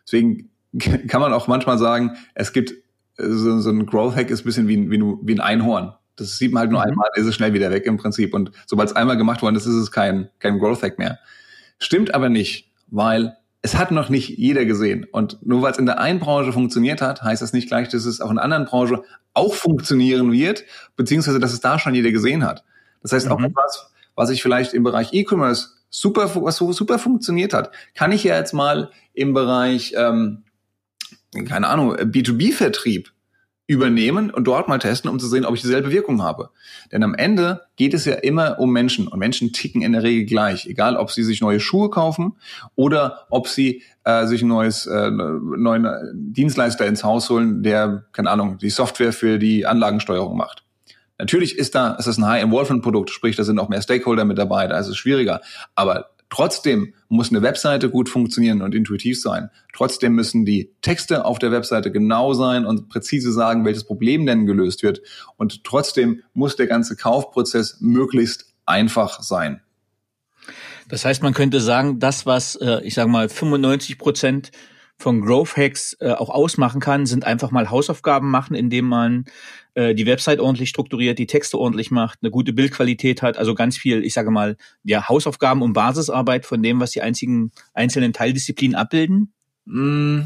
Deswegen 0.05 0.49
kann 1.07 1.21
man 1.21 1.33
auch 1.33 1.47
manchmal 1.47 1.77
sagen, 1.77 2.17
es 2.33 2.53
gibt 2.53 2.71
äh, 2.71 3.29
so, 3.29 3.59
so 3.59 3.69
ein 3.69 3.85
Growth 3.85 4.15
Hack 4.15 4.29
ist 4.29 4.41
ein 4.41 4.45
bisschen 4.45 4.67
wie, 4.67 4.89
wie, 4.89 4.99
wie 4.99 5.33
ein 5.33 5.39
Einhorn. 5.39 5.93
Das 6.15 6.37
sieht 6.37 6.53
man 6.53 6.61
halt 6.61 6.71
nur 6.71 6.81
mhm. 6.81 6.91
einmal, 6.91 7.09
ist 7.15 7.25
es 7.25 7.35
schnell 7.35 7.53
wieder 7.53 7.71
weg 7.71 7.85
im 7.85 7.97
Prinzip. 7.97 8.33
Und 8.33 8.51
sobald 8.67 8.89
es 8.89 8.95
einmal 8.95 9.17
gemacht 9.17 9.41
worden 9.41 9.55
ist, 9.55 9.65
ist 9.65 9.75
es 9.75 9.91
kein, 9.91 10.29
kein 10.39 10.59
Growth 10.59 10.83
Hack 10.83 10.99
mehr. 10.99 11.19
Stimmt 11.79 12.13
aber 12.13 12.29
nicht, 12.29 12.71
weil 12.87 13.35
es 13.65 13.77
hat 13.77 13.91
noch 13.91 14.09
nicht 14.09 14.37
jeder 14.37 14.65
gesehen. 14.65 15.05
Und 15.09 15.39
nur 15.41 15.61
weil 15.61 15.71
es 15.71 15.77
in 15.77 15.85
der 15.85 15.97
einen 15.97 16.19
Branche 16.19 16.51
funktioniert 16.51 17.01
hat, 17.01 17.23
heißt 17.23 17.41
das 17.41 17.53
nicht 17.53 17.69
gleich, 17.69 17.87
dass 17.87 18.03
es 18.03 18.19
auch 18.19 18.29
in 18.29 18.37
anderen 18.37 18.65
Branche 18.65 19.03
auch 19.33 19.55
funktionieren 19.55 20.33
wird, 20.33 20.65
beziehungsweise 20.97 21.39
dass 21.39 21.53
es 21.53 21.61
da 21.61 21.79
schon 21.79 21.95
jeder 21.95 22.11
gesehen 22.11 22.45
hat. 22.45 22.65
Das 23.01 23.13
heißt, 23.13 23.27
mhm. 23.27 23.31
auch 23.31 23.41
etwas, 23.41 23.89
was 24.15 24.29
ich 24.29 24.43
vielleicht 24.43 24.73
im 24.73 24.83
Bereich 24.83 25.13
E-Commerce 25.13 25.69
super, 25.89 26.29
was 26.35 26.57
super 26.57 26.99
funktioniert 26.99 27.53
hat, 27.53 27.71
kann 27.95 28.11
ich 28.11 28.25
ja 28.25 28.37
jetzt 28.37 28.53
mal 28.53 28.91
im 29.13 29.33
Bereich, 29.33 29.93
ähm, 29.95 30.43
keine 31.47 31.67
Ahnung, 31.67 31.95
B2B-Vertrieb 31.95 33.12
übernehmen 33.65 34.29
und 34.29 34.45
dort 34.45 34.67
mal 34.67 34.79
testen, 34.79 35.09
um 35.09 35.19
zu 35.19 35.27
sehen, 35.27 35.45
ob 35.45 35.55
ich 35.55 35.61
dieselbe 35.61 35.91
Wirkung 35.91 36.21
habe. 36.21 36.49
Denn 36.91 37.01
am 37.01 37.15
Ende 37.15 37.61
geht 37.77 37.93
es 37.93 38.03
ja 38.03 38.15
immer 38.15 38.59
um 38.59 38.71
Menschen 38.71 39.07
und 39.07 39.19
Menschen 39.19 39.53
ticken 39.53 39.81
in 39.81 39.93
der 39.93 40.03
Regel 40.03 40.25
gleich, 40.25 40.65
egal 40.65 40.97
ob 40.97 41.11
sie 41.11 41.23
sich 41.23 41.39
neue 41.39 41.61
Schuhe 41.61 41.89
kaufen 41.89 42.33
oder 42.75 43.25
ob 43.29 43.47
sie 43.47 43.83
äh, 44.03 44.27
sich 44.27 44.41
ein 44.41 44.49
neues 44.49 44.85
äh, 44.85 45.09
neuen 45.09 45.87
Dienstleister 46.13 46.85
ins 46.85 47.05
Haus 47.05 47.29
holen, 47.29 47.63
der 47.63 48.03
keine 48.11 48.31
Ahnung 48.31 48.57
die 48.57 48.69
Software 48.69 49.13
für 49.13 49.39
die 49.39 49.65
Anlagensteuerung 49.65 50.35
macht. 50.35 50.63
Natürlich 51.17 51.57
ist 51.57 51.75
da, 51.75 51.95
es 51.97 52.07
ist 52.07 52.17
ein 52.17 52.27
High-Involvement-Produkt, 52.27 53.11
sprich, 53.11 53.37
da 53.37 53.43
sind 53.43 53.59
auch 53.59 53.69
mehr 53.69 53.81
Stakeholder 53.81 54.25
mit 54.25 54.37
dabei, 54.37 54.67
da 54.67 54.77
ist 54.77 54.87
es 54.87 54.97
schwieriger. 54.97 55.39
Aber 55.73 56.09
Trotzdem 56.33 56.95
muss 57.09 57.29
eine 57.29 57.43
Webseite 57.43 57.91
gut 57.91 58.09
funktionieren 58.09 58.63
und 58.63 58.73
intuitiv 58.73 59.21
sein. 59.21 59.51
Trotzdem 59.71 60.15
müssen 60.15 60.45
die 60.45 60.71
Texte 60.81 61.25
auf 61.25 61.37
der 61.37 61.51
Webseite 61.51 61.91
genau 61.91 62.33
sein 62.33 62.65
und 62.65 62.89
präzise 62.89 63.31
sagen, 63.31 63.65
welches 63.65 63.83
Problem 63.83 64.25
denn 64.25 64.47
gelöst 64.47 64.81
wird. 64.81 65.03
Und 65.37 65.63
trotzdem 65.63 66.23
muss 66.33 66.55
der 66.55 66.65
ganze 66.65 66.95
Kaufprozess 66.95 67.77
möglichst 67.81 68.51
einfach 68.65 69.21
sein. 69.21 69.61
Das 70.89 71.05
heißt, 71.05 71.21
man 71.21 71.35
könnte 71.35 71.61
sagen, 71.61 71.99
das, 71.99 72.25
was, 72.25 72.55
äh, 72.55 72.81
ich 72.83 72.95
sage 72.95 73.11
mal, 73.11 73.29
95 73.29 73.99
Prozent 73.99 74.51
von 74.97 75.21
Growth 75.21 75.55
Hacks 75.55 75.95
äh, 75.99 76.13
auch 76.13 76.31
ausmachen 76.31 76.81
kann, 76.81 77.05
sind 77.05 77.25
einfach 77.25 77.51
mal 77.51 77.69
Hausaufgaben 77.69 78.31
machen, 78.31 78.55
indem 78.55 78.85
man 78.85 79.25
äh, 79.75 79.95
die 79.95 80.05
Website 80.05 80.39
ordentlich 80.39 80.69
strukturiert, 80.69 81.19
die 81.19 81.25
Texte 81.25 81.57
ordentlich 81.57 81.91
macht, 81.91 82.19
eine 82.21 82.31
gute 82.31 82.53
Bildqualität 82.53 83.21
hat, 83.21 83.37
also 83.37 83.55
ganz 83.55 83.77
viel, 83.77 84.03
ich 84.03 84.13
sage 84.13 84.31
mal, 84.31 84.55
ja, 84.83 85.07
Hausaufgaben 85.09 85.61
und 85.61 85.73
Basisarbeit 85.73 86.45
von 86.45 86.61
dem, 86.61 86.79
was 86.79 86.91
die 86.91 87.01
einzigen 87.01 87.51
einzelnen 87.73 88.13
Teildisziplinen 88.13 88.75
abbilden? 88.75 89.33
Mm, 89.65 90.21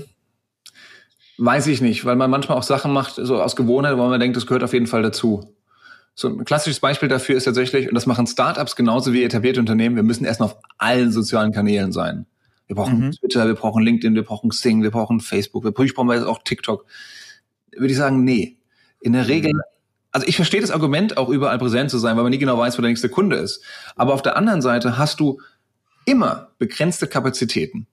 weiß 1.37 1.67
ich 1.67 1.81
nicht, 1.81 2.05
weil 2.05 2.15
man 2.15 2.29
manchmal 2.29 2.57
auch 2.57 2.63
Sachen 2.63 2.91
macht, 2.91 3.15
so 3.15 3.41
aus 3.41 3.55
Gewohnheit, 3.55 3.97
wo 3.97 4.07
man 4.07 4.19
denkt, 4.19 4.35
das 4.35 4.47
gehört 4.47 4.63
auf 4.63 4.73
jeden 4.73 4.87
Fall 4.87 5.01
dazu. 5.01 5.53
So 6.13 6.29
ein 6.29 6.45
klassisches 6.45 6.79
Beispiel 6.79 7.09
dafür 7.09 7.37
ist 7.37 7.43
tatsächlich, 7.43 7.87
und 7.87 7.93
das 7.93 8.07
machen 8.07 8.25
Startups 8.25 8.75
genauso 8.75 9.13
wie 9.13 9.23
etablierte 9.23 9.59
Unternehmen, 9.59 9.95
wir 9.95 10.03
müssen 10.03 10.25
erstmal 10.25 10.49
auf 10.49 10.57
allen 10.77 11.11
sozialen 11.11 11.51
Kanälen 11.51 11.91
sein. 11.91 12.25
Wir 12.65 12.75
brauchen 12.75 12.99
mhm. 12.99 13.11
Twitter, 13.11 13.47
wir 13.47 13.55
brauchen 13.55 13.83
LinkedIn, 13.83 14.15
wir 14.15 14.23
brauchen 14.23 14.51
Sing, 14.51 14.83
wir 14.83 14.91
brauchen 14.91 15.19
Facebook, 15.19 15.63
wir 15.63 15.71
brauchen 15.71 16.11
jetzt 16.11 16.25
auch 16.25 16.43
TikTok. 16.43 16.85
Würde 17.71 17.91
ich 17.91 17.97
sagen, 17.97 18.23
nee. 18.23 18.56
In 18.99 19.13
der 19.13 19.27
Regel, 19.27 19.53
also 20.11 20.27
ich 20.27 20.35
verstehe 20.35 20.61
das 20.61 20.71
Argument, 20.71 21.17
auch 21.17 21.29
überall 21.29 21.57
präsent 21.57 21.91
zu 21.91 21.97
sein, 21.97 22.15
weil 22.15 22.23
man 22.23 22.31
nie 22.31 22.37
genau 22.37 22.57
weiß, 22.57 22.77
wo 22.77 22.81
der 22.81 22.89
nächste 22.89 23.09
Kunde 23.09 23.37
ist. 23.37 23.63
Aber 23.95 24.13
auf 24.13 24.21
der 24.21 24.37
anderen 24.37 24.61
Seite 24.61 24.97
hast 24.97 25.19
du 25.19 25.39
immer 26.05 26.49
begrenzte 26.57 27.07
Kapazitäten. 27.07 27.87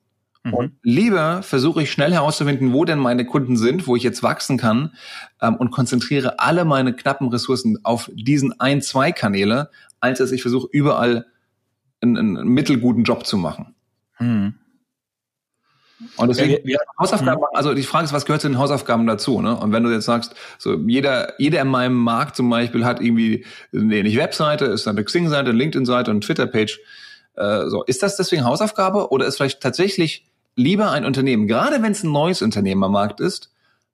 Mhm. 0.45 0.55
Und 0.55 0.73
lieber 0.83 1.43
versuche 1.43 1.83
ich 1.83 1.91
schnell 1.91 2.13
herauszufinden, 2.13 2.73
wo 2.73 2.85
denn 2.85 2.99
meine 2.99 3.25
Kunden 3.25 3.57
sind, 3.57 3.87
wo 3.87 3.97
ich 3.97 4.03
jetzt 4.03 4.23
wachsen 4.23 4.59
kann 4.59 4.95
ähm, 5.41 5.57
und 5.57 5.71
konzentriere 5.71 6.39
alle 6.39 6.65
meine 6.65 6.95
knappen 6.95 7.29
Ressourcen 7.29 7.79
auf 7.83 8.11
diesen 8.15 8.59
ein, 8.61 8.83
zwei 8.83 9.13
Kanäle, 9.13 9.71
als 10.01 10.19
dass 10.19 10.33
ich 10.33 10.43
versuche, 10.43 10.69
überall 10.71 11.27
einen, 12.01 12.17
einen 12.17 12.49
mittelguten 12.49 13.05
Job 13.05 13.27
zu 13.27 13.37
machen. 13.37 13.75
Mhm. 14.19 14.55
Und 16.17 16.29
deswegen, 16.29 16.69
ja, 16.69 16.79
Hausaufgaben, 16.99 17.41
mhm. 17.41 17.57
also 17.57 17.73
die 17.75 17.83
Frage 17.83 18.07
ist, 18.07 18.13
was 18.13 18.27
gehört 18.27 18.43
zu 18.43 18.49
den 18.49 18.59
Hausaufgaben 18.59 19.07
dazu? 19.07 19.41
Ne? 19.41 19.57
Und 19.57 19.73
wenn 19.73 19.85
du 19.85 19.91
jetzt 19.91 20.07
sagst, 20.07 20.35
so 20.59 20.75
jeder, 20.75 21.41
jeder 21.41 21.61
in 21.61 21.69
meinem 21.69 21.95
Markt 21.95 22.37
zum 22.37 22.51
Beispiel 22.51 22.85
hat 22.85 23.01
irgendwie 23.01 23.45
nee, 23.73 24.03
nicht 24.03 24.17
Webseite, 24.17 24.67
ist 24.67 24.89
eine 24.89 25.05
Xing-Seite, 25.05 25.51
eine 25.51 25.59
LinkedIn-Seite 25.59 26.11
und 26.11 26.17
eine 26.17 26.21
Twitter-Page. 26.21 26.81
Äh, 27.37 27.69
so, 27.69 27.85
ist 27.85 28.03
das 28.03 28.17
deswegen 28.17 28.45
Hausaufgabe 28.45 29.11
oder 29.11 29.27
ist 29.27 29.37
vielleicht 29.37 29.61
tatsächlich 29.61 30.27
lieber 30.57 30.91
ein 30.91 31.05
Unternehmen, 31.05 31.47
gerade 31.47 31.83
wenn 31.83 31.93
es 31.93 32.03
ein 32.03 32.13
neues 32.13 32.43
Unternehmen 32.43 32.85
am 32.85 32.93
Markt 32.93 33.21
ist, 33.21 33.53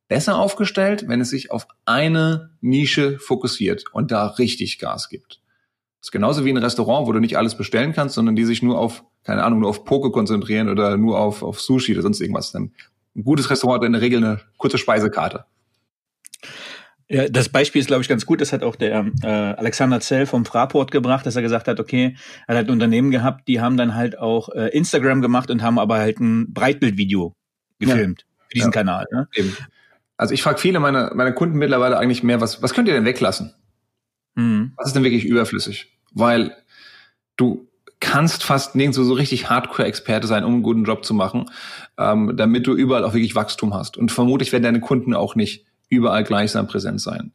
besser 0.08 0.38
aufgestellt, 0.38 1.04
wenn 1.06 1.20
es 1.20 1.30
sich 1.30 1.50
auf 1.50 1.66
eine 1.84 2.50
Nische 2.60 3.18
fokussiert 3.18 3.84
und 3.92 4.10
da 4.10 4.26
richtig 4.26 4.78
Gas 4.78 5.08
gibt? 5.08 5.39
Das 6.00 6.08
ist 6.08 6.12
genauso 6.12 6.44
wie 6.44 6.50
ein 6.50 6.56
Restaurant, 6.56 7.06
wo 7.06 7.12
du 7.12 7.20
nicht 7.20 7.36
alles 7.36 7.56
bestellen 7.56 7.92
kannst, 7.92 8.14
sondern 8.14 8.34
die 8.34 8.44
sich 8.44 8.62
nur 8.62 8.78
auf 8.78 9.04
keine 9.24 9.44
Ahnung, 9.44 9.60
nur 9.60 9.68
auf 9.68 9.84
Poke 9.84 10.10
konzentrieren 10.10 10.68
oder 10.68 10.96
nur 10.96 11.18
auf, 11.18 11.42
auf 11.42 11.60
Sushi 11.60 11.92
oder 11.92 12.02
sonst 12.02 12.20
irgendwas. 12.20 12.54
Ein 12.54 12.72
gutes 13.22 13.50
Restaurant 13.50 13.80
hat 13.80 13.86
in 13.86 13.92
der 13.92 14.02
Regel 14.02 14.24
eine 14.24 14.40
kurze 14.56 14.78
Speisekarte. 14.78 15.44
Ja, 17.08 17.28
das 17.28 17.48
Beispiel 17.48 17.80
ist, 17.80 17.88
glaube 17.88 18.02
ich, 18.02 18.08
ganz 18.08 18.24
gut. 18.24 18.40
Das 18.40 18.52
hat 18.52 18.62
auch 18.62 18.76
der 18.76 19.06
äh, 19.22 19.26
Alexander 19.26 20.00
Zell 20.00 20.26
vom 20.26 20.44
Fraport 20.44 20.92
gebracht, 20.92 21.26
dass 21.26 21.34
er 21.34 21.42
gesagt 21.42 21.66
hat, 21.66 21.80
okay, 21.80 22.16
er 22.46 22.52
hat 22.52 22.56
halt 22.56 22.68
ein 22.68 22.72
Unternehmen 22.72 23.10
gehabt, 23.10 23.48
die 23.48 23.60
haben 23.60 23.76
dann 23.76 23.96
halt 23.96 24.16
auch 24.18 24.48
äh, 24.50 24.68
Instagram 24.68 25.20
gemacht 25.20 25.50
und 25.50 25.62
haben 25.62 25.78
aber 25.78 25.98
halt 25.98 26.20
ein 26.20 26.52
Breitbildvideo 26.52 27.34
gefilmt 27.80 28.20
ja. 28.20 28.44
für 28.46 28.54
diesen 28.54 28.72
ja. 28.72 28.72
Kanal. 28.72 29.06
Ne? 29.10 29.28
Eben. 29.34 29.56
Also 30.16 30.34
ich 30.34 30.42
frage 30.42 30.58
viele 30.58 30.78
meiner 30.78 31.12
meine 31.14 31.34
Kunden 31.34 31.58
mittlerweile 31.58 31.98
eigentlich 31.98 32.22
mehr, 32.22 32.40
was, 32.40 32.62
was 32.62 32.74
könnt 32.74 32.86
ihr 32.86 32.94
denn 32.94 33.04
weglassen? 33.04 33.54
Mhm. 34.34 34.72
Was 34.76 34.88
ist 34.88 34.96
denn 34.96 35.04
wirklich 35.04 35.24
überflüssig? 35.24 35.92
Weil 36.12 36.56
du 37.36 37.68
kannst 38.00 38.42
fast 38.42 38.74
nirgendwo 38.74 39.02
so 39.02 39.12
richtig 39.14 39.50
Hardcore-Experte 39.50 40.26
sein, 40.26 40.44
um 40.44 40.54
einen 40.54 40.62
guten 40.62 40.84
Job 40.84 41.04
zu 41.04 41.14
machen, 41.14 41.50
ähm, 41.98 42.36
damit 42.36 42.66
du 42.66 42.74
überall 42.74 43.04
auch 43.04 43.12
wirklich 43.12 43.34
Wachstum 43.34 43.74
hast. 43.74 43.96
Und 43.96 44.10
vermutlich 44.10 44.52
werden 44.52 44.62
deine 44.62 44.80
Kunden 44.80 45.14
auch 45.14 45.34
nicht 45.34 45.66
überall 45.88 46.24
gleichsam 46.24 46.66
präsent 46.66 47.00
sein. 47.00 47.32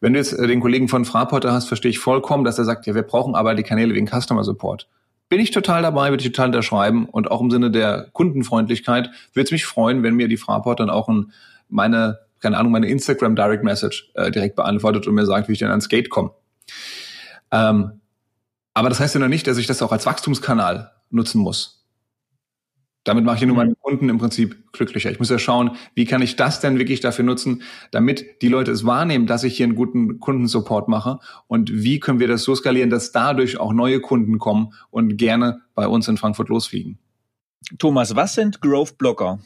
Wenn 0.00 0.14
du 0.14 0.18
jetzt 0.18 0.32
äh, 0.32 0.46
den 0.46 0.60
Kollegen 0.60 0.88
von 0.88 1.04
Fraporter 1.04 1.52
hast, 1.52 1.68
verstehe 1.68 1.90
ich 1.90 1.98
vollkommen, 1.98 2.44
dass 2.44 2.58
er 2.58 2.64
sagt, 2.64 2.86
ja, 2.86 2.94
wir 2.94 3.02
brauchen 3.02 3.34
aber 3.34 3.54
die 3.54 3.62
Kanäle 3.62 3.94
wegen 3.94 4.08
Customer 4.08 4.42
Support. 4.42 4.88
Bin 5.28 5.40
ich 5.40 5.50
total 5.50 5.82
dabei, 5.82 6.10
würde 6.10 6.22
ich 6.24 6.32
total 6.32 6.48
unterschreiben. 6.48 7.06
Und 7.06 7.30
auch 7.30 7.40
im 7.40 7.50
Sinne 7.50 7.70
der 7.70 8.08
Kundenfreundlichkeit 8.12 9.10
würde 9.32 9.44
es 9.44 9.52
mich 9.52 9.64
freuen, 9.64 10.02
wenn 10.02 10.14
mir 10.14 10.28
die 10.28 10.36
Fraport 10.36 10.80
dann 10.80 10.90
auch 10.90 11.08
ein, 11.08 11.32
meine, 11.68 12.18
keine 12.42 12.58
Ahnung, 12.58 12.72
meine 12.72 12.88
Instagram 12.88 13.36
Direct 13.36 13.64
Message 13.64 14.10
äh, 14.14 14.30
direkt 14.30 14.56
beantwortet 14.56 15.06
und 15.06 15.14
mir 15.14 15.24
sagt, 15.24 15.48
wie 15.48 15.52
ich 15.52 15.60
denn 15.60 15.70
ans 15.70 15.88
Gate 15.88 16.10
komme. 16.10 16.32
Ähm, 17.50 18.00
aber 18.74 18.88
das 18.88 19.00
heißt 19.00 19.14
ja 19.14 19.20
noch 19.20 19.28
nicht, 19.28 19.46
dass 19.46 19.58
ich 19.58 19.66
das 19.66 19.80
auch 19.82 19.92
als 19.92 20.06
Wachstumskanal 20.06 20.92
nutzen 21.10 21.40
muss. 21.40 21.82
Damit 23.04 23.24
mache 23.24 23.36
ich 23.36 23.40
ja 23.40 23.46
nur 23.46 23.56
mhm. 23.56 23.62
meine 23.62 23.74
Kunden 23.74 24.08
im 24.08 24.18
Prinzip 24.18 24.72
glücklicher. 24.72 25.10
Ich 25.10 25.18
muss 25.18 25.28
ja 25.28 25.38
schauen, 25.38 25.72
wie 25.94 26.04
kann 26.04 26.22
ich 26.22 26.36
das 26.36 26.60
denn 26.60 26.78
wirklich 26.78 27.00
dafür 27.00 27.24
nutzen, 27.24 27.62
damit 27.90 28.42
die 28.42 28.48
Leute 28.48 28.70
es 28.70 28.84
wahrnehmen, 28.84 29.26
dass 29.26 29.44
ich 29.44 29.56
hier 29.56 29.66
einen 29.66 29.74
guten 29.74 30.20
Kundensupport 30.20 30.88
mache 30.88 31.18
und 31.48 31.72
wie 31.72 31.98
können 31.98 32.20
wir 32.20 32.28
das 32.28 32.44
so 32.44 32.54
skalieren, 32.54 32.90
dass 32.90 33.12
dadurch 33.12 33.58
auch 33.58 33.72
neue 33.72 34.00
Kunden 34.00 34.38
kommen 34.38 34.72
und 34.90 35.16
gerne 35.16 35.62
bei 35.74 35.88
uns 35.88 36.06
in 36.06 36.16
Frankfurt 36.16 36.48
losfliegen. 36.48 36.98
Thomas, 37.78 38.14
was 38.14 38.34
sind 38.34 38.60
Growth 38.60 38.98
Blocker? 38.98 39.40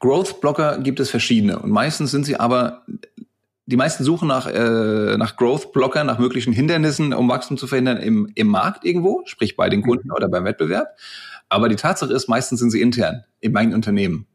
Growth 0.00 0.40
Blocker 0.40 0.78
gibt 0.78 1.00
es 1.00 1.10
verschiedene 1.10 1.58
und 1.58 1.70
meistens 1.70 2.10
sind 2.10 2.24
sie 2.24 2.38
aber 2.38 2.84
die 3.66 3.76
meisten 3.76 4.04
suchen 4.04 4.28
nach, 4.28 4.46
äh, 4.46 5.16
nach 5.16 5.36
Growth-Blocker, 5.36 6.04
nach 6.04 6.18
möglichen 6.18 6.52
Hindernissen, 6.52 7.12
um 7.12 7.28
Wachstum 7.28 7.58
zu 7.58 7.66
verhindern 7.66 7.96
im, 7.96 8.30
im 8.34 8.46
Markt 8.46 8.84
irgendwo, 8.84 9.22
sprich 9.26 9.56
bei 9.56 9.68
den 9.68 9.82
Kunden 9.82 10.08
mhm. 10.08 10.14
oder 10.14 10.28
beim 10.28 10.44
Wettbewerb. 10.44 10.96
Aber 11.48 11.68
die 11.68 11.76
Tatsache 11.76 12.12
ist, 12.12 12.28
meistens 12.28 12.60
sind 12.60 12.70
sie 12.70 12.80
intern 12.80 13.24
im 13.40 13.56
eigenen 13.56 13.74
Unternehmen. 13.74 14.26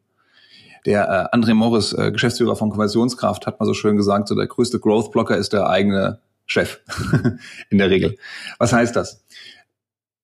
Der 0.86 1.30
äh, 1.34 1.36
André 1.36 1.54
Morris, 1.54 1.94
äh, 1.94 2.12
Geschäftsführer 2.12 2.56
von 2.56 2.70
Konversionskraft, 2.70 3.48
hat 3.48 3.60
mal 3.60 3.66
so 3.66 3.74
schön 3.74 3.96
gesagt, 3.96 4.28
so 4.28 4.36
der 4.36 4.48
größte 4.48 4.80
Growth-Blocker 4.80 5.38
ist 5.38 5.54
der 5.54 5.70
eigene 5.70 6.20
Chef 6.46 6.82
in 7.70 7.78
der 7.78 7.90
Regel. 7.90 8.18
Was 8.60 8.74
heißt 8.74 8.96
das? 8.96 9.24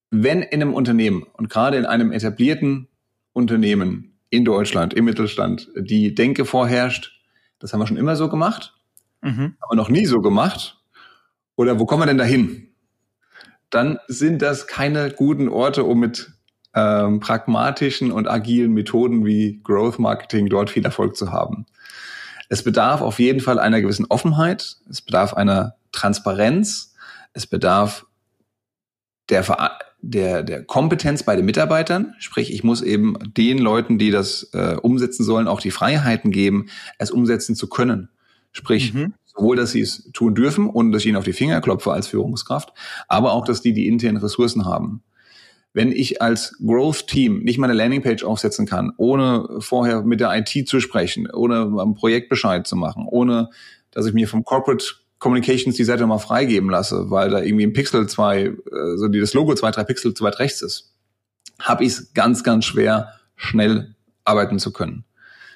Wenn 0.09 0.41
in 0.41 0.61
einem 0.61 0.73
Unternehmen 0.73 1.23
und 1.33 1.49
gerade 1.49 1.77
in 1.77 1.85
einem 1.85 2.11
etablierten 2.11 2.87
Unternehmen 3.33 4.16
in 4.29 4.45
Deutschland, 4.45 4.93
im 4.93 5.05
Mittelstand, 5.05 5.69
die 5.75 6.13
Denke 6.15 6.45
vorherrscht, 6.45 7.21
das 7.59 7.73
haben 7.73 7.79
wir 7.79 7.87
schon 7.87 7.97
immer 7.97 8.15
so 8.15 8.29
gemacht, 8.29 8.73
mhm. 9.21 9.55
aber 9.59 9.75
noch 9.75 9.89
nie 9.89 10.05
so 10.05 10.19
gemacht. 10.19 10.81
Oder 11.55 11.79
wo 11.79 11.85
kommen 11.85 12.03
wir 12.03 12.07
denn 12.07 12.17
dahin? 12.17 12.69
Dann 13.69 13.99
sind 14.07 14.41
das 14.41 14.67
keine 14.67 15.11
guten 15.11 15.49
Orte, 15.49 15.83
um 15.83 15.99
mit 15.99 16.31
ähm, 16.73 17.19
pragmatischen 17.19 18.11
und 18.11 18.27
agilen 18.27 18.73
Methoden 18.73 19.25
wie 19.25 19.59
Growth 19.63 19.99
Marketing 19.99 20.47
dort 20.47 20.69
viel 20.69 20.85
Erfolg 20.85 21.17
zu 21.17 21.31
haben. 21.31 21.65
Es 22.49 22.63
bedarf 22.63 23.01
auf 23.01 23.19
jeden 23.19 23.41
Fall 23.41 23.59
einer 23.59 23.81
gewissen 23.81 24.05
Offenheit, 24.09 24.77
es 24.89 25.01
bedarf 25.01 25.33
einer 25.33 25.75
Transparenz, 25.91 26.93
es 27.33 27.47
bedarf 27.47 28.05
der, 29.29 29.43
der, 30.07 30.41
der 30.41 30.63
Kompetenz 30.63 31.23
bei 31.23 31.35
den 31.35 31.45
Mitarbeitern, 31.45 32.13
sprich 32.17 32.53
ich 32.53 32.63
muss 32.63 32.81
eben 32.81 33.15
den 33.35 33.57
Leuten, 33.57 33.97
die 33.97 34.09
das 34.09 34.49
äh, 34.53 34.77
umsetzen 34.81 35.23
sollen, 35.23 35.49
auch 35.49 35.59
die 35.59 35.71
Freiheiten 35.71 36.31
geben, 36.31 36.67
es 36.97 37.11
umsetzen 37.11 37.55
zu 37.55 37.67
können. 37.67 38.09
Sprich, 38.53 38.93
mhm. 38.93 39.13
sowohl, 39.25 39.57
dass 39.57 39.71
sie 39.71 39.81
es 39.81 40.09
tun 40.13 40.33
dürfen 40.33 40.69
und 40.69 40.93
dass 40.93 41.01
ich 41.01 41.07
ihnen 41.09 41.17
auf 41.17 41.25
die 41.25 41.33
Finger 41.33 41.59
klopfe 41.59 41.91
als 41.91 42.07
Führungskraft, 42.07 42.71
aber 43.09 43.33
auch, 43.33 43.43
dass 43.43 43.61
die 43.61 43.73
die 43.73 43.87
internen 43.87 44.17
Ressourcen 44.17 44.65
haben. 44.65 45.03
Wenn 45.73 45.91
ich 45.91 46.21
als 46.21 46.57
Growth-Team 46.65 47.43
nicht 47.43 47.59
meine 47.59 47.73
Landingpage 47.73 48.23
aufsetzen 48.23 48.65
kann, 48.65 48.93
ohne 48.97 49.59
vorher 49.59 50.03
mit 50.03 50.21
der 50.21 50.33
IT 50.35 50.69
zu 50.69 50.79
sprechen, 50.79 51.29
ohne 51.29 51.63
einen 51.63 51.95
Projektbescheid 51.95 52.65
zu 52.65 52.77
machen, 52.77 53.05
ohne 53.07 53.49
dass 53.91 54.05
ich 54.05 54.13
mir 54.13 54.29
vom 54.29 54.45
Corporate 54.45 54.85
Communications 55.19 55.75
die 55.75 55.83
Seite 55.83 56.05
mal 56.05 56.19
freigeben 56.19 56.69
lasse, 56.69 57.09
weil 57.09 57.29
da 57.29 57.41
irgendwie 57.41 57.65
ein 57.65 57.73
Pixel 57.73 58.07
zwei, 58.07 58.45
äh, 58.45 58.97
so 58.97 59.07
die 59.07 59.19
das 59.19 59.33
Logo 59.33 59.55
zwei, 59.55 59.71
drei 59.71 59.83
Pixel 59.83 60.13
zu 60.13 60.23
weit 60.23 60.39
rechts 60.39 60.61
ist, 60.61 60.93
habe 61.59 61.83
ich 61.83 61.93
es 61.93 62.13
ganz, 62.13 62.43
ganz 62.43 62.65
schwer, 62.65 63.13
schnell 63.35 63.95
arbeiten 64.25 64.59
zu 64.59 64.71
können. 64.71 65.05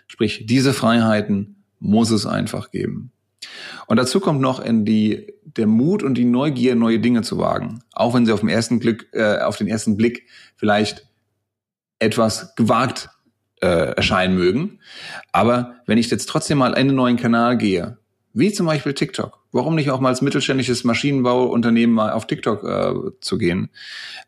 Sprich, 0.08 0.46
diese 0.46 0.74
Freiheiten 0.74 1.64
muss 1.80 2.12
es 2.12 2.26
einfach 2.26 2.72
geben. 2.72 3.12
Und 3.88 3.98
dazu 3.98 4.20
kommt 4.20 4.42
noch 4.42 4.60
in 4.60 4.86
die, 4.86 5.34
der 5.44 5.68
Mut 5.68 6.04
und 6.04 6.16
die 6.16 6.26
Neugier, 6.26 6.76
neue 6.76 7.00
Dinge 7.00 7.22
zu 7.22 7.38
wagen. 7.38 7.84
Auch 7.92 8.14
wenn 8.14 8.26
sie 8.26 8.32
auf, 8.32 8.42
dem 8.42 8.50
ersten 8.50 8.80
Glück, 8.80 9.08
äh, 9.14 9.40
auf 9.40 9.58
den 9.58 9.68
ersten 9.68 9.98
Blick 9.98 10.28
vielleicht 10.56 11.08
etwas 12.00 12.56
gewagt 12.56 13.10
äh, 13.62 13.96
erscheinen 13.96 14.36
mögen. 14.36 14.80
Aber 15.32 15.76
wenn 15.86 15.98
ich 15.98 16.10
jetzt 16.10 16.28
trotzdem 16.30 16.60
mal 16.60 16.70
in 16.70 16.76
einen 16.76 16.96
neuen 16.96 17.18
Kanal 17.18 17.58
gehe, 17.58 17.98
wie 18.34 18.52
zum 18.52 18.66
Beispiel 18.66 18.94
TikTok, 18.94 19.40
warum 19.52 19.76
nicht 19.76 19.92
auch 19.92 20.00
mal 20.00 20.10
als 20.10 20.22
mittelständisches 20.22 20.84
Maschinenbauunternehmen 20.84 21.94
mal 21.94 22.12
auf 22.12 22.28
TikTok 22.28 22.64
äh, 22.64 22.94
zu 23.20 23.38
gehen? 23.38 23.70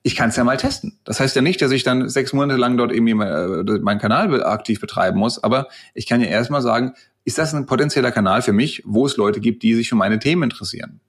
Ich 0.01 0.15
kann 0.15 0.29
es 0.29 0.35
ja 0.35 0.43
mal 0.43 0.57
testen. 0.57 0.99
Das 1.05 1.19
heißt 1.19 1.35
ja 1.35 1.41
nicht, 1.41 1.61
dass 1.61 1.71
ich 1.71 1.83
dann 1.83 2.09
sechs 2.09 2.33
Monate 2.33 2.59
lang 2.59 2.77
dort 2.77 2.91
irgendwie 2.91 3.13
äh, 3.13 3.79
meinen 3.79 3.99
Kanal 3.99 4.43
aktiv 4.43 4.81
betreiben 4.81 5.17
muss, 5.17 5.43
aber 5.43 5.67
ich 5.93 6.07
kann 6.07 6.21
ja 6.21 6.27
erstmal 6.27 6.61
sagen, 6.61 6.93
ist 7.25 7.37
das 7.37 7.53
ein 7.53 7.65
potenzieller 7.65 8.11
Kanal 8.11 8.41
für 8.41 8.53
mich, 8.53 8.83
wo 8.85 9.05
es 9.05 9.15
Leute 9.17 9.39
gibt, 9.39 9.63
die 9.63 9.75
sich 9.75 9.87
für 9.87 9.95
meine 9.95 10.19
Themen 10.19 10.43
interessieren. 10.43 10.99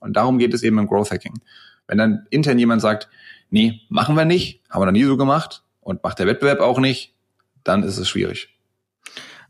Und 0.00 0.16
darum 0.16 0.38
geht 0.38 0.52
es 0.52 0.62
eben 0.62 0.78
im 0.78 0.86
Growth 0.86 1.10
Hacking. 1.10 1.34
Wenn 1.86 1.98
dann 1.98 2.26
intern 2.30 2.58
jemand 2.58 2.82
sagt, 2.82 3.08
nee, 3.50 3.80
machen 3.88 4.16
wir 4.16 4.24
nicht, 4.24 4.62
haben 4.68 4.82
wir 4.82 4.86
noch 4.86 4.92
nie 4.92 5.04
so 5.04 5.16
gemacht 5.16 5.62
und 5.80 6.02
macht 6.02 6.18
der 6.18 6.26
Wettbewerb 6.26 6.60
auch 6.60 6.78
nicht, 6.78 7.14
dann 7.62 7.82
ist 7.82 7.98
es 7.98 8.08
schwierig. 8.08 8.53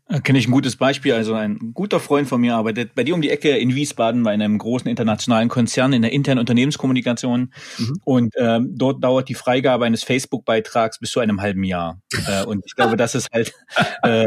Äh, 0.08 0.20
Kenne 0.20 0.38
ich 0.38 0.46
ein 0.46 0.52
gutes 0.52 0.76
Beispiel. 0.76 1.14
Also 1.14 1.34
ein 1.34 1.72
guter 1.72 1.98
Freund 1.98 2.28
von 2.28 2.40
mir 2.40 2.54
arbeitet 2.54 2.94
bei 2.94 3.04
dir 3.04 3.14
um 3.14 3.22
die 3.22 3.30
Ecke 3.30 3.56
in 3.56 3.74
Wiesbaden 3.74 4.22
bei 4.22 4.32
einem 4.32 4.58
großen 4.58 4.88
internationalen 4.88 5.48
Konzern 5.48 5.92
in 5.92 6.02
der 6.02 6.12
internen 6.12 6.40
Unternehmenskommunikation. 6.40 7.52
Mhm. 7.78 8.00
Und 8.04 8.34
ähm, 8.36 8.72
dort 8.76 9.02
dauert 9.02 9.28
die 9.28 9.34
Freigabe 9.34 9.86
eines 9.86 10.04
Facebook-Beitrags 10.04 10.98
bis 10.98 11.10
zu 11.10 11.20
einem 11.20 11.40
halben 11.40 11.64
Jahr. 11.64 12.00
äh, 12.26 12.44
und 12.44 12.64
ich 12.66 12.76
glaube, 12.76 12.96
das 12.96 13.14
ist 13.14 13.28
halt 13.32 13.54
äh, 14.02 14.26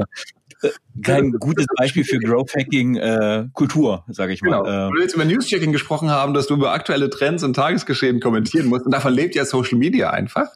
kein 1.04 1.32
gutes 1.40 1.68
Beispiel 1.78 2.04
für 2.04 2.18
Growth 2.18 2.56
Hacking 2.56 2.96
äh, 2.96 3.46
Kultur, 3.54 4.04
sage 4.08 4.34
ich 4.34 4.42
mal. 4.42 4.64
Genau. 4.64 4.94
Wir 4.94 5.04
jetzt 5.04 5.14
über 5.14 5.26
News-Checking 5.26 5.72
gesprochen 5.72 6.10
haben, 6.10 6.34
dass 6.34 6.48
du 6.48 6.56
über 6.56 6.72
aktuelle 6.72 7.12
Trends 7.12 7.44
und 7.44 7.56
Tagesgeschehen 7.56 8.20
kommentieren 8.20 8.66
musst 8.66 8.86
und 8.86 8.92
davon 8.92 9.14
lebt 9.14 9.36
ja 9.36 9.46
Social 9.46 9.78
Media 9.78 10.10
einfach. 10.10 10.48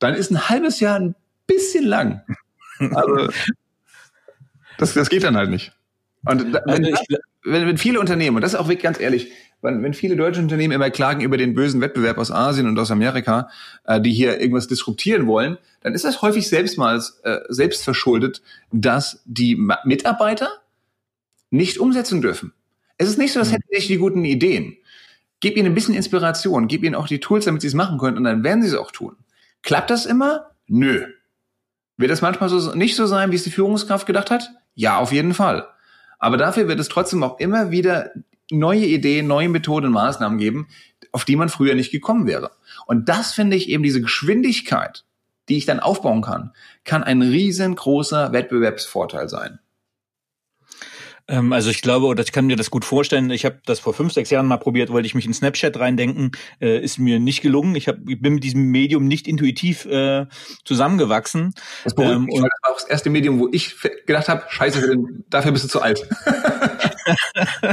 Dann 0.00 0.14
ist 0.14 0.32
ein 0.32 0.48
halbes 0.48 0.80
Jahr 0.80 0.98
ein 0.98 1.14
bisschen 1.46 1.84
lang. 1.84 2.22
Also 2.94 3.28
das, 4.80 4.94
das 4.94 5.08
geht 5.08 5.24
dann 5.24 5.36
halt 5.36 5.50
nicht. 5.50 5.72
Und 6.24 6.52
da, 6.52 6.62
wenn, 6.66 6.84
also 6.84 7.02
wenn, 7.44 7.66
wenn 7.66 7.78
viele 7.78 8.00
Unternehmen, 8.00 8.36
und 8.36 8.42
das 8.42 8.54
ist 8.54 8.58
auch 8.58 8.68
wirklich 8.68 8.82
ganz 8.82 9.00
ehrlich, 9.00 9.32
wenn, 9.62 9.82
wenn 9.82 9.94
viele 9.94 10.16
deutsche 10.16 10.40
Unternehmen 10.40 10.72
immer 10.72 10.90
klagen 10.90 11.20
über 11.20 11.36
den 11.36 11.54
bösen 11.54 11.80
Wettbewerb 11.80 12.18
aus 12.18 12.30
Asien 12.30 12.66
und 12.66 12.78
aus 12.78 12.90
Amerika, 12.90 13.50
äh, 13.84 14.00
die 14.00 14.12
hier 14.12 14.40
irgendwas 14.40 14.68
disruptieren 14.68 15.26
wollen, 15.26 15.58
dann 15.82 15.94
ist 15.94 16.04
das 16.04 16.22
häufig 16.22 16.48
selbst 16.48 16.78
mal 16.78 17.02
äh, 17.24 17.38
selbst 17.48 17.84
verschuldet, 17.84 18.42
dass 18.72 19.22
die 19.24 19.56
Mitarbeiter 19.84 20.50
nicht 21.50 21.78
umsetzen 21.78 22.20
dürfen. 22.20 22.52
Es 22.96 23.08
ist 23.08 23.18
nicht 23.18 23.32
so, 23.32 23.40
als 23.40 23.48
mhm. 23.48 23.54
hätten 23.54 23.66
sie 23.70 23.76
nicht 23.76 23.88
die 23.88 23.98
guten 23.98 24.24
Ideen. 24.24 24.76
Gib 25.40 25.56
ihnen 25.56 25.68
ein 25.68 25.74
bisschen 25.74 25.94
Inspiration, 25.94 26.68
gib 26.68 26.84
ihnen 26.84 26.94
auch 26.94 27.08
die 27.08 27.20
Tools, 27.20 27.46
damit 27.46 27.62
sie 27.62 27.68
es 27.68 27.74
machen 27.74 27.98
können, 27.98 28.18
und 28.18 28.24
dann 28.24 28.44
werden 28.44 28.62
sie 28.62 28.68
es 28.68 28.74
auch 28.74 28.90
tun. 28.90 29.16
Klappt 29.62 29.90
das 29.90 30.04
immer? 30.04 30.50
Nö. 30.66 31.06
Wird 31.96 32.10
das 32.10 32.22
manchmal 32.22 32.48
so 32.48 32.74
nicht 32.74 32.96
so 32.96 33.06
sein, 33.06 33.30
wie 33.30 33.36
es 33.36 33.44
die 33.44 33.50
Führungskraft 33.50 34.06
gedacht 34.06 34.30
hat? 34.30 34.50
Ja, 34.80 34.96
auf 34.96 35.12
jeden 35.12 35.34
Fall. 35.34 35.68
Aber 36.18 36.38
dafür 36.38 36.66
wird 36.66 36.80
es 36.80 36.88
trotzdem 36.88 37.22
auch 37.22 37.38
immer 37.38 37.70
wieder 37.70 38.12
neue 38.50 38.86
Ideen, 38.86 39.26
neue 39.26 39.50
Methoden, 39.50 39.92
Maßnahmen 39.92 40.38
geben, 40.38 40.68
auf 41.12 41.26
die 41.26 41.36
man 41.36 41.50
früher 41.50 41.74
nicht 41.74 41.90
gekommen 41.90 42.26
wäre. 42.26 42.52
Und 42.86 43.10
das 43.10 43.32
finde 43.32 43.58
ich 43.58 43.68
eben 43.68 43.82
diese 43.82 44.00
Geschwindigkeit, 44.00 45.04
die 45.50 45.58
ich 45.58 45.66
dann 45.66 45.80
aufbauen 45.80 46.22
kann, 46.22 46.54
kann 46.84 47.04
ein 47.04 47.20
riesengroßer 47.20 48.32
Wettbewerbsvorteil 48.32 49.28
sein. 49.28 49.58
Ähm, 51.30 51.52
also 51.52 51.70
ich 51.70 51.80
glaube, 51.80 52.06
oder 52.06 52.22
ich 52.22 52.32
kann 52.32 52.46
mir 52.46 52.56
das 52.56 52.70
gut 52.70 52.84
vorstellen. 52.84 53.30
Ich 53.30 53.44
habe 53.44 53.60
das 53.64 53.78
vor 53.78 53.94
fünf, 53.94 54.12
sechs 54.12 54.30
Jahren 54.30 54.46
mal 54.46 54.56
probiert, 54.56 54.90
wollte 54.90 55.06
ich 55.06 55.14
mich 55.14 55.26
in 55.26 55.32
Snapchat 55.32 55.78
reindenken, 55.78 56.32
äh, 56.60 56.80
ist 56.80 56.98
mir 56.98 57.20
nicht 57.20 57.40
gelungen. 57.40 57.76
Ich, 57.76 57.86
hab, 57.86 57.96
ich 58.08 58.20
bin 58.20 58.34
mit 58.34 58.44
diesem 58.44 58.64
Medium 58.64 59.06
nicht 59.06 59.28
intuitiv 59.28 59.86
äh, 59.86 60.26
zusammengewachsen. 60.64 61.54
Das, 61.84 61.94
ähm, 61.98 62.24
mich, 62.24 62.34
und 62.34 62.42
das 62.42 62.50
war 62.62 62.72
auch 62.72 62.80
das 62.80 62.88
erste 62.88 63.10
Medium, 63.10 63.38
wo 63.38 63.48
ich 63.52 63.76
gedacht 64.06 64.28
habe, 64.28 64.42
scheiße, 64.48 64.96
dafür 65.28 65.52
bist 65.52 65.64
du 65.64 65.68
zu 65.68 65.80
alt. 65.80 66.04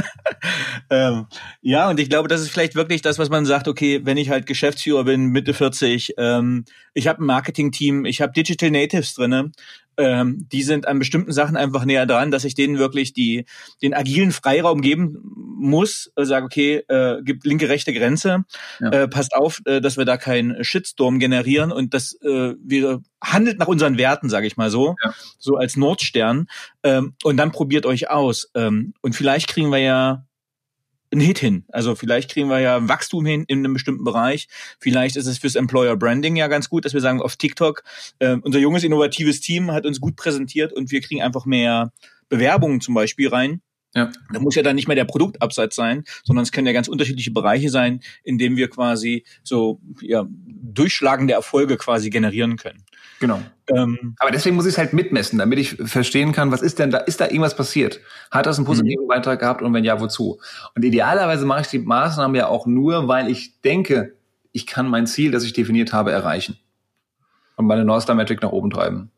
ähm, 0.90 1.26
ja, 1.60 1.90
und 1.90 1.98
ich 1.98 2.08
glaube, 2.08 2.28
das 2.28 2.40
ist 2.40 2.50
vielleicht 2.50 2.76
wirklich 2.76 3.02
das, 3.02 3.18
was 3.18 3.28
man 3.28 3.44
sagt, 3.44 3.66
okay, 3.66 4.00
wenn 4.04 4.16
ich 4.16 4.30
halt 4.30 4.46
Geschäftsführer 4.46 5.04
bin, 5.04 5.26
Mitte 5.26 5.52
40, 5.52 6.14
ähm, 6.16 6.64
ich 6.94 7.08
habe 7.08 7.22
ein 7.22 7.26
Marketing-Team, 7.26 8.04
ich 8.04 8.20
habe 8.20 8.32
Digital 8.32 8.70
Natives 8.70 9.14
drinne, 9.14 9.50
ähm, 9.98 10.46
die 10.50 10.62
sind 10.62 10.86
an 10.86 10.98
bestimmten 10.98 11.32
Sachen 11.32 11.56
einfach 11.56 11.84
näher 11.84 12.06
dran, 12.06 12.30
dass 12.30 12.44
ich 12.44 12.54
denen 12.54 12.78
wirklich 12.78 13.12
die, 13.12 13.44
den 13.82 13.94
agilen 13.94 14.32
Freiraum 14.32 14.80
geben 14.80 15.18
muss, 15.58 16.10
äh, 16.16 16.24
sage, 16.24 16.46
okay, 16.46 16.84
äh, 16.88 17.20
gibt 17.22 17.44
linke, 17.44 17.68
rechte 17.68 17.92
Grenze, 17.92 18.44
ja. 18.80 18.90
äh, 18.90 19.08
passt 19.08 19.34
auf, 19.34 19.60
äh, 19.64 19.80
dass 19.80 19.96
wir 19.96 20.04
da 20.04 20.16
keinen 20.16 20.62
Shitstorm 20.62 21.18
generieren 21.18 21.72
und 21.72 21.94
dass 21.94 22.14
äh, 22.22 22.54
wir 22.62 23.02
handelt 23.22 23.58
nach 23.58 23.66
unseren 23.66 23.98
Werten, 23.98 24.28
sage 24.30 24.46
ich 24.46 24.56
mal 24.56 24.70
so, 24.70 24.94
ja. 25.04 25.12
so 25.38 25.56
als 25.56 25.76
Nordstern 25.76 26.46
ähm, 26.84 27.14
und 27.24 27.36
dann 27.36 27.50
probiert 27.50 27.84
euch 27.84 28.08
aus 28.08 28.50
ähm, 28.54 28.94
und 29.02 29.16
vielleicht 29.16 29.48
kriegen 29.48 29.70
wir 29.70 29.78
ja 29.78 30.24
einen 31.10 31.20
Hit 31.20 31.38
hin. 31.38 31.64
Also 31.68 31.94
vielleicht 31.94 32.30
kriegen 32.30 32.48
wir 32.48 32.60
ja 32.60 32.88
Wachstum 32.88 33.24
hin 33.24 33.44
in 33.48 33.58
einem 33.58 33.72
bestimmten 33.72 34.04
Bereich. 34.04 34.48
Vielleicht 34.78 35.16
ist 35.16 35.26
es 35.26 35.38
fürs 35.38 35.54
Employer 35.54 35.96
Branding 35.96 36.36
ja 36.36 36.48
ganz 36.48 36.68
gut, 36.68 36.84
dass 36.84 36.94
wir 36.94 37.00
sagen, 37.00 37.22
auf 37.22 37.36
TikTok, 37.36 37.82
äh, 38.18 38.36
unser 38.42 38.58
junges, 38.58 38.84
innovatives 38.84 39.40
Team 39.40 39.70
hat 39.72 39.86
uns 39.86 40.00
gut 40.00 40.16
präsentiert 40.16 40.72
und 40.72 40.90
wir 40.90 41.00
kriegen 41.00 41.22
einfach 41.22 41.46
mehr 41.46 41.92
Bewerbungen 42.28 42.80
zum 42.80 42.94
Beispiel 42.94 43.28
rein. 43.28 43.62
Ja. 43.94 44.10
Da 44.32 44.40
muss 44.40 44.54
ja 44.54 44.62
dann 44.62 44.76
nicht 44.76 44.86
mehr 44.86 44.96
der 44.96 45.04
Produktabsatz 45.04 45.74
sein, 45.74 46.04
sondern 46.22 46.42
es 46.42 46.52
können 46.52 46.66
ja 46.66 46.72
ganz 46.72 46.88
unterschiedliche 46.88 47.30
Bereiche 47.30 47.70
sein, 47.70 48.00
in 48.22 48.38
denen 48.38 48.56
wir 48.56 48.68
quasi 48.68 49.24
so 49.42 49.80
ja, 50.02 50.26
durchschlagende 50.28 51.34
Erfolge 51.34 51.76
quasi 51.76 52.10
generieren 52.10 52.56
können. 52.56 52.84
Genau. 53.20 53.40
Ähm, 53.74 54.14
Aber 54.18 54.30
deswegen 54.30 54.56
muss 54.56 54.66
ich 54.66 54.74
es 54.74 54.78
halt 54.78 54.92
mitmessen, 54.92 55.38
damit 55.38 55.58
ich 55.58 55.70
verstehen 55.70 56.32
kann, 56.32 56.52
was 56.52 56.62
ist 56.62 56.78
denn 56.78 56.90
da, 56.90 56.98
ist 56.98 57.20
da 57.20 57.26
irgendwas 57.26 57.56
passiert? 57.56 58.00
Hat 58.30 58.46
das 58.46 58.58
einen 58.58 58.66
positiven 58.66 59.04
mhm. 59.04 59.08
Beitrag 59.08 59.40
gehabt 59.40 59.62
und 59.62 59.72
wenn 59.72 59.84
ja, 59.84 60.00
wozu? 60.00 60.38
Und 60.74 60.84
idealerweise 60.84 61.44
mache 61.44 61.62
ich 61.62 61.68
die 61.68 61.78
Maßnahmen 61.78 62.36
ja 62.36 62.46
auch 62.46 62.66
nur, 62.66 63.08
weil 63.08 63.30
ich 63.30 63.60
denke, 63.62 64.14
ich 64.52 64.66
kann 64.66 64.88
mein 64.88 65.06
Ziel, 65.06 65.30
das 65.30 65.44
ich 65.44 65.52
definiert 65.52 65.92
habe, 65.92 66.12
erreichen. 66.12 66.58
Und 67.56 67.66
meine 67.66 67.84
North 67.84 68.02
Star 68.02 68.14
Metric 68.14 68.42
nach 68.42 68.52
oben 68.52 68.70
treiben. 68.70 69.10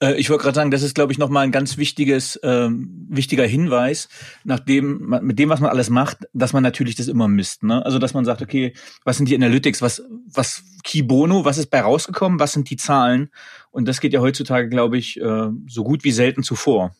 Äh, 0.00 0.14
ich 0.14 0.30
wollte 0.30 0.42
gerade 0.42 0.56
sagen, 0.56 0.70
das 0.70 0.82
ist, 0.82 0.94
glaube 0.94 1.12
ich, 1.12 1.18
nochmal 1.18 1.44
ein 1.44 1.52
ganz 1.52 1.76
wichtiges, 1.76 2.40
ähm, 2.42 3.06
wichtiger 3.08 3.46
Hinweis, 3.46 4.08
nachdem 4.44 5.20
mit 5.22 5.38
dem, 5.38 5.48
was 5.48 5.60
man 5.60 5.70
alles 5.70 5.90
macht, 5.90 6.18
dass 6.32 6.52
man 6.52 6.62
natürlich 6.62 6.94
das 6.96 7.08
immer 7.08 7.28
misst. 7.28 7.62
Ne? 7.62 7.84
Also 7.84 7.98
dass 7.98 8.14
man 8.14 8.24
sagt, 8.24 8.42
okay, 8.42 8.72
was 9.04 9.16
sind 9.16 9.28
die 9.28 9.34
Analytics, 9.34 9.82
was, 9.82 10.02
was 10.32 10.62
Key 10.82 11.02
Bono, 11.02 11.44
was 11.44 11.58
ist 11.58 11.70
bei 11.70 11.80
rausgekommen, 11.80 12.40
was 12.40 12.52
sind 12.52 12.70
die 12.70 12.76
Zahlen? 12.76 13.30
Und 13.70 13.86
das 13.86 14.00
geht 14.00 14.12
ja 14.12 14.20
heutzutage, 14.20 14.68
glaube 14.68 14.98
ich, 14.98 15.20
äh, 15.20 15.48
so 15.68 15.84
gut 15.84 16.04
wie 16.04 16.12
selten 16.12 16.42
zuvor. 16.42 16.94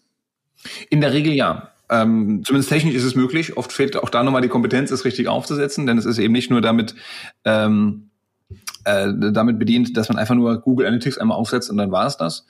In 0.91 1.01
der 1.01 1.13
Regel 1.13 1.33
ja. 1.33 1.73
Ähm, 1.89 2.43
zumindest 2.45 2.69
technisch 2.69 2.95
ist 2.95 3.03
es 3.03 3.17
möglich. 3.17 3.57
Oft 3.57 3.73
fehlt 3.73 3.97
auch 3.97 4.11
da 4.11 4.23
nochmal 4.23 4.43
die 4.43 4.49
Kompetenz, 4.49 4.93
es 4.93 5.05
richtig 5.05 5.27
aufzusetzen, 5.27 5.87
denn 5.87 5.99
es 5.99 6.05
ist 6.05 6.19
eben 6.19 6.33
nicht 6.33 6.51
nur 6.51 6.61
damit 6.61 6.95
ähm, 7.45 8.11
äh, 8.85 9.09
damit 9.33 9.59
bedient, 9.59 9.97
dass 9.97 10.09
man 10.09 10.19
einfach 10.19 10.35
nur 10.35 10.61
Google 10.61 10.87
Analytics 10.87 11.19
einmal 11.19 11.37
aufsetzt 11.37 11.71
und 11.71 11.77
dann 11.77 11.91
war 11.91 12.07
es 12.07 12.17
das. 12.17 12.47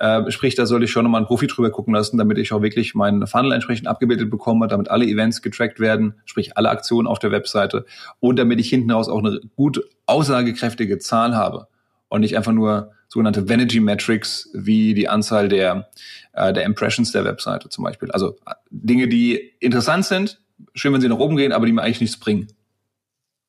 Äh, 0.00 0.30
sprich, 0.30 0.54
da 0.54 0.64
sollte 0.64 0.86
ich 0.86 0.90
schon 0.90 1.04
nochmal 1.04 1.18
einen 1.18 1.26
Profi 1.26 1.46
drüber 1.46 1.68
gucken 1.70 1.92
lassen, 1.92 2.16
damit 2.16 2.38
ich 2.38 2.54
auch 2.54 2.62
wirklich 2.62 2.94
meinen 2.94 3.26
Funnel 3.26 3.52
entsprechend 3.52 3.86
abgebildet 3.86 4.30
bekomme, 4.30 4.66
damit 4.66 4.90
alle 4.90 5.04
Events 5.04 5.42
getrackt 5.42 5.78
werden, 5.78 6.14
sprich 6.24 6.56
alle 6.56 6.70
Aktionen 6.70 7.06
auf 7.06 7.18
der 7.18 7.32
Webseite 7.32 7.84
und 8.18 8.38
damit 8.38 8.58
ich 8.60 8.70
hinten 8.70 8.90
raus 8.90 9.10
auch 9.10 9.18
eine 9.18 9.40
gut 9.56 9.82
aussagekräftige 10.06 10.98
Zahl 10.98 11.36
habe 11.36 11.68
und 12.08 12.22
nicht 12.22 12.34
einfach 12.34 12.52
nur 12.52 12.92
sogenannte 13.08 13.50
Vanity 13.50 13.78
Metrics 13.80 14.48
wie 14.54 14.94
die 14.94 15.06
Anzahl 15.06 15.50
der, 15.50 15.90
äh, 16.32 16.54
der 16.54 16.64
Impressions 16.64 17.12
der 17.12 17.26
Webseite 17.26 17.68
zum 17.68 17.84
Beispiel. 17.84 18.10
Also 18.10 18.38
äh, 18.46 18.54
Dinge, 18.70 19.06
die 19.06 19.34
interessant 19.60 20.06
sind, 20.06 20.40
schön, 20.74 20.94
wenn 20.94 21.02
sie 21.02 21.10
nach 21.10 21.18
oben 21.18 21.36
gehen, 21.36 21.52
aber 21.52 21.66
die 21.66 21.72
mir 21.72 21.82
eigentlich 21.82 22.00
nichts 22.00 22.18
bringen. 22.18 22.48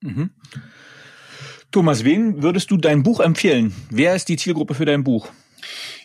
Mhm. 0.01 0.31
Thomas, 1.71 2.03
wen 2.03 2.43
würdest 2.43 2.71
du 2.71 2.75
dein 2.75 3.03
Buch 3.03 3.21
empfehlen? 3.21 3.73
Wer 3.89 4.15
ist 4.15 4.27
die 4.27 4.35
Zielgruppe 4.35 4.73
für 4.73 4.83
dein 4.83 5.05
Buch? 5.05 5.29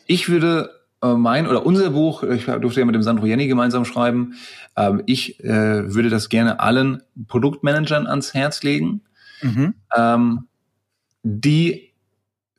Ich 0.07 0.28
würde 0.28 0.70
äh, 1.02 1.14
mein 1.14 1.46
oder 1.46 1.66
unser 1.66 1.90
Buch, 1.90 2.22
ich 2.22 2.46
durfte 2.46 2.80
ja 2.80 2.86
mit 2.86 2.94
dem 2.94 3.02
Sandro 3.02 3.26
Jenny 3.26 3.46
gemeinsam 3.46 3.84
schreiben, 3.84 4.34
ähm, 4.76 5.02
ich 5.07 5.42
äh, 5.44 5.94
würde 5.94 6.09
das 6.09 6.28
gerne 6.28 6.61
allen 6.61 7.02
Produktmanagern 7.28 8.07
ans 8.07 8.34
Herz 8.34 8.62
legen, 8.62 9.02
mhm. 9.42 9.74
ähm, 9.96 10.46
die 11.22 11.92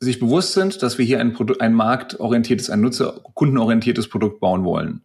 sich 0.00 0.20
bewusst 0.20 0.52
sind, 0.52 0.82
dass 0.82 0.98
wir 0.98 1.04
hier 1.04 1.20
ein, 1.20 1.32
Produkt, 1.32 1.60
ein 1.60 1.74
marktorientiertes, 1.74 2.70
ein 2.70 2.80
nutzer, 2.80 3.20
kundenorientiertes 3.34 4.08
Produkt 4.08 4.38
bauen 4.38 4.64
wollen. 4.64 5.02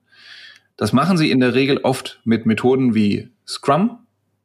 Das 0.77 0.93
machen 0.93 1.17
sie 1.17 1.31
in 1.31 1.39
der 1.39 1.55
Regel 1.55 1.79
oft 1.79 2.19
mit 2.25 2.45
Methoden 2.45 2.93
wie 2.93 3.29
Scrum 3.47 3.99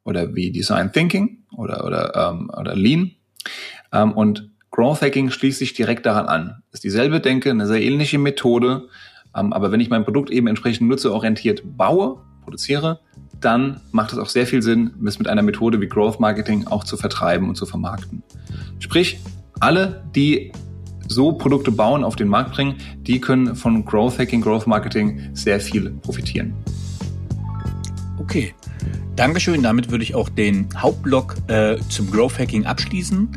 oder 0.04 0.34
wie 0.34 0.50
Design 0.50 0.92
Thinking 0.92 1.44
oder, 1.52 1.84
oder, 1.84 2.14
ähm, 2.14 2.50
oder 2.56 2.74
Lean. 2.74 3.12
Und 3.90 4.50
Growth 4.70 5.02
Hacking 5.02 5.30
schließt 5.30 5.58
sich 5.58 5.72
direkt 5.72 6.06
daran 6.06 6.26
an. 6.26 6.62
Ist 6.72 6.84
dieselbe 6.84 7.20
Denke, 7.20 7.50
eine 7.50 7.66
sehr 7.66 7.82
ähnliche 7.82 8.18
Methode. 8.18 8.88
Ähm, 9.34 9.52
aber 9.52 9.72
wenn 9.72 9.80
ich 9.80 9.90
mein 9.90 10.04
Produkt 10.04 10.30
eben 10.30 10.46
entsprechend 10.46 10.88
nutzerorientiert 10.88 11.62
baue, 11.76 12.20
produziere, 12.42 13.00
dann 13.40 13.80
macht 13.92 14.12
es 14.12 14.18
auch 14.18 14.28
sehr 14.28 14.46
viel 14.46 14.62
Sinn, 14.62 14.94
es 15.06 15.18
mit 15.18 15.28
einer 15.28 15.42
Methode 15.42 15.80
wie 15.80 15.88
Growth 15.88 16.18
Marketing 16.18 16.66
auch 16.66 16.84
zu 16.84 16.96
vertreiben 16.96 17.48
und 17.48 17.56
zu 17.56 17.66
vermarkten. 17.66 18.22
Sprich, 18.78 19.20
alle, 19.60 20.04
die 20.14 20.52
so 21.06 21.32
Produkte 21.32 21.70
bauen, 21.70 22.04
auf 22.04 22.16
den 22.16 22.28
Markt 22.28 22.52
bringen, 22.52 22.76
die 23.00 23.20
können 23.20 23.54
von 23.54 23.84
Growth 23.84 24.18
Hacking, 24.18 24.40
Growth 24.40 24.66
Marketing 24.66 25.30
sehr 25.34 25.60
viel 25.60 25.90
profitieren. 26.02 26.54
Okay. 28.18 28.54
Dankeschön. 29.18 29.64
Damit 29.64 29.90
würde 29.90 30.04
ich 30.04 30.14
auch 30.14 30.28
den 30.28 30.68
Hauptblock 30.76 31.34
äh, 31.48 31.78
zum 31.88 32.08
Growth 32.08 32.38
Hacking 32.38 32.66
abschließen 32.66 33.28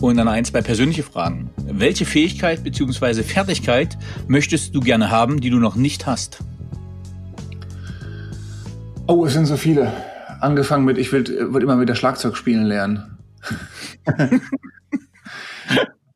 und 0.00 0.16
dann 0.16 0.26
ein, 0.26 0.44
zwei 0.44 0.62
persönliche 0.62 1.04
Fragen. 1.04 1.48
Welche 1.64 2.06
Fähigkeit 2.06 2.64
bzw. 2.64 3.22
Fertigkeit 3.22 3.96
möchtest 4.26 4.74
du 4.74 4.80
gerne 4.80 5.12
haben, 5.12 5.40
die 5.40 5.50
du 5.50 5.58
noch 5.58 5.76
nicht 5.76 6.06
hast? 6.06 6.40
Oh, 9.06 9.24
es 9.26 9.34
sind 9.34 9.46
so 9.46 9.56
viele. 9.56 9.92
Angefangen 10.40 10.84
mit, 10.84 10.98
ich 10.98 11.12
will, 11.12 11.24
will 11.52 11.62
immer 11.62 11.80
wieder 11.80 11.94
Schlagzeug 11.94 12.36
spielen 12.36 12.64
lernen. 12.64 13.16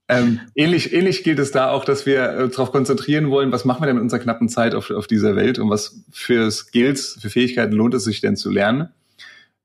Ähm, 0.08 0.40
ähnlich, 0.54 0.92
ähnlich 0.92 1.24
gilt 1.24 1.38
es 1.38 1.52
da 1.52 1.70
auch, 1.70 1.86
dass 1.86 2.04
wir 2.04 2.24
äh, 2.24 2.48
darauf 2.50 2.70
konzentrieren 2.70 3.30
wollen, 3.30 3.50
was 3.50 3.64
machen 3.64 3.80
wir 3.80 3.86
denn 3.86 3.96
mit 3.96 4.02
unserer 4.02 4.20
knappen 4.20 4.50
Zeit 4.50 4.74
auf, 4.74 4.90
auf 4.90 5.06
dieser 5.06 5.36
Welt 5.36 5.58
und 5.58 5.70
was 5.70 6.04
für 6.10 6.50
Skills, 6.50 7.18
für 7.22 7.30
Fähigkeiten 7.30 7.72
lohnt 7.72 7.94
es 7.94 8.04
sich 8.04 8.20
denn 8.20 8.36
zu 8.36 8.50
lernen. 8.50 8.90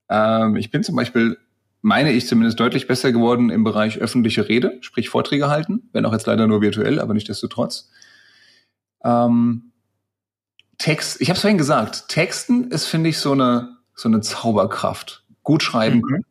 Ähm, 0.10 0.56
ich 0.56 0.72
bin 0.72 0.84
zum 0.84 0.96
Beispiel, 0.96 1.38
meine 1.82 2.12
ich 2.12 2.28
zumindest, 2.28 2.60
deutlich 2.60 2.88
besser 2.88 3.12
geworden 3.12 3.50
im 3.50 3.64
Bereich 3.64 4.00
öffentliche 4.00 4.48
Rede, 4.48 4.78
sprich 4.82 5.10
Vorträge 5.10 5.50
halten, 5.50 5.90
wenn 5.94 6.06
auch 6.06 6.14
jetzt 6.14 6.28
leider 6.28 6.48
nur 6.48 6.62
virtuell, 6.62 7.00
aber 7.00 7.14
nicht 7.14 7.30
desto 7.30 7.48
trotz. 7.48 7.90
Ähm, 9.04 9.72
Text, 10.78 11.22
ich 11.22 11.30
habe 11.30 11.36
es 11.36 11.42
vorhin 11.42 11.58
gesagt, 11.58 12.08
Texten 12.08 12.70
ist, 12.72 12.86
finde 12.86 13.10
ich, 13.10 13.18
so 13.20 13.32
eine, 13.32 13.78
so 13.96 14.08
eine 14.08 14.22
Zauberkraft. 14.22 15.24
Gut 15.44 15.64
schreiben. 15.64 16.02
Mhm. 16.08 16.24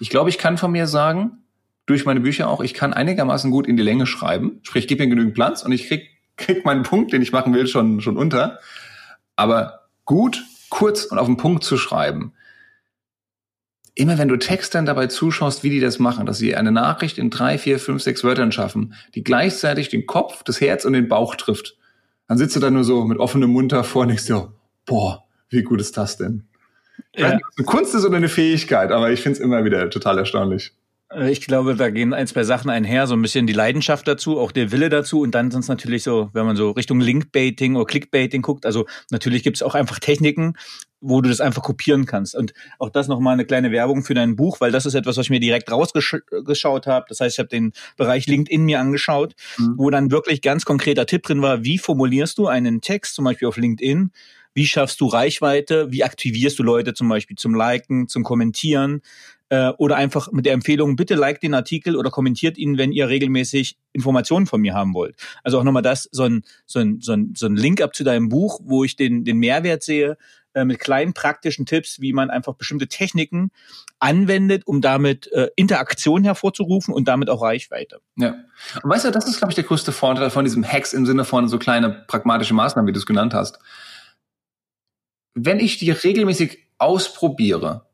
Ich 0.00 0.10
glaube, 0.10 0.30
ich 0.30 0.38
kann 0.38 0.58
von 0.58 0.72
mir 0.72 0.86
sagen, 0.86 1.44
durch 1.86 2.04
meine 2.04 2.20
Bücher 2.20 2.48
auch, 2.48 2.60
ich 2.60 2.74
kann 2.74 2.92
einigermaßen 2.92 3.50
gut 3.50 3.66
in 3.66 3.76
die 3.76 3.82
Länge 3.82 4.06
schreiben. 4.06 4.60
Sprich, 4.62 4.88
gib 4.88 4.98
mir 4.98 5.06
genügend 5.06 5.34
Platz 5.34 5.62
und 5.62 5.72
ich 5.72 5.86
krieg, 5.86 6.08
krieg 6.36 6.64
meinen 6.64 6.82
Punkt, 6.82 7.12
den 7.12 7.22
ich 7.22 7.30
machen 7.30 7.54
will, 7.54 7.66
schon, 7.66 8.00
schon 8.00 8.16
unter. 8.16 8.58
Aber 9.36 9.88
gut, 10.04 10.42
kurz 10.70 11.04
und 11.04 11.18
auf 11.18 11.26
den 11.26 11.36
Punkt 11.36 11.62
zu 11.62 11.76
schreiben. 11.76 12.32
Immer 13.96 14.18
wenn 14.18 14.28
du 14.28 14.36
Textern 14.36 14.86
dabei 14.86 15.06
zuschaust, 15.06 15.62
wie 15.62 15.70
die 15.70 15.80
das 15.80 16.00
machen, 16.00 16.26
dass 16.26 16.38
sie 16.38 16.56
eine 16.56 16.72
Nachricht 16.72 17.16
in 17.16 17.30
drei, 17.30 17.58
vier, 17.58 17.78
fünf, 17.78 18.02
sechs 18.02 18.24
Wörtern 18.24 18.50
schaffen, 18.50 18.94
die 19.14 19.22
gleichzeitig 19.22 19.88
den 19.88 20.06
Kopf, 20.06 20.42
das 20.42 20.60
Herz 20.60 20.84
und 20.84 20.94
den 20.94 21.08
Bauch 21.08 21.36
trifft, 21.36 21.76
dann 22.26 22.38
sitzt 22.38 22.56
du 22.56 22.60
da 22.60 22.70
nur 22.70 22.84
so 22.84 23.04
mit 23.04 23.18
offenem 23.18 23.50
Mund 23.50 23.70
davor 23.72 24.02
und 24.02 24.08
denkst 24.08 24.26
dir, 24.26 24.52
boah, 24.86 25.24
wie 25.48 25.62
gut 25.62 25.80
ist 25.80 25.96
das 25.96 26.16
denn? 26.16 26.48
Ja. 27.14 27.34
Nicht, 27.34 27.44
eine 27.56 27.66
Kunst 27.66 27.94
ist 27.94 28.04
oder 28.04 28.16
eine 28.16 28.28
Fähigkeit, 28.28 28.90
aber 28.90 29.10
ich 29.10 29.20
finde 29.20 29.38
es 29.38 29.44
immer 29.44 29.64
wieder 29.64 29.88
total 29.90 30.18
erstaunlich. 30.18 30.72
Äh, 31.12 31.30
ich 31.30 31.40
glaube, 31.40 31.74
da 31.76 31.90
gehen 31.90 32.12
ein, 32.14 32.26
zwei 32.26 32.44
Sachen 32.44 32.70
einher, 32.70 33.06
so 33.06 33.14
ein 33.14 33.22
bisschen 33.22 33.46
die 33.46 33.52
Leidenschaft 33.52 34.06
dazu, 34.08 34.38
auch 34.38 34.52
der 34.52 34.72
Wille 34.72 34.88
dazu 34.88 35.20
und 35.20 35.34
dann 35.34 35.50
sind 35.50 35.60
es 35.60 35.68
natürlich 35.68 36.02
so, 36.02 36.30
wenn 36.32 36.46
man 36.46 36.56
so 36.56 36.70
Richtung 36.70 37.00
Linkbaiting 37.00 37.76
oder 37.76 37.86
Clickbaiting 37.86 38.42
guckt, 38.42 38.66
also 38.66 38.86
natürlich 39.10 39.42
gibt 39.42 39.56
es 39.56 39.62
auch 39.62 39.74
einfach 39.74 39.98
Techniken, 39.98 40.54
wo 41.04 41.20
du 41.20 41.28
das 41.28 41.40
einfach 41.40 41.62
kopieren 41.62 42.06
kannst. 42.06 42.34
Und 42.34 42.54
auch 42.78 42.88
das 42.88 43.08
nochmal 43.08 43.34
eine 43.34 43.44
kleine 43.44 43.70
Werbung 43.70 44.02
für 44.02 44.14
dein 44.14 44.36
Buch, 44.36 44.60
weil 44.60 44.72
das 44.72 44.86
ist 44.86 44.94
etwas, 44.94 45.16
was 45.16 45.26
ich 45.26 45.30
mir 45.30 45.40
direkt 45.40 45.70
rausgeschaut 45.70 46.86
habe. 46.86 47.06
Das 47.08 47.20
heißt, 47.20 47.36
ich 47.36 47.38
habe 47.38 47.48
den 47.48 47.72
Bereich 47.96 48.26
LinkedIn 48.26 48.64
mir 48.64 48.80
angeschaut, 48.80 49.34
mhm. 49.58 49.74
wo 49.76 49.90
dann 49.90 50.10
wirklich 50.10 50.40
ganz 50.42 50.64
konkreter 50.64 51.06
Tipp 51.06 51.22
drin 51.22 51.42
war, 51.42 51.64
wie 51.64 51.78
formulierst 51.78 52.38
du 52.38 52.46
einen 52.46 52.80
Text 52.80 53.14
zum 53.14 53.26
Beispiel 53.26 53.48
auf 53.48 53.56
LinkedIn, 53.56 54.10
wie 54.54 54.66
schaffst 54.66 55.00
du 55.00 55.08
Reichweite? 55.08 55.90
Wie 55.90 56.04
aktivierst 56.04 56.58
du 56.60 56.62
Leute 56.62 56.94
zum 56.94 57.08
Beispiel 57.08 57.36
zum 57.36 57.56
Liken, 57.56 58.06
zum 58.06 58.22
Kommentieren? 58.22 59.02
Äh, 59.50 59.70
oder 59.76 59.96
einfach 59.96 60.32
mit 60.32 60.46
der 60.46 60.54
Empfehlung, 60.54 60.96
bitte 60.96 61.14
liked 61.14 61.42
den 61.42 61.54
Artikel 61.54 61.96
oder 61.96 62.10
kommentiert 62.10 62.56
ihn, 62.56 62.78
wenn 62.78 62.92
ihr 62.92 63.08
regelmäßig 63.08 63.76
Informationen 63.92 64.46
von 64.46 64.60
mir 64.60 64.74
haben 64.74 64.94
wollt. 64.94 65.16
Also 65.42 65.58
auch 65.58 65.64
nochmal 65.64 65.82
das, 65.82 66.08
so 66.12 66.24
ein, 66.24 66.44
so 66.66 66.78
ein, 66.78 67.00
so 67.00 67.12
ein, 67.12 67.34
so 67.36 67.46
ein 67.46 67.56
Link 67.56 67.82
up 67.82 67.94
zu 67.94 68.04
deinem 68.04 68.28
Buch, 68.30 68.60
wo 68.64 68.84
ich 68.84 68.96
den, 68.96 69.24
den 69.24 69.36
Mehrwert 69.38 69.82
sehe, 69.82 70.16
äh, 70.54 70.64
mit 70.64 70.80
kleinen 70.80 71.12
praktischen 71.12 71.66
Tipps, 71.66 72.00
wie 72.00 72.12
man 72.12 72.30
einfach 72.30 72.54
bestimmte 72.54 72.88
Techniken 72.88 73.50
anwendet, 73.98 74.66
um 74.66 74.80
damit 74.80 75.30
äh, 75.32 75.48
Interaktion 75.56 76.24
hervorzurufen 76.24 76.94
und 76.94 77.06
damit 77.06 77.28
auch 77.28 77.42
Reichweite. 77.42 78.00
Ja. 78.16 78.36
Und 78.82 78.90
weißt 78.90 79.04
du, 79.04 79.10
das 79.10 79.28
ist, 79.28 79.38
glaube 79.38 79.52
ich, 79.52 79.56
der 79.56 79.64
größte 79.64 79.92
Vorteil 79.92 80.30
von 80.30 80.44
diesem 80.44 80.64
Hacks 80.64 80.94
im 80.94 81.04
Sinne 81.04 81.24
von 81.24 81.48
so 81.48 81.58
kleine 81.58 82.04
pragmatische 82.08 82.54
Maßnahmen, 82.54 82.88
wie 82.88 82.92
du 82.92 82.98
es 82.98 83.06
genannt 83.06 83.34
hast 83.34 83.58
wenn 85.34 85.58
ich 85.58 85.78
die 85.78 85.90
regelmäßig 85.90 86.58
ausprobiere, 86.78 87.86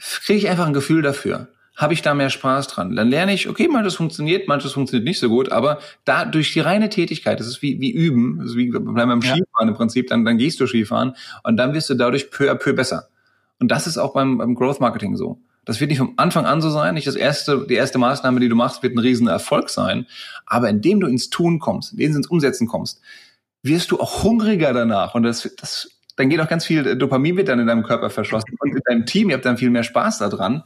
kriege 0.00 0.38
ich 0.38 0.48
einfach 0.48 0.66
ein 0.66 0.72
Gefühl 0.72 1.02
dafür. 1.02 1.48
Habe 1.76 1.92
ich 1.92 2.00
da 2.00 2.14
mehr 2.14 2.30
Spaß 2.30 2.68
dran? 2.68 2.96
Dann 2.96 3.10
lerne 3.10 3.34
ich, 3.34 3.50
okay, 3.50 3.68
manches 3.68 3.96
funktioniert, 3.96 4.48
manches 4.48 4.72
funktioniert 4.72 5.06
nicht 5.06 5.18
so 5.18 5.28
gut, 5.28 5.52
aber 5.52 5.78
da 6.06 6.24
durch 6.24 6.54
die 6.54 6.60
reine 6.60 6.88
Tätigkeit, 6.88 7.38
das 7.38 7.46
ist 7.46 7.60
wie, 7.60 7.78
wie 7.80 7.90
üben, 7.90 8.38
das 8.38 8.52
ist 8.52 8.56
wie 8.56 8.70
bleiben 8.70 8.96
beim. 8.96 9.20
Skifahren 9.20 9.68
im 9.68 9.74
Prinzip, 9.74 10.08
dann, 10.08 10.24
dann 10.24 10.38
gehst 10.38 10.58
du 10.58 10.66
Skifahren 10.66 11.14
und 11.42 11.58
dann 11.58 11.74
wirst 11.74 11.90
du 11.90 11.94
dadurch 11.94 12.30
peu 12.30 12.50
à 12.50 12.54
peu 12.54 12.72
besser. 12.72 13.08
Und 13.58 13.70
das 13.70 13.86
ist 13.86 13.98
auch 13.98 14.14
beim, 14.14 14.38
beim 14.38 14.54
Growth 14.54 14.80
Marketing 14.80 15.16
so. 15.16 15.38
Das 15.66 15.80
wird 15.80 15.90
nicht 15.90 15.98
vom 15.98 16.14
Anfang 16.16 16.46
an 16.46 16.62
so 16.62 16.70
sein, 16.70 16.94
nicht 16.94 17.08
das 17.08 17.16
erste, 17.16 17.66
die 17.68 17.74
erste 17.74 17.98
Maßnahme, 17.98 18.40
die 18.40 18.48
du 18.48 18.54
machst, 18.54 18.82
wird 18.82 18.94
ein 18.94 19.00
riesen 19.00 19.26
Erfolg 19.26 19.68
sein. 19.68 20.06
Aber 20.46 20.70
indem 20.70 21.00
du 21.00 21.08
ins 21.08 21.28
Tun 21.28 21.58
kommst, 21.58 21.92
indem 21.92 22.12
du 22.12 22.18
ins 22.18 22.28
Umsetzen 22.28 22.68
kommst, 22.68 23.00
wirst 23.62 23.90
du 23.90 23.98
auch 23.98 24.22
hungriger 24.22 24.72
danach. 24.72 25.14
Und 25.14 25.24
das, 25.24 25.50
das 25.58 25.90
dann 26.16 26.28
geht 26.28 26.40
auch 26.40 26.48
ganz 26.48 26.64
viel 26.64 26.96
Dopamin 26.96 27.36
wird 27.36 27.48
dann 27.48 27.60
in 27.60 27.66
deinem 27.66 27.82
Körper 27.82 28.10
verschlossen 28.10 28.56
und 28.58 28.74
in 28.74 28.80
deinem 28.86 29.06
Team, 29.06 29.28
ihr 29.28 29.34
habt 29.36 29.44
dann 29.44 29.58
viel 29.58 29.70
mehr 29.70 29.82
Spaß 29.82 30.18
daran. 30.18 30.64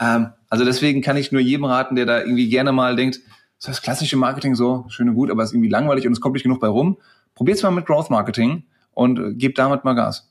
Ähm, 0.00 0.28
also 0.48 0.64
deswegen 0.64 1.02
kann 1.02 1.16
ich 1.16 1.32
nur 1.32 1.40
jedem 1.40 1.64
raten, 1.64 1.96
der 1.96 2.06
da 2.06 2.20
irgendwie 2.20 2.48
gerne 2.48 2.72
mal 2.72 2.96
denkt, 2.96 3.20
so 3.58 3.70
das 3.70 3.82
klassische 3.82 4.16
Marketing 4.16 4.54
so, 4.54 4.86
schön 4.88 5.08
und 5.08 5.14
gut, 5.14 5.30
aber 5.30 5.42
es 5.42 5.50
ist 5.50 5.54
irgendwie 5.54 5.70
langweilig 5.70 6.06
und 6.06 6.12
es 6.12 6.20
kommt 6.20 6.34
nicht 6.34 6.42
genug 6.42 6.60
bei 6.60 6.68
rum. 6.68 6.98
Probiert's 7.34 7.62
mal 7.62 7.70
mit 7.70 7.86
Growth 7.86 8.10
Marketing 8.10 8.64
und 8.92 9.18
äh, 9.18 9.34
gebt 9.34 9.58
damit 9.58 9.84
mal 9.84 9.94
Gas. 9.94 10.30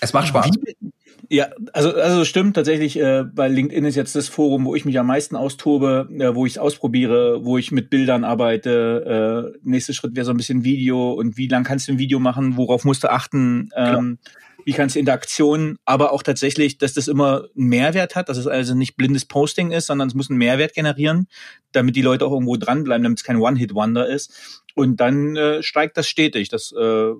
Es 0.00 0.12
macht 0.12 0.28
Spaß. 0.28 0.50
Wie, 0.62 0.89
ja, 1.32 1.48
also, 1.72 1.94
also 1.94 2.24
stimmt 2.24 2.56
tatsächlich, 2.56 2.98
äh, 2.98 3.22
bei 3.22 3.46
LinkedIn 3.46 3.84
ist 3.84 3.94
jetzt 3.94 4.16
das 4.16 4.28
Forum, 4.28 4.64
wo 4.64 4.74
ich 4.74 4.84
mich 4.84 4.98
am 4.98 5.06
meisten 5.06 5.36
austobe, 5.36 6.08
äh, 6.18 6.34
wo 6.34 6.44
ich 6.44 6.54
es 6.54 6.58
ausprobiere, 6.58 7.44
wo 7.44 7.56
ich 7.56 7.70
mit 7.70 7.88
Bildern 7.88 8.24
arbeite. 8.24 9.52
Äh, 9.54 9.58
nächster 9.62 9.92
Schritt 9.92 10.16
wäre 10.16 10.26
so 10.26 10.32
ein 10.32 10.36
bisschen 10.36 10.64
Video 10.64 11.12
und 11.12 11.36
wie 11.36 11.46
lang 11.46 11.62
kannst 11.62 11.86
du 11.86 11.92
ein 11.92 11.98
Video 11.98 12.18
machen, 12.18 12.56
worauf 12.56 12.84
musst 12.84 13.04
du 13.04 13.12
achten, 13.12 13.70
ähm, 13.76 14.18
wie 14.64 14.72
kannst 14.72 14.96
du 14.96 15.00
Interaktionen, 15.00 15.78
aber 15.84 16.12
auch 16.12 16.24
tatsächlich, 16.24 16.78
dass 16.78 16.94
das 16.94 17.06
immer 17.06 17.44
einen 17.56 17.68
Mehrwert 17.68 18.16
hat, 18.16 18.28
dass 18.28 18.36
es 18.36 18.48
also 18.48 18.74
nicht 18.74 18.96
blindes 18.96 19.24
Posting 19.24 19.70
ist, 19.70 19.86
sondern 19.86 20.08
es 20.08 20.14
muss 20.14 20.30
einen 20.30 20.38
Mehrwert 20.38 20.74
generieren, 20.74 21.28
damit 21.70 21.94
die 21.94 22.02
Leute 22.02 22.26
auch 22.26 22.32
irgendwo 22.32 22.56
dranbleiben, 22.56 23.04
damit 23.04 23.20
es 23.20 23.24
kein 23.24 23.36
One-Hit-Wonder 23.36 24.08
ist. 24.08 24.59
Und 24.74 25.00
dann 25.00 25.36
äh, 25.36 25.62
steigt 25.62 25.96
das 25.96 26.08
stetig. 26.08 26.48
Das 26.48 26.72
äh, 26.72 27.12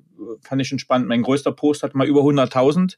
fand 0.42 0.62
ich 0.62 0.68
schon 0.68 0.78
spannend. 0.78 1.08
Mein 1.08 1.22
größter 1.22 1.52
Post 1.52 1.82
hat 1.82 1.94
mal 1.94 2.06
über 2.06 2.20
100.000. 2.20 2.96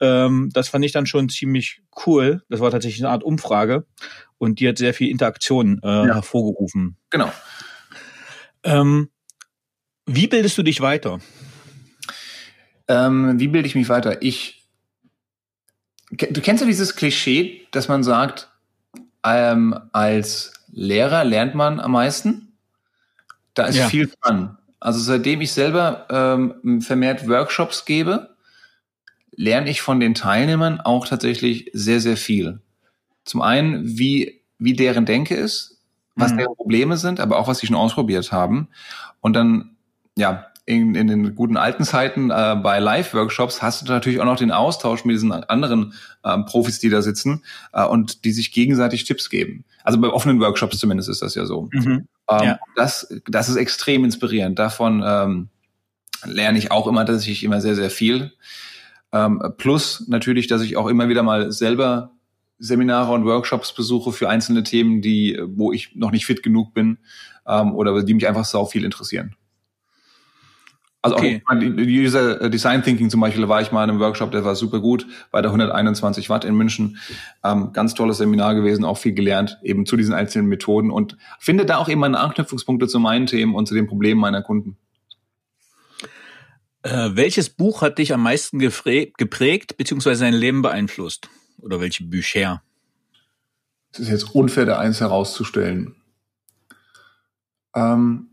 Ähm, 0.00 0.50
das 0.52 0.68
fand 0.68 0.84
ich 0.84 0.92
dann 0.92 1.06
schon 1.06 1.28
ziemlich 1.28 1.82
cool. 2.06 2.42
Das 2.48 2.60
war 2.60 2.70
tatsächlich 2.70 3.02
eine 3.02 3.12
Art 3.12 3.22
Umfrage 3.22 3.86
und 4.38 4.60
die 4.60 4.68
hat 4.68 4.78
sehr 4.78 4.94
viel 4.94 5.10
Interaktion 5.10 5.80
äh, 5.82 5.88
ja. 5.88 6.14
hervorgerufen. 6.14 6.96
Genau. 7.10 7.30
Ähm, 8.62 9.10
wie 10.06 10.26
bildest 10.26 10.58
du 10.58 10.62
dich 10.62 10.80
weiter? 10.80 11.20
Ähm, 12.88 13.38
wie 13.38 13.48
bilde 13.48 13.68
ich 13.68 13.74
mich 13.74 13.88
weiter? 13.88 14.22
Ich, 14.22 14.68
du 16.10 16.40
kennst 16.40 16.60
ja 16.60 16.66
dieses 16.66 16.96
Klischee, 16.96 17.66
dass 17.70 17.88
man 17.88 18.02
sagt, 18.02 18.48
ähm, 19.24 19.78
als 19.92 20.52
Lehrer 20.72 21.24
lernt 21.24 21.54
man 21.54 21.80
am 21.80 21.92
meisten. 21.92 22.49
Da 23.54 23.66
ist 23.66 23.76
ja. 23.76 23.88
viel 23.88 24.10
dran. 24.20 24.58
Also 24.80 25.00
seitdem 25.00 25.40
ich 25.40 25.52
selber 25.52 26.06
ähm, 26.10 26.80
vermehrt 26.80 27.28
Workshops 27.28 27.84
gebe, 27.84 28.36
lerne 29.32 29.70
ich 29.70 29.82
von 29.82 30.00
den 30.00 30.14
Teilnehmern 30.14 30.80
auch 30.80 31.06
tatsächlich 31.06 31.70
sehr, 31.72 32.00
sehr 32.00 32.16
viel. 32.16 32.60
Zum 33.24 33.42
einen, 33.42 33.98
wie, 33.98 34.42
wie 34.58 34.74
deren 34.74 35.06
Denke 35.06 35.34
ist, 35.34 35.82
was 36.14 36.32
mhm. 36.32 36.38
deren 36.38 36.56
Probleme 36.56 36.96
sind, 36.96 37.20
aber 37.20 37.38
auch 37.38 37.48
was 37.48 37.58
sie 37.58 37.66
schon 37.66 37.76
ausprobiert 37.76 38.32
haben. 38.32 38.68
Und 39.20 39.34
dann, 39.34 39.76
ja, 40.16 40.46
in, 40.70 40.94
in 40.94 41.08
den 41.08 41.34
guten 41.34 41.56
alten 41.56 41.82
Zeiten 41.82 42.30
äh, 42.30 42.56
bei 42.62 42.78
Live-Workshops 42.78 43.60
hast 43.60 43.82
du 43.82 43.92
natürlich 43.92 44.20
auch 44.20 44.24
noch 44.24 44.36
den 44.36 44.52
Austausch 44.52 45.04
mit 45.04 45.14
diesen 45.14 45.32
anderen 45.32 45.94
ähm, 46.24 46.44
Profis, 46.44 46.78
die 46.78 46.88
da 46.90 47.02
sitzen 47.02 47.42
äh, 47.72 47.84
und 47.84 48.24
die 48.24 48.30
sich 48.30 48.52
gegenseitig 48.52 49.02
Tipps 49.02 49.30
geben. 49.30 49.64
Also 49.82 50.00
bei 50.00 50.08
offenen 50.08 50.38
Workshops 50.38 50.78
zumindest 50.78 51.08
ist 51.08 51.22
das 51.22 51.34
ja 51.34 51.44
so. 51.44 51.68
Mhm. 51.72 52.06
Ähm, 52.30 52.42
ja. 52.44 52.58
Das, 52.76 53.12
das 53.26 53.48
ist 53.48 53.56
extrem 53.56 54.04
inspirierend. 54.04 54.60
Davon 54.60 55.02
ähm, 55.04 55.48
lerne 56.24 56.58
ich 56.58 56.70
auch 56.70 56.86
immer, 56.86 57.04
dass 57.04 57.26
ich 57.26 57.42
immer 57.42 57.60
sehr, 57.60 57.74
sehr 57.74 57.90
viel. 57.90 58.32
Ähm, 59.12 59.42
plus 59.58 60.04
natürlich, 60.06 60.46
dass 60.46 60.62
ich 60.62 60.76
auch 60.76 60.86
immer 60.86 61.08
wieder 61.08 61.24
mal 61.24 61.50
selber 61.50 62.12
Seminare 62.58 63.12
und 63.12 63.24
Workshops 63.24 63.74
besuche 63.74 64.12
für 64.12 64.28
einzelne 64.28 64.62
Themen, 64.62 65.02
die, 65.02 65.40
wo 65.46 65.72
ich 65.72 65.96
noch 65.96 66.12
nicht 66.12 66.26
fit 66.26 66.44
genug 66.44 66.74
bin 66.74 66.98
ähm, 67.44 67.74
oder 67.74 68.04
die 68.04 68.14
mich 68.14 68.28
einfach 68.28 68.44
sau 68.44 68.66
viel 68.66 68.84
interessieren. 68.84 69.34
Also 71.02 71.16
okay. 71.16 71.42
auch 71.46 71.54
User 71.56 72.42
äh, 72.42 72.50
Design 72.50 72.82
Thinking 72.82 73.08
zum 73.08 73.20
Beispiel, 73.20 73.40
da 73.42 73.48
war 73.48 73.62
ich 73.62 73.72
mal 73.72 73.84
in 73.84 73.90
einem 73.90 74.00
Workshop, 74.00 74.32
der 74.32 74.44
war 74.44 74.54
super 74.54 74.80
gut, 74.80 75.06
bei 75.30 75.40
der 75.40 75.50
121 75.50 76.28
Watt 76.28 76.44
in 76.44 76.54
München. 76.54 76.98
Ähm, 77.42 77.72
ganz 77.72 77.94
tolles 77.94 78.18
Seminar 78.18 78.54
gewesen, 78.54 78.84
auch 78.84 78.98
viel 78.98 79.12
gelernt, 79.12 79.58
eben 79.62 79.86
zu 79.86 79.96
diesen 79.96 80.12
einzelnen 80.12 80.48
Methoden 80.48 80.90
und 80.90 81.16
finde 81.38 81.64
da 81.64 81.78
auch 81.78 81.88
eben 81.88 82.00
meine 82.00 82.20
Anknüpfungspunkte 82.20 82.86
zu 82.86 83.00
meinen 83.00 83.26
Themen 83.26 83.54
und 83.54 83.66
zu 83.66 83.74
den 83.74 83.86
Problemen 83.86 84.20
meiner 84.20 84.42
Kunden. 84.42 84.76
Äh, 86.82 87.10
welches 87.12 87.48
Buch 87.48 87.80
hat 87.80 87.98
dich 87.98 88.12
am 88.12 88.22
meisten 88.22 88.58
geprägt, 88.58 89.76
beziehungsweise 89.78 90.24
dein 90.24 90.34
Leben 90.34 90.60
beeinflusst? 90.60 91.30
Oder 91.62 91.80
welche 91.80 92.04
Bücher? 92.04 92.62
Es 93.92 94.00
ist 94.00 94.08
jetzt 94.08 94.34
unfair, 94.34 94.66
da 94.66 94.78
eins 94.78 95.00
herauszustellen. 95.00 95.96
Ähm, 97.74 98.28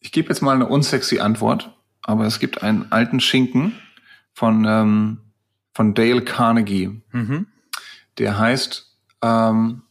ich 0.00 0.12
gebe 0.12 0.28
jetzt 0.28 0.40
mal 0.40 0.54
eine 0.54 0.66
unsexy 0.66 1.20
Antwort 1.20 1.76
aber 2.10 2.26
es 2.26 2.38
gibt 2.38 2.62
einen 2.62 2.90
alten 2.90 3.20
Schinken 3.20 3.74
von, 4.32 4.64
ähm, 4.66 5.18
von 5.72 5.94
Dale 5.94 6.22
Carnegie. 6.22 7.00
Mhm. 7.12 7.46
Der 8.18 8.38
heißt 8.38 8.96
ähm, 9.22 9.82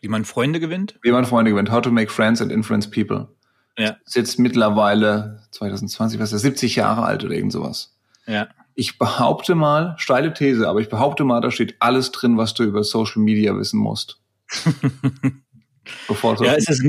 Wie 0.00 0.08
man 0.08 0.24
Freunde 0.24 0.60
gewinnt? 0.60 0.98
Wie 1.02 1.10
man 1.10 1.24
Freunde 1.24 1.50
gewinnt. 1.50 1.70
How 1.70 1.80
to 1.80 1.90
make 1.90 2.10
friends 2.10 2.40
and 2.40 2.50
influence 2.50 2.90
people. 2.90 3.28
Ja. 3.76 3.96
Ist 4.04 4.16
jetzt 4.16 4.38
mittlerweile 4.38 5.42
2020, 5.52 6.18
was 6.18 6.26
ist 6.26 6.32
das, 6.32 6.42
70 6.42 6.76
Jahre 6.76 7.02
alt 7.04 7.24
oder 7.24 7.34
irgend 7.34 7.52
sowas. 7.52 7.96
Ja. 8.26 8.48
Ich 8.74 8.98
behaupte 8.98 9.54
mal, 9.54 9.94
steile 9.98 10.32
These, 10.34 10.68
aber 10.68 10.80
ich 10.80 10.88
behaupte 10.88 11.24
mal, 11.24 11.40
da 11.40 11.50
steht 11.50 11.76
alles 11.80 12.12
drin, 12.12 12.36
was 12.36 12.54
du 12.54 12.64
über 12.64 12.82
Social 12.84 13.22
Media 13.22 13.56
wissen 13.56 13.78
musst. 13.78 14.20
Bevor 16.08 16.42
ja, 16.44 16.54
es 16.54 16.68
ist, 16.68 16.84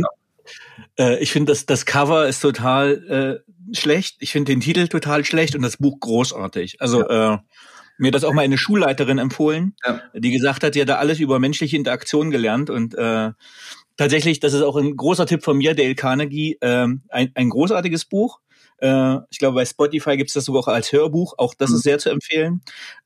äh, 1.00 1.18
ich 1.20 1.32
finde, 1.32 1.52
das, 1.52 1.66
das 1.66 1.86
Cover 1.86 2.28
ist 2.28 2.42
total 2.42 3.44
äh, 3.74 3.76
schlecht. 3.76 4.18
Ich 4.20 4.32
finde 4.32 4.52
den 4.52 4.60
Titel 4.60 4.88
total 4.88 5.26
schlecht 5.26 5.56
und 5.56 5.62
das 5.62 5.78
Buch 5.78 6.00
großartig. 6.00 6.82
Also 6.82 7.02
ja. 7.02 7.36
äh, 7.36 7.38
mir 7.98 8.12
das 8.12 8.24
auch 8.24 8.34
mal 8.34 8.44
eine 8.44 8.58
Schulleiterin 8.58 9.18
empfohlen, 9.18 9.76
ja. 9.86 10.02
die 10.14 10.32
gesagt 10.32 10.64
hat, 10.64 10.74
sie 10.74 10.82
hat 10.82 10.90
da 10.90 10.96
alles 10.96 11.20
über 11.20 11.40
menschliche 11.40 11.76
Interaktion 11.76 12.32
gelernt 12.32 12.70
und 12.70 12.96
äh, 12.96 13.32
tatsächlich, 13.98 14.40
das 14.40 14.54
ist 14.54 14.62
auch 14.62 14.78
ein 14.78 14.96
großer 14.96 15.26
Tipp 15.26 15.44
von 15.44 15.58
mir, 15.58 15.76
Dale 15.76 15.96
Carnegie, 15.96 16.58
äh, 16.62 16.88
ein, 17.10 17.32
ein 17.34 17.50
großartiges 17.50 18.06
Buch. 18.06 18.40
Äh, 18.78 19.18
ich 19.30 19.40
glaube, 19.40 19.56
bei 19.56 19.66
Spotify 19.66 20.16
gibt 20.16 20.30
es 20.30 20.34
das 20.34 20.46
sogar 20.46 20.62
auch 20.62 20.68
als 20.70 20.94
Hörbuch. 20.94 21.34
Auch 21.38 21.54
das 21.54 21.72
mhm. 21.72 21.76
ist 21.76 21.84
sehr 21.84 22.00
zu 22.00 22.10
empfehlen. 22.10 22.62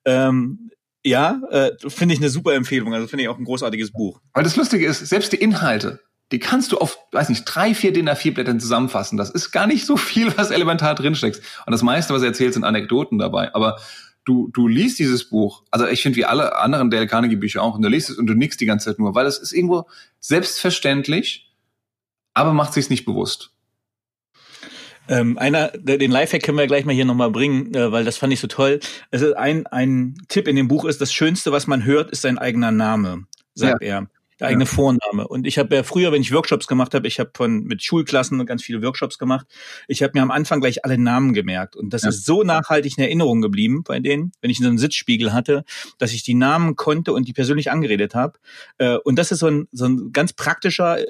Ähm, 0.06 0.70
ja, 1.04 1.42
äh, 1.50 1.72
finde 1.88 2.14
ich 2.14 2.22
eine 2.22 2.30
super 2.30 2.54
Empfehlung. 2.54 2.94
Also 2.94 3.08
finde 3.08 3.24
ich 3.24 3.30
auch 3.30 3.38
ein 3.38 3.46
großartiges 3.46 3.92
Buch. 3.92 4.22
Weil 4.34 4.44
das 4.44 4.56
Lustige 4.56 4.86
ist, 4.86 5.00
selbst 5.00 5.34
die 5.34 5.38
Inhalte, 5.38 6.00
die 6.32 6.40
kannst 6.40 6.72
du 6.72 6.78
auf, 6.78 6.98
weiß 7.12 7.30
nicht, 7.30 7.44
drei, 7.46 7.76
vier 7.76 7.94
DIN 7.94 8.10
A4 8.10 8.34
Blättern 8.34 8.60
zusammenfassen. 8.60 9.18
Das 9.18 9.30
ist 9.30 9.52
gar 9.52 9.68
nicht 9.68 9.86
so 9.86 9.98
viel, 9.98 10.36
was 10.38 10.52
elementar 10.52 10.96
drinsteckt. 10.96 11.42
Und 11.66 11.72
das 11.72 11.84
meiste, 11.84 12.14
was 12.14 12.22
er 12.22 12.30
erzählt, 12.30 12.54
sind 12.54 12.64
Anekdoten 12.64 13.20
dabei. 13.20 13.54
Aber 13.54 13.78
du, 14.26 14.50
du 14.52 14.68
liest 14.68 15.00
dieses 15.00 15.30
Buch, 15.30 15.64
also 15.70 15.88
ich 15.88 16.02
finde 16.02 16.18
wie 16.18 16.26
alle 16.26 16.56
anderen 16.58 16.90
Dale 16.90 17.08
Carnegie 17.08 17.36
Bücher 17.36 17.62
auch, 17.62 17.76
und 17.76 17.82
du 17.82 17.90
liest 17.90 18.10
es 18.10 18.18
und 18.18 18.28
du 18.28 18.34
nickst 18.34 18.62
die 18.62 18.66
ganze 18.66 18.90
Zeit 18.90 19.00
nur, 19.00 19.16
weil 19.16 19.26
es 19.26 19.38
ist 19.38 19.52
irgendwo 19.52 19.88
selbstverständlich, 20.20 21.52
aber 22.34 22.54
macht 22.54 22.74
sich's 22.74 22.90
nicht 22.90 23.06
bewusst. 23.06 23.52
Ähm, 25.10 25.38
einer, 25.38 25.68
den 25.68 26.12
Lifehack 26.12 26.44
können 26.44 26.58
wir 26.58 26.66
gleich 26.66 26.86
mal 26.86 26.96
hier 26.96 27.04
nochmal 27.04 27.30
bringen, 27.30 27.74
äh, 27.76 27.92
weil 27.92 28.06
das 28.06 28.18
fand 28.18 28.32
ich 28.32 28.40
so 28.40 28.48
toll. 28.48 28.80
Also 29.12 29.36
ein, 29.36 29.68
ein 29.68 30.16
Tipp 30.30 30.48
in 30.48 30.56
dem 30.56 30.70
Buch 30.70 30.86
ist, 30.86 31.02
das 31.02 31.12
Schönste, 31.12 31.52
was 31.52 31.68
man 31.68 31.84
hört, 31.84 32.12
ist 32.12 32.22
sein 32.22 32.38
eigener 32.38 32.72
Name, 32.72 33.26
sagt 33.54 33.84
ja. 33.84 34.00
er 34.00 34.08
der 34.40 34.48
eigene 34.48 34.66
ja. 34.66 34.70
Vorname. 34.70 35.28
Und 35.28 35.48
ich 35.48 35.58
habe 35.58 35.76
ja 35.76 35.84
früher, 35.84 36.12
wenn 36.12 36.22
ich 36.22 36.34
Workshops 36.34 36.68
gemacht 36.68 36.94
habe, 36.94 37.08
ich 37.08 37.20
habe 37.20 37.32
von 37.36 37.64
mit 37.64 37.84
Schulklassen 37.84 38.46
ganz 38.46 38.64
viele 38.64 38.82
Workshops 38.82 39.18
gemacht. 39.18 39.48
Ich 39.88 40.04
habe 40.04 40.12
mir 40.16 40.22
am 40.22 40.32
Anfang 40.32 40.62
gleich 40.62 40.86
alle 40.86 40.98
Namen 40.98 41.34
gemerkt 41.34 41.76
und 41.76 41.92
das 41.94 42.04
ja. 42.04 42.10
ist 42.10 42.26
so 42.26 42.44
nachhaltig 42.44 42.98
in 42.98 43.04
Erinnerung 43.04 43.42
geblieben 43.42 43.84
bei 43.84 44.00
denen, 44.00 44.32
wenn 44.42 44.50
ich 44.50 44.60
so 44.60 44.68
einen 44.68 44.78
Sitzspiegel 44.78 45.34
hatte, 45.34 45.64
dass 45.98 46.14
ich 46.14 46.24
die 46.24 46.34
Namen 46.34 46.76
konnte 46.76 47.14
und 47.14 47.28
die 47.28 47.34
persönlich 47.34 47.72
angeredet 47.72 48.16
habe. 48.16 48.40
Äh, 48.78 48.98
und 48.98 49.18
das 49.18 49.32
ist 49.32 49.40
so 49.40 49.48
ein, 49.48 49.68
so 49.72 49.86
ein 49.86 50.12
ganz 50.12 50.34
praktischer 50.34 51.00
äh, 51.00 51.06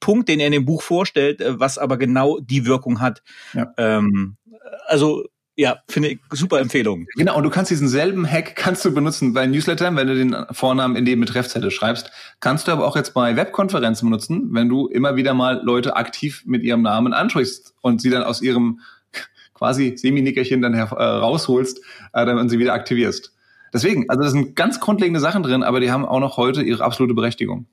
Punkt, 0.00 0.28
den 0.28 0.40
er 0.40 0.46
in 0.46 0.52
dem 0.52 0.64
Buch 0.64 0.82
vorstellt, 0.82 1.40
äh, 1.40 1.58
was 1.58 1.78
aber 1.78 1.96
genau 1.96 2.38
die 2.40 2.66
Wirkung 2.66 3.00
hat. 3.00 3.22
Ja. 3.52 3.72
Ähm, 3.76 4.36
also 4.86 5.24
ja, 5.56 5.76
finde 5.88 6.10
ich 6.10 6.20
super 6.32 6.60
Empfehlung. 6.60 7.06
Genau, 7.16 7.36
und 7.36 7.44
du 7.44 7.50
kannst 7.50 7.70
diesen 7.70 7.88
selben 7.88 8.28
Hack 8.28 8.56
kannst 8.56 8.84
du 8.84 8.92
benutzen 8.92 9.34
bei 9.34 9.46
Newslettern, 9.46 9.96
wenn 9.96 10.08
du 10.08 10.14
den 10.14 10.36
Vornamen 10.50 10.96
in 10.96 11.04
dem 11.04 11.20
Betreffzettel 11.20 11.70
schreibst. 11.70 12.10
Kannst 12.40 12.66
du 12.66 12.72
aber 12.72 12.86
auch 12.86 12.96
jetzt 12.96 13.14
bei 13.14 13.36
Webkonferenzen 13.36 14.08
benutzen, 14.08 14.48
wenn 14.52 14.68
du 14.68 14.88
immer 14.88 15.16
wieder 15.16 15.32
mal 15.32 15.60
Leute 15.62 15.94
aktiv 15.96 16.42
mit 16.44 16.64
ihrem 16.64 16.82
Namen 16.82 17.12
ansprichst 17.12 17.74
und 17.82 18.00
sie 18.00 18.10
dann 18.10 18.24
aus 18.24 18.42
ihrem 18.42 18.80
quasi 19.54 19.96
Semi-Nickerchen 19.96 20.60
dann 20.60 20.74
her, 20.74 20.90
äh, 20.90 21.04
rausholst, 21.04 21.80
äh, 22.12 22.26
dann 22.26 22.48
sie 22.48 22.58
wieder 22.58 22.74
aktivierst. 22.74 23.32
Deswegen, 23.72 24.08
also 24.08 24.22
das 24.22 24.32
sind 24.32 24.56
ganz 24.56 24.80
grundlegende 24.80 25.20
Sachen 25.20 25.42
drin, 25.42 25.62
aber 25.62 25.80
die 25.80 25.90
haben 25.90 26.04
auch 26.04 26.20
noch 26.20 26.36
heute 26.36 26.62
ihre 26.62 26.84
absolute 26.84 27.14
Berechtigung. 27.14 27.66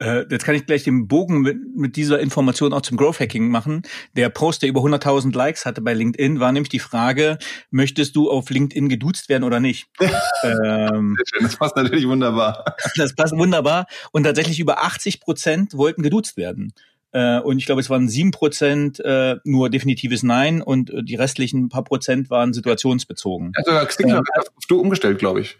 Äh, 0.00 0.24
jetzt 0.28 0.44
kann 0.44 0.54
ich 0.56 0.66
gleich 0.66 0.82
den 0.82 1.06
Bogen 1.06 1.40
mit, 1.42 1.56
mit 1.76 1.96
dieser 1.96 2.18
Information 2.18 2.72
auch 2.72 2.82
zum 2.82 2.96
Growth 2.96 3.20
Hacking 3.20 3.48
machen. 3.48 3.82
Der 4.16 4.28
Post, 4.28 4.62
der 4.62 4.68
über 4.68 4.80
100.000 4.80 5.34
Likes 5.34 5.64
hatte 5.66 5.80
bei 5.82 5.94
LinkedIn, 5.94 6.40
war 6.40 6.50
nämlich 6.50 6.68
die 6.68 6.80
Frage, 6.80 7.38
möchtest 7.70 8.16
du 8.16 8.30
auf 8.30 8.50
LinkedIn 8.50 8.88
geduzt 8.88 9.28
werden 9.28 9.44
oder 9.44 9.60
nicht? 9.60 9.86
ähm, 10.42 11.16
das 11.40 11.56
passt 11.56 11.76
natürlich 11.76 12.06
wunderbar. 12.06 12.64
Das 12.96 13.14
passt 13.14 13.36
wunderbar. 13.36 13.86
Und 14.12 14.24
tatsächlich 14.24 14.60
über 14.60 14.84
80 14.84 15.20
Prozent 15.20 15.74
wollten 15.74 16.02
geduzt 16.02 16.36
werden. 16.36 16.72
Äh, 17.12 17.38
und 17.40 17.58
ich 17.58 17.66
glaube, 17.66 17.80
es 17.80 17.88
waren 17.88 18.08
sieben 18.08 18.30
Prozent 18.30 19.00
äh, 19.00 19.36
nur 19.44 19.70
definitives 19.70 20.22
Nein 20.22 20.62
und 20.62 20.92
die 21.02 21.14
restlichen 21.14 21.68
paar 21.68 21.84
Prozent 21.84 22.30
waren 22.30 22.52
situationsbezogen. 22.52 23.52
Also 23.54 23.86
Xing 23.86 24.08
äh, 24.08 24.20
hast 24.36 24.70
du 24.70 24.80
umgestellt, 24.80 25.18
glaube 25.18 25.40
ich. 25.40 25.56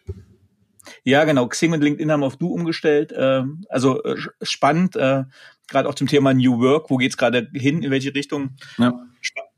Ja, 1.05 1.25
genau. 1.25 1.47
Xing 1.47 1.73
und 1.73 1.83
LinkedIn 1.83 2.11
haben 2.11 2.25
auf 2.25 2.37
Du 2.37 2.49
umgestellt. 2.49 3.13
Äh, 3.13 3.43
also 3.69 4.03
äh, 4.03 4.17
spannend, 4.43 4.97
äh, 4.97 5.25
gerade 5.69 5.89
auch 5.89 5.95
zum 5.95 6.07
Thema 6.07 6.35
New 6.35 6.61
Work. 6.61 6.91
Wo 6.91 6.97
geht's 6.97 7.17
gerade 7.17 7.49
hin? 7.53 7.83
In 7.83 7.91
welche 7.91 8.15
Richtung? 8.15 8.57
Ja. 8.79 8.99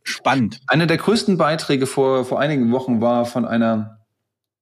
Spannend. 0.03 0.61
Einer 0.66 0.86
der 0.86 0.99
größten 0.99 1.36
Beiträge 1.36 1.86
vor, 1.86 2.24
vor 2.24 2.40
einigen 2.40 2.70
Wochen 2.72 3.01
war 3.01 3.26
von 3.26 3.44
einer, 3.44 4.01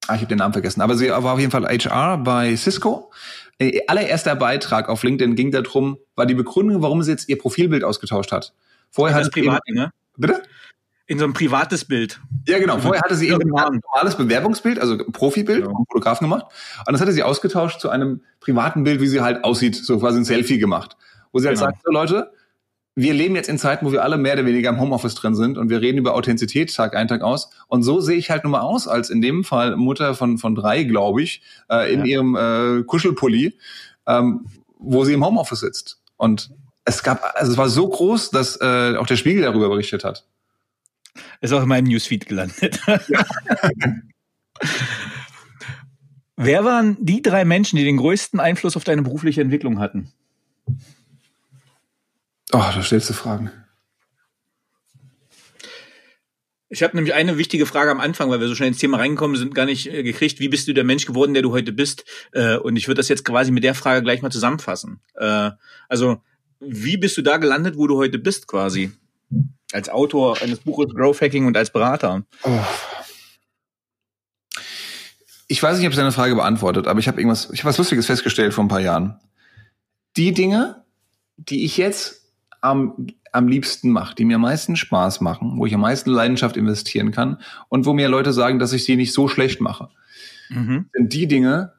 ah, 0.07 0.14
ich 0.14 0.20
habe 0.20 0.26
den 0.26 0.39
Namen 0.39 0.55
vergessen, 0.55 0.80
aber 0.80 0.95
sie 0.95 1.11
war 1.11 1.24
auf 1.24 1.39
jeden 1.39 1.51
Fall 1.51 1.66
HR 1.66 2.18
bei 2.18 2.57
Cisco. 2.57 3.12
Ihr 3.59 3.82
allererster 3.89 4.37
Beitrag 4.37 4.89
auf 4.89 5.03
LinkedIn 5.03 5.37
ging 5.37 5.51
darum, 5.51 5.99
war 6.16 6.26
die 6.26 6.35
Begründung, 6.35 6.82
warum 6.82 7.03
sie 7.03 7.11
jetzt 7.11 7.28
ihr 7.28 7.39
Profilbild 7.39 7.85
ausgetauscht 7.85 8.32
hat. 8.32 8.55
Vorher 8.91 9.16
hat 9.16 9.30
privat, 9.30 9.61
ne? 9.68 9.91
Bitte? 10.16 10.43
In 11.07 11.18
so 11.18 11.24
ein 11.24 11.34
privates 11.34 11.84
Bild. 11.84 12.20
Ja, 12.46 12.59
genau. 12.59 12.78
Vorher 12.78 13.02
hatte 13.02 13.14
sie 13.14 13.28
eben 13.28 13.55
ein 13.57 13.80
normales 13.82 14.16
Bewerbungsbild, 14.16 14.78
also 14.78 14.94
ein 14.94 15.12
Profibild, 15.12 15.64
ja. 15.64 15.70
vom 15.70 15.84
Fotografen 15.90 16.24
gemacht. 16.24 16.46
Und 16.86 16.92
das 16.92 17.00
hatte 17.00 17.12
sie 17.12 17.22
ausgetauscht 17.22 17.80
zu 17.80 17.90
einem 17.90 18.22
privaten 18.40 18.84
Bild, 18.84 19.00
wie 19.00 19.07
sie 19.07 19.20
halt 19.20 19.44
aussieht, 19.44 19.76
so 19.76 19.98
quasi 19.98 20.18
ein 20.18 20.24
Selfie 20.24 20.59
gemacht. 20.59 20.96
Wo 21.32 21.40
sie 21.40 21.48
halt 21.48 21.59
genau. 21.59 21.70
sagt, 21.70 21.82
so 21.84 21.92
Leute, 21.92 22.32
wir 22.96 23.12
leben 23.12 23.34
jetzt 23.34 23.48
in 23.48 23.59
Zeiten, 23.59 23.84
wo 23.84 23.92
wir 23.92 24.05
alle 24.05 24.16
mehr 24.16 24.34
oder 24.34 24.46
weniger 24.46 24.70
im 24.70 24.80
Homeoffice 24.80 25.14
drin 25.14 25.34
sind 25.34 25.59
und 25.59 25.68
wir 25.68 25.80
reden 25.80 25.98
über 25.98 26.14
Authentizität 26.14 26.74
Tag 26.74 26.94
ein, 26.96 27.09
Tag 27.09 27.22
aus. 27.22 27.50
Und 27.66 27.82
so 27.82 28.00
sehe 28.00 28.16
ich 28.16 28.30
halt 28.30 28.44
nun 28.44 28.52
mal 28.52 28.61
aus, 28.61 28.86
als 28.86 29.11
in 29.11 29.20
dem 29.20 29.44
Fall 29.44 29.76
Mutter 29.76 30.14
von, 30.14 30.38
von 30.38 30.55
drei, 30.55 30.84
glaube 30.84 31.22
ich, 31.22 31.42
äh, 31.68 31.92
in 31.92 32.00
ja. 32.00 32.07
ihrem 32.07 32.36
äh, 32.36 32.84
Kuschelpulli, 32.84 33.59
ähm, 34.07 34.46
wo 34.78 35.05
sie 35.05 35.12
im 35.12 35.24
Homeoffice 35.24 35.61
sitzt. 35.61 36.00
Und 36.16 36.50
es 36.84 37.02
gab, 37.02 37.34
also 37.34 37.52
es 37.52 37.59
war 37.59 37.68
so 37.68 37.88
groß, 37.88 38.30
dass 38.30 38.61
äh, 38.61 38.96
auch 38.96 39.07
der 39.07 39.16
Spiegel 39.16 39.42
darüber 39.42 39.68
berichtet 39.68 40.05
hat. 40.05 40.24
Ist 41.41 41.53
auch 41.53 41.62
in 41.62 41.69
meinem 41.69 41.87
Newsfeed 41.87 42.27
gelandet. 42.27 42.81
Wer 46.37 46.65
waren 46.65 46.97
die 47.01 47.23
drei 47.23 47.45
Menschen, 47.45 47.77
die 47.77 47.85
den 47.85 47.97
größten 47.97 48.41
Einfluss 48.41 48.77
auf 48.77 48.85
deine 48.85 49.03
berufliche 49.03 49.41
Entwicklung 49.41 49.79
hatten? 49.79 50.12
Oh, 52.53 52.59
da 52.59 52.83
stellst 52.83 53.09
du 53.11 53.15
Fragen. 53.15 53.51
Ich 56.69 56.83
habe 56.83 56.97
nämlich 56.97 57.15
eine 57.15 57.39
wichtige 57.39 57.67
Frage 57.67 57.93
am 57.93 58.01
Anfang, 58.01 58.31
weil 58.31 58.41
wir 58.41 58.49
so 58.49 58.57
schnell 58.57 58.69
ins 58.69 58.79
Thema 58.79 58.97
reingekommen 58.97 59.37
sind, 59.37 59.55
gar 59.55 59.65
nicht 59.65 59.87
äh, 59.87 60.03
gekriegt. 60.03 60.41
Wie 60.41 60.49
bist 60.49 60.67
du 60.67 60.73
der 60.73 60.83
Mensch 60.83 61.07
geworden, 61.07 61.33
der 61.33 61.43
du 61.45 61.53
heute 61.53 61.73
bist? 61.73 62.05
Äh, 62.33 62.57
und 62.57 62.77
ich 62.77 62.89
würde 62.89 62.99
das 62.99 63.09
jetzt 63.09 63.25
quasi 63.25 63.53
mit 63.53 63.62
der 63.62 63.75
Frage 63.77 64.03
gleich 64.03 64.23
mal 64.23 64.33
zusammenfassen. 64.33 65.01
Äh, 65.15 65.51
also, 65.89 66.21
wie 66.59 66.97
bist 66.97 67.17
du 67.17 67.23
da 67.23 67.37
gelandet, 67.37 67.77
wo 67.77 67.87
du 67.87 67.97
heute 67.97 68.19
bist, 68.19 68.49
quasi? 68.49 68.91
Als 69.75 69.89
Autor 69.89 70.41
eines 70.41 70.61
Buches 70.61 70.95
Growth 70.95 71.20
Hacking 71.20 71.47
und 71.47 71.57
als 71.57 71.70
Berater. 71.70 72.22
Oh. 72.45 72.61
Ich 75.49 75.61
weiß 75.61 75.77
nicht, 75.77 75.83
ich 75.83 75.87
habe 75.87 75.97
deine 75.97 76.12
Frage 76.12 76.37
beantwortet, 76.37 76.87
aber 76.87 77.01
ich 77.01 77.09
habe 77.09 77.20
irgendwas, 77.20 77.51
ich 77.53 77.61
habe 77.61 77.70
was 77.70 77.79
Lustiges 77.79 78.07
festgestellt 78.07 78.55
vor 78.55 78.64
ein 78.64 78.68
paar 78.68 78.81
Jahren. 78.81 79.18
Die 80.16 80.33
Dinge, 80.33 80.85
die 81.37 81.64
ich 81.64 81.77
jetzt 81.77 82.22
am, 82.61 83.09
am 83.33 83.49
liebsten 83.49 83.91
mache, 83.91 84.14
die 84.14 84.25
mir 84.25 84.37
am 84.37 84.43
meisten 84.43 84.77
Spaß 84.77 85.20
machen, 85.20 85.59
wo 85.59 85.66
ich 85.66 85.75
am 85.75 85.81
meisten 85.81 86.11
Leidenschaft 86.11 86.57
investieren 86.57 87.11
kann 87.11 87.41
und 87.68 87.85
wo 87.85 87.93
mir 87.93 88.09
Leute 88.09 88.33
sagen, 88.33 88.61
dass 88.61 88.72
ich 88.72 88.85
sie 88.85 88.95
nicht 88.95 89.12
so 89.12 89.27
schlecht 89.27 89.61
mache, 89.61 89.91
mhm. 90.51 90.89
sind 90.93 91.12
die 91.12 91.27
Dinge, 91.27 91.72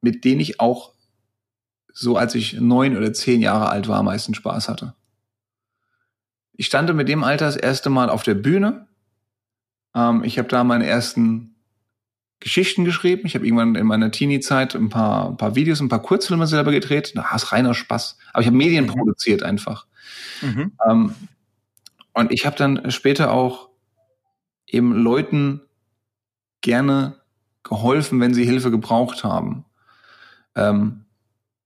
mit 0.00 0.24
denen 0.24 0.40
ich 0.40 0.60
auch 0.60 0.92
so 1.92 2.16
als 2.16 2.36
ich 2.36 2.60
neun 2.60 2.96
oder 2.96 3.12
zehn 3.12 3.40
Jahre 3.40 3.68
alt 3.68 3.88
war, 3.88 3.98
am 3.98 4.04
meisten 4.04 4.32
Spaß 4.32 4.68
hatte. 4.68 4.94
Ich 6.58 6.66
stand 6.66 6.92
mit 6.92 7.08
dem 7.08 7.22
Alter 7.22 7.46
das 7.46 7.56
erste 7.56 7.88
Mal 7.88 8.10
auf 8.10 8.24
der 8.24 8.34
Bühne. 8.34 8.88
Ähm, 9.94 10.24
ich 10.24 10.38
habe 10.38 10.48
da 10.48 10.64
meine 10.64 10.88
ersten 10.88 11.54
Geschichten 12.40 12.84
geschrieben. 12.84 13.22
Ich 13.26 13.36
habe 13.36 13.46
irgendwann 13.46 13.76
in 13.76 13.86
meiner 13.86 14.10
Teenie-Zeit 14.10 14.74
ein 14.74 14.88
paar, 14.88 15.30
ein 15.30 15.36
paar 15.36 15.54
Videos, 15.54 15.80
ein 15.80 15.88
paar 15.88 16.02
Kurzfilme 16.02 16.48
selber 16.48 16.72
gedreht. 16.72 17.12
Na, 17.14 17.32
ist 17.32 17.52
reiner 17.52 17.74
Spaß. 17.74 18.18
Aber 18.32 18.40
ich 18.40 18.48
habe 18.48 18.56
Medien 18.56 18.86
mhm. 18.86 18.90
produziert 18.90 19.44
einfach. 19.44 19.86
Mhm. 20.42 20.72
Ähm, 20.84 21.14
und 22.12 22.32
ich 22.32 22.44
habe 22.44 22.56
dann 22.56 22.90
später 22.90 23.30
auch 23.30 23.68
eben 24.66 24.94
Leuten 24.94 25.60
gerne 26.60 27.20
geholfen, 27.62 28.20
wenn 28.20 28.34
sie 28.34 28.44
Hilfe 28.44 28.72
gebraucht 28.72 29.22
haben. 29.22 29.64
Ähm, 30.56 31.04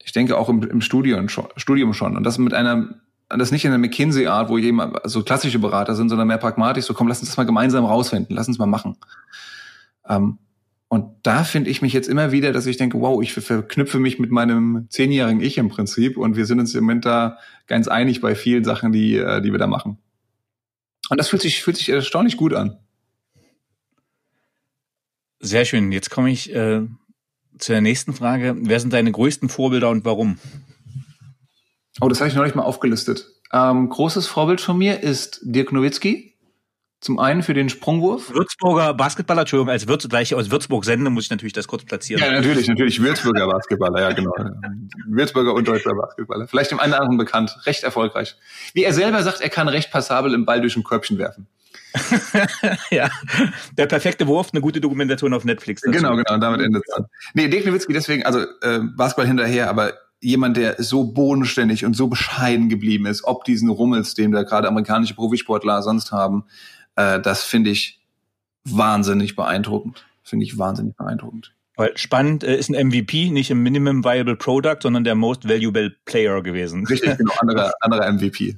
ich 0.04 0.12
denke 0.12 0.36
auch 0.36 0.50
im, 0.50 0.62
im 0.62 0.82
Studium, 0.82 1.30
Studium 1.30 1.94
schon. 1.94 2.14
Und 2.14 2.24
das 2.24 2.36
mit 2.36 2.52
einer 2.52 3.00
das 3.38 3.52
nicht 3.52 3.64
in 3.64 3.70
der 3.70 3.78
McKinsey-Art, 3.78 4.48
wo 4.48 4.58
eben 4.58 4.80
so 5.04 5.22
klassische 5.22 5.58
Berater 5.58 5.94
sind, 5.94 6.08
sondern 6.08 6.28
mehr 6.28 6.38
pragmatisch, 6.38 6.84
so 6.84 6.94
komm, 6.94 7.08
lass 7.08 7.20
uns 7.20 7.30
das 7.30 7.36
mal 7.36 7.44
gemeinsam 7.44 7.84
rausfinden, 7.84 8.36
lass 8.36 8.48
uns 8.48 8.58
mal 8.58 8.66
machen. 8.66 8.96
Ähm, 10.08 10.38
Und 10.88 11.14
da 11.22 11.42
finde 11.42 11.70
ich 11.70 11.80
mich 11.80 11.94
jetzt 11.94 12.08
immer 12.08 12.32
wieder, 12.32 12.52
dass 12.52 12.66
ich 12.66 12.76
denke, 12.76 13.00
wow, 13.00 13.22
ich 13.22 13.32
verknüpfe 13.32 13.98
mich 13.98 14.18
mit 14.18 14.30
meinem 14.30 14.86
zehnjährigen 14.90 15.40
Ich 15.40 15.56
im 15.56 15.70
Prinzip 15.70 16.18
und 16.18 16.36
wir 16.36 16.44
sind 16.44 16.60
uns 16.60 16.74
im 16.74 16.84
Moment 16.84 17.06
da 17.06 17.38
ganz 17.66 17.88
einig 17.88 18.20
bei 18.20 18.34
vielen 18.34 18.64
Sachen, 18.64 18.92
die, 18.92 19.16
äh, 19.16 19.40
die 19.40 19.52
wir 19.52 19.58
da 19.58 19.66
machen. 19.66 19.96
Und 21.08 21.18
das 21.18 21.28
fühlt 21.28 21.40
sich, 21.40 21.62
fühlt 21.62 21.78
sich 21.78 21.88
erstaunlich 21.88 22.36
gut 22.36 22.52
an. 22.52 22.76
Sehr 25.40 25.64
schön. 25.64 25.92
Jetzt 25.92 26.10
komme 26.10 26.30
ich 26.30 26.54
äh, 26.54 26.82
zu 27.58 27.72
der 27.72 27.80
nächsten 27.80 28.12
Frage. 28.12 28.54
Wer 28.58 28.78
sind 28.78 28.92
deine 28.92 29.12
größten 29.12 29.48
Vorbilder 29.48 29.88
und 29.88 30.04
warum? 30.04 30.38
Oh, 32.00 32.08
das 32.08 32.20
habe 32.20 32.28
ich 32.28 32.34
noch 32.34 32.44
nicht 32.44 32.54
mal 32.54 32.62
aufgelistet. 32.62 33.26
Ähm, 33.52 33.88
großes 33.88 34.26
Vorbild 34.26 34.60
von 34.60 34.78
mir 34.78 35.02
ist 35.02 35.40
Dirk 35.42 35.72
Nowitzki. 35.72 36.32
Zum 37.02 37.18
einen 37.18 37.42
für 37.42 37.52
den 37.52 37.68
Sprungwurf. 37.68 38.32
Würzburger 38.32 38.94
Basketballer, 38.94 39.40
Entschuldigung, 39.40 39.70
als 39.70 39.88
Würz, 39.88 40.08
gleich 40.08 40.36
aus 40.36 40.52
Würzburg 40.52 40.84
sende, 40.84 41.10
muss 41.10 41.24
ich 41.24 41.30
natürlich 41.30 41.52
das 41.52 41.66
kurz 41.66 41.84
platzieren. 41.84 42.22
Ja, 42.22 42.30
natürlich, 42.30 42.68
natürlich. 42.68 43.02
Würzburger 43.02 43.48
Basketballer, 43.48 44.00
ja, 44.00 44.12
genau. 44.12 44.32
Würzburger 45.08 45.52
und 45.52 45.66
deutscher 45.66 45.94
Basketballer. 45.94 46.46
Vielleicht 46.46 46.70
dem 46.70 46.78
einen 46.78 46.92
oder 46.92 47.02
anderen 47.02 47.18
bekannt. 47.18 47.58
Recht 47.66 47.82
erfolgreich. 47.82 48.36
Wie 48.72 48.84
er 48.84 48.94
selber 48.94 49.20
sagt, 49.24 49.40
er 49.40 49.48
kann 49.48 49.66
recht 49.66 49.90
passabel 49.90 50.32
im 50.32 50.44
Ball 50.44 50.60
durch 50.60 50.76
ein 50.76 50.84
Körbchen 50.84 51.18
werfen. 51.18 51.48
ja, 52.92 53.10
der 53.76 53.86
perfekte 53.86 54.28
Wurf, 54.28 54.50
eine 54.52 54.60
gute 54.60 54.80
Dokumentation 54.80 55.34
auf 55.34 55.44
Netflix. 55.44 55.82
Dazu. 55.82 55.90
Genau, 55.90 56.14
genau, 56.14 56.38
damit 56.38 56.60
endet 56.60 56.84
es 56.86 56.94
dann. 56.94 57.06
Nee, 57.34 57.48
Dirk 57.48 57.66
Nowitzki 57.66 57.92
deswegen, 57.92 58.24
also 58.24 58.42
äh, 58.60 58.78
Basketball 58.96 59.26
hinterher, 59.26 59.68
aber 59.68 59.92
jemand, 60.22 60.56
der 60.56 60.82
so 60.82 61.04
bodenständig 61.04 61.84
und 61.84 61.94
so 61.94 62.06
bescheiden 62.06 62.68
geblieben 62.68 63.06
ist, 63.06 63.24
ob 63.24 63.44
diesen 63.44 63.68
Rummels, 63.68 64.14
den 64.14 64.30
da 64.30 64.44
gerade 64.44 64.68
amerikanische 64.68 65.14
Profisportler 65.14 65.82
sonst 65.82 66.12
haben, 66.12 66.44
äh, 66.96 67.20
das 67.20 67.42
finde 67.42 67.70
ich 67.70 68.00
wahnsinnig 68.64 69.36
beeindruckend. 69.36 70.06
Finde 70.22 70.46
ich 70.46 70.56
wahnsinnig 70.56 70.96
beeindruckend. 70.96 71.52
Weil 71.76 71.96
spannend 71.96 72.44
äh, 72.44 72.56
ist 72.56 72.70
ein 72.70 72.86
MVP 72.86 73.30
nicht 73.30 73.50
ein 73.50 73.58
Minimum 73.58 74.04
Viable 74.04 74.36
Product, 74.36 74.78
sondern 74.80 75.04
der 75.04 75.16
Most 75.16 75.48
Valuable 75.48 75.94
Player 76.04 76.40
gewesen. 76.42 76.86
Richtig, 76.86 77.18
genau, 77.18 77.32
anderer, 77.40 77.72
anderer 77.80 78.12
MVP. 78.12 78.56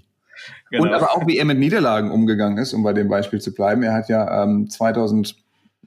Genau. 0.71 0.83
Und 0.83 0.93
aber 0.93 1.12
auch 1.12 1.27
wie 1.27 1.39
er 1.39 1.47
mit 1.47 1.59
Niederlagen 1.59 2.11
umgegangen 2.11 2.59
ist, 2.59 2.75
um 2.75 2.83
bei 2.83 2.93
dem 2.93 3.09
Beispiel 3.09 3.41
zu 3.41 3.55
bleiben. 3.55 3.83
Er 3.83 3.95
hat 3.95 4.09
ja 4.11 4.43
ähm, 4.43 4.69
2009 4.69 5.35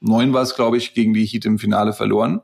war 0.01 0.41
es, 0.41 0.55
glaube 0.55 0.77
ich, 0.77 0.95
gegen 0.95 1.13
die 1.13 1.25
Heat 1.25 1.45
im 1.45 1.59
Finale 1.59 1.93
verloren. 1.93 2.41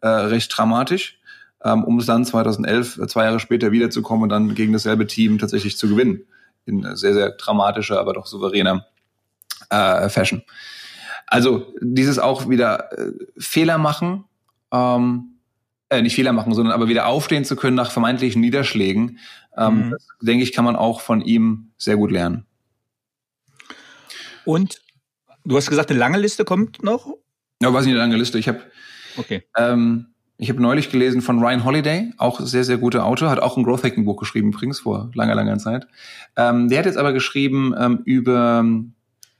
Äh, 0.00 0.08
recht 0.08 0.52
dramatisch. 0.56 1.20
Ähm, 1.64 1.84
um 1.84 1.98
es 1.98 2.06
dann 2.06 2.24
2011, 2.24 2.98
äh, 2.98 3.06
zwei 3.06 3.24
Jahre 3.24 3.40
später 3.40 3.72
wiederzukommen 3.72 4.24
und 4.24 4.28
dann 4.28 4.54
gegen 4.54 4.72
dasselbe 4.72 5.06
Team 5.06 5.38
tatsächlich 5.38 5.78
zu 5.78 5.88
gewinnen. 5.88 6.24
In 6.66 6.96
sehr, 6.96 7.14
sehr 7.14 7.30
dramatischer, 7.30 7.98
aber 7.98 8.14
doch 8.14 8.26
souveräner 8.26 8.86
äh, 9.70 10.08
Fashion. 10.08 10.42
Also 11.26 11.74
dieses 11.80 12.18
auch 12.18 12.48
wieder 12.48 12.92
äh, 12.98 13.12
Fehler 13.38 13.78
machen, 13.78 14.24
ähm, 14.72 15.34
äh, 15.88 16.02
nicht 16.02 16.14
Fehler 16.14 16.32
machen, 16.32 16.54
sondern 16.54 16.74
aber 16.74 16.88
wieder 16.88 17.06
aufstehen 17.06 17.44
zu 17.44 17.56
können 17.56 17.76
nach 17.76 17.90
vermeintlichen 17.90 18.40
Niederschlägen, 18.40 19.18
ähm, 19.56 19.86
mhm. 19.86 19.90
das, 19.92 20.06
denke 20.20 20.44
ich, 20.44 20.52
kann 20.52 20.64
man 20.64 20.76
auch 20.76 21.00
von 21.00 21.20
ihm 21.20 21.70
sehr 21.78 21.96
gut 21.96 22.10
lernen. 22.10 22.46
Und 24.44 24.80
du 25.44 25.56
hast 25.56 25.70
gesagt, 25.70 25.90
eine 25.90 25.98
lange 25.98 26.18
Liste 26.18 26.44
kommt 26.44 26.82
noch? 26.82 27.14
Ja, 27.62 27.72
weiß 27.72 27.84
nicht, 27.84 27.92
eine 27.92 28.00
lange 28.00 28.16
Liste. 28.16 28.38
Ich 28.38 28.48
habe 28.48 28.60
okay. 29.16 29.44
ähm, 29.56 30.13
ich 30.36 30.50
habe 30.50 30.60
neulich 30.60 30.90
gelesen 30.90 31.22
von 31.22 31.38
Ryan 31.38 31.64
Holiday, 31.64 32.12
auch 32.18 32.40
sehr, 32.40 32.64
sehr 32.64 32.78
guter 32.78 33.04
Autor, 33.04 33.30
hat 33.30 33.38
auch 33.38 33.56
ein 33.56 33.62
Growth 33.62 33.84
Hacking 33.84 34.04
Buch 34.04 34.16
geschrieben, 34.16 34.48
übrigens 34.48 34.80
vor 34.80 35.10
langer, 35.14 35.34
langer 35.34 35.58
Zeit. 35.58 35.86
Ähm, 36.36 36.68
der 36.68 36.80
hat 36.80 36.86
jetzt 36.86 36.98
aber 36.98 37.12
geschrieben 37.12 37.72
ähm, 37.78 38.00
über 38.04 38.64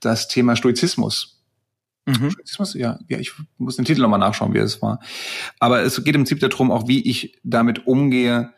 das 0.00 0.28
Thema 0.28 0.54
Stoizismus. 0.54 1.42
Mhm. 2.06 2.30
Stoizismus, 2.30 2.74
ja, 2.74 2.98
ja, 3.08 3.18
ich 3.18 3.32
muss 3.58 3.76
den 3.76 3.84
Titel 3.84 4.02
nochmal 4.02 4.20
nachschauen, 4.20 4.54
wie 4.54 4.58
es 4.58 4.82
war. 4.82 5.00
Aber 5.58 5.82
es 5.82 5.96
geht 6.04 6.14
im 6.14 6.22
Prinzip 6.22 6.38
darum, 6.38 6.70
auch 6.70 6.86
wie 6.86 7.02
ich 7.08 7.38
damit 7.42 7.86
umgehe, 7.86 8.52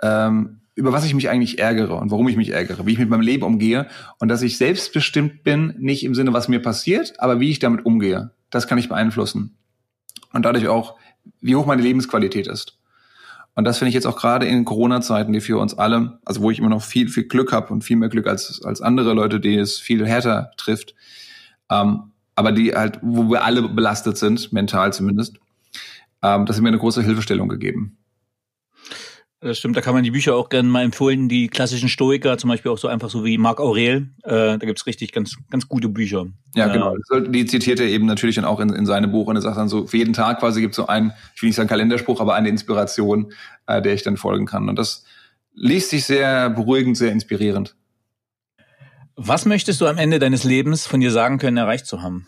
ähm, 0.00 0.60
über 0.74 0.92
was 0.92 1.04
ich 1.04 1.14
mich 1.14 1.28
eigentlich 1.28 1.58
ärgere 1.58 1.96
und 1.96 2.10
warum 2.10 2.28
ich 2.28 2.36
mich 2.36 2.50
ärgere, 2.50 2.86
wie 2.86 2.92
ich 2.92 2.98
mit 2.98 3.08
meinem 3.08 3.22
Leben 3.22 3.42
umgehe 3.42 3.88
und 4.18 4.28
dass 4.28 4.42
ich 4.42 4.58
selbstbestimmt 4.58 5.42
bin, 5.42 5.74
nicht 5.78 6.04
im 6.04 6.14
Sinne, 6.14 6.32
was 6.32 6.48
mir 6.48 6.60
passiert, 6.60 7.18
aber 7.18 7.40
wie 7.40 7.50
ich 7.50 7.58
damit 7.58 7.84
umgehe. 7.84 8.30
Das 8.50 8.66
kann 8.68 8.78
ich 8.78 8.88
beeinflussen. 8.88 9.56
Und 10.32 10.44
dadurch 10.44 10.68
auch, 10.68 10.96
wie 11.40 11.56
hoch 11.56 11.66
meine 11.66 11.82
Lebensqualität 11.82 12.46
ist. 12.46 12.78
Und 13.54 13.64
das 13.64 13.78
finde 13.78 13.88
ich 13.88 13.94
jetzt 13.94 14.06
auch 14.06 14.18
gerade 14.18 14.46
in 14.46 14.66
Corona-Zeiten, 14.66 15.32
die 15.32 15.40
für 15.40 15.58
uns 15.58 15.72
alle, 15.74 16.18
also 16.26 16.42
wo 16.42 16.50
ich 16.50 16.58
immer 16.58 16.68
noch 16.68 16.82
viel, 16.82 17.08
viel 17.08 17.24
Glück 17.24 17.52
habe 17.52 17.72
und 17.72 17.82
viel 17.82 17.96
mehr 17.96 18.10
Glück 18.10 18.26
als, 18.26 18.62
als 18.62 18.82
andere 18.82 19.14
Leute, 19.14 19.40
die 19.40 19.56
es 19.56 19.78
viel 19.78 20.06
härter 20.06 20.50
trifft, 20.58 20.94
ähm, 21.70 22.12
aber 22.34 22.52
die 22.52 22.74
halt, 22.74 22.98
wo 23.00 23.30
wir 23.30 23.44
alle 23.44 23.62
belastet 23.62 24.18
sind, 24.18 24.52
mental 24.52 24.92
zumindest, 24.92 25.38
ähm, 26.22 26.44
das 26.44 26.56
hat 26.56 26.62
mir 26.62 26.68
eine 26.68 26.78
große 26.78 27.02
Hilfestellung 27.02 27.48
gegeben. 27.48 27.96
Das 29.40 29.58
stimmt, 29.58 29.76
da 29.76 29.82
kann 29.82 29.92
man 29.92 30.02
die 30.02 30.10
Bücher 30.10 30.34
auch 30.34 30.48
gerne 30.48 30.68
mal 30.68 30.82
empfehlen, 30.82 31.28
die 31.28 31.48
klassischen 31.48 31.90
Stoiker, 31.90 32.38
zum 32.38 32.48
Beispiel 32.48 32.70
auch 32.70 32.78
so 32.78 32.88
einfach 32.88 33.10
so 33.10 33.22
wie 33.24 33.36
Marc 33.36 33.60
Aurel. 33.60 34.08
Äh, 34.22 34.30
da 34.30 34.56
gibt's 34.56 34.86
richtig 34.86 35.12
ganz, 35.12 35.36
ganz 35.50 35.68
gute 35.68 35.90
Bücher. 35.90 36.26
Ja, 36.54 36.68
genau. 36.68 36.96
Die 37.28 37.44
zitiert 37.44 37.78
er 37.78 37.86
eben 37.86 38.06
natürlich 38.06 38.36
dann 38.36 38.46
auch 38.46 38.60
in, 38.60 38.70
in 38.70 38.86
seinem 38.86 39.12
Buch 39.12 39.26
und 39.26 39.36
er 39.36 39.42
sagt 39.42 39.58
dann 39.58 39.68
so, 39.68 39.86
für 39.86 39.98
jeden 39.98 40.14
Tag 40.14 40.40
quasi 40.40 40.62
gibt 40.62 40.72
es 40.72 40.76
so 40.76 40.86
einen, 40.86 41.12
ich 41.34 41.42
will 41.42 41.50
nicht 41.50 41.56
sagen 41.56 41.68
Kalenderspruch, 41.68 42.20
aber 42.20 42.34
eine 42.34 42.48
Inspiration, 42.48 43.32
äh, 43.66 43.82
der 43.82 43.92
ich 43.92 44.02
dann 44.02 44.16
folgen 44.16 44.46
kann. 44.46 44.70
Und 44.70 44.78
das 44.78 45.04
liest 45.52 45.90
sich 45.90 46.06
sehr 46.06 46.48
beruhigend, 46.48 46.96
sehr 46.96 47.12
inspirierend. 47.12 47.76
Was 49.16 49.44
möchtest 49.44 49.82
du 49.82 49.86
am 49.86 49.98
Ende 49.98 50.18
deines 50.18 50.44
Lebens 50.44 50.86
von 50.86 51.00
dir 51.00 51.10
sagen 51.10 51.38
können, 51.38 51.58
erreicht 51.58 51.86
zu 51.86 52.02
haben? 52.02 52.26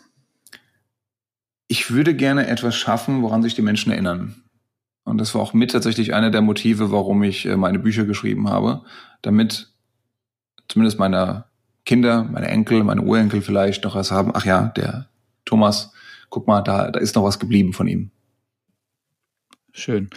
Ich 1.67 1.91
würde 1.91 2.15
gerne 2.15 2.47
etwas 2.47 2.75
schaffen, 2.75 3.23
woran 3.23 3.41
sich 3.41 3.55
die 3.55 3.61
Menschen 3.61 3.91
erinnern. 3.91 4.43
Und 5.09 5.17
das 5.17 5.33
war 5.33 5.41
auch 5.41 5.53
mit 5.53 5.71
tatsächlich 5.71 6.13
einer 6.13 6.29
der 6.29 6.41
Motive, 6.41 6.91
warum 6.91 7.23
ich 7.23 7.45
äh, 7.45 7.57
meine 7.57 7.79
Bücher 7.79 8.05
geschrieben 8.05 8.49
habe, 8.49 8.83
damit 9.21 9.73
zumindest 10.67 10.99
meine 10.99 11.45
Kinder, 11.85 12.23
meine 12.23 12.47
Enkel, 12.47 12.83
meine 12.83 13.01
Urenkel 13.01 13.41
vielleicht 13.41 13.83
noch 13.83 13.95
was 13.95 14.11
haben. 14.11 14.31
Ach 14.35 14.45
ja, 14.45 14.67
der 14.75 15.09
Thomas, 15.45 15.91
guck 16.29 16.47
mal, 16.47 16.61
da, 16.61 16.91
da 16.91 16.99
ist 16.99 17.15
noch 17.15 17.23
was 17.23 17.39
geblieben 17.39 17.73
von 17.73 17.87
ihm. 17.87 18.11
Schön. 19.73 20.09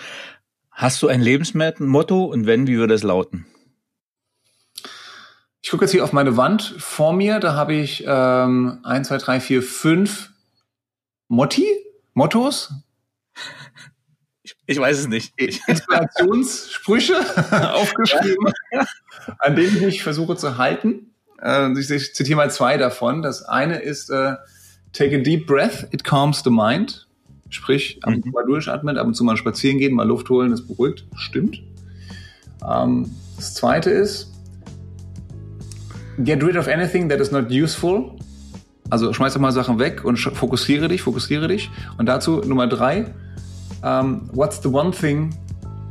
Hast 0.71 1.03
du 1.03 1.09
ein 1.09 1.23
Lebensmotto 1.23 2.25
und 2.25 2.47
wenn, 2.47 2.67
wie 2.67 2.77
würde 2.77 2.95
es 2.95 3.03
lauten? 3.03 3.47
Ich 5.63 5.71
gucke 5.71 5.85
jetzt 5.85 5.93
hier 5.93 6.05
auf 6.05 6.13
meine 6.13 6.37
Wand 6.37 6.75
vor 6.79 7.13
mir, 7.13 7.39
da 7.39 7.55
habe 7.55 7.75
ich 7.75 8.05
ähm, 8.07 8.81
1, 8.83 9.09
2, 9.09 9.19
3, 9.19 9.41
4, 9.41 9.63
5 9.63 10.33
Motti, 11.29 11.67
Mottos, 12.15 12.75
ich 14.73 14.81
weiß 14.81 14.99
es 14.99 15.09
nicht. 15.09 15.33
Inspirationssprüche 15.37 17.15
aufgeschrieben, 17.75 18.53
an 19.39 19.55
denen 19.55 19.77
ich 19.77 19.83
mich 19.83 20.03
versuche 20.03 20.37
zu 20.37 20.59
halten. 20.59 21.13
Äh, 21.41 21.79
ich 21.79 22.15
zitiere 22.15 22.37
mal 22.37 22.51
zwei 22.51 22.77
davon. 22.79 23.23
Das 23.23 23.45
eine 23.45 23.81
ist 23.81 24.11
äh, 24.11 24.35
Take 24.93 25.17
a 25.17 25.21
deep 25.21 25.47
breath, 25.47 25.87
it 25.93 26.05
calms 26.05 26.43
the 26.43 26.51
mind. 26.51 27.07
Sprich, 27.51 28.01
ab 28.03 28.15
und 28.15 28.25
zu 28.25 28.31
mal 28.31 28.45
durchatmen, 28.47 28.97
ab 28.97 29.07
und 29.07 29.15
zu 29.15 29.25
mal 29.25 29.37
spazieren 29.37 29.79
gehen, 29.79 29.95
mal 29.95 30.07
Luft 30.07 30.31
holen, 30.31 30.51
das 30.51 30.67
beruhigt. 30.67 31.05
Stimmt. 31.17 31.63
Ähm, 32.67 33.11
das 33.37 33.55
zweite 33.55 33.91
ist 33.91 34.33
Get 36.19 36.43
rid 36.43 36.57
of 36.57 36.69
anything 36.69 37.09
that 37.09 37.21
is 37.21 37.31
not 37.31 37.51
useful. 37.51 38.17
Also 38.91 39.13
schmeiß 39.13 39.35
doch 39.35 39.41
mal 39.41 39.53
Sachen 39.53 39.79
weg 39.79 40.05
und 40.05 40.19
fokussiere 40.19 40.89
dich, 40.89 41.03
fokussiere 41.03 41.49
dich. 41.49 41.71
Und 41.97 42.07
dazu 42.07 42.43
Nummer 42.45 42.67
drei, 42.67 43.15
um, 43.83 44.29
what's 44.33 44.59
the 44.59 44.69
one 44.69 44.93
thing 44.93 45.35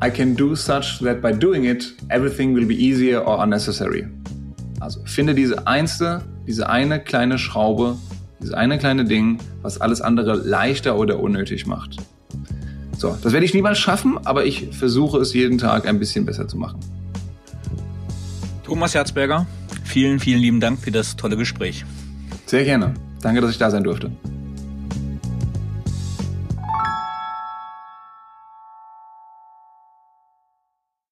I 0.01 0.09
can 0.09 0.35
do 0.35 0.55
such 0.55 0.99
that 0.99 1.21
by 1.21 1.31
doing 1.31 1.65
it, 1.65 1.93
everything 2.09 2.53
will 2.53 2.65
be 2.65 2.75
easier 2.75 3.19
or 3.19 3.43
unnecessary? 3.43 4.07
Also 4.79 5.01
finde 5.05 5.35
diese 5.35 5.67
einste, 5.67 6.23
diese 6.47 6.67
eine 6.69 6.99
kleine 6.99 7.37
Schraube, 7.37 7.97
dieses 8.39 8.53
eine 8.53 8.79
kleine 8.79 9.05
Ding, 9.05 9.37
was 9.61 9.79
alles 9.79 10.01
andere 10.01 10.35
leichter 10.35 10.97
oder 10.97 11.19
unnötig 11.19 11.67
macht. 11.67 11.97
So, 12.97 13.17
das 13.21 13.33
werde 13.33 13.45
ich 13.45 13.53
niemals 13.53 13.79
schaffen, 13.79 14.17
aber 14.25 14.45
ich 14.45 14.75
versuche 14.75 15.19
es 15.19 15.33
jeden 15.33 15.57
Tag 15.57 15.87
ein 15.87 15.99
bisschen 15.99 16.25
besser 16.25 16.47
zu 16.47 16.57
machen. 16.57 16.79
Thomas 18.63 18.95
Herzberger, 18.95 19.45
vielen, 19.83 20.19
vielen 20.19 20.39
lieben 20.39 20.59
Dank 20.59 20.79
für 20.79 20.91
das 20.91 21.15
tolle 21.15 21.37
Gespräch. 21.37 21.85
Sehr 22.45 22.63
gerne. 22.63 22.93
Danke, 23.21 23.41
dass 23.41 23.51
ich 23.51 23.57
da 23.57 23.69
sein 23.69 23.83
durfte. 23.83 24.11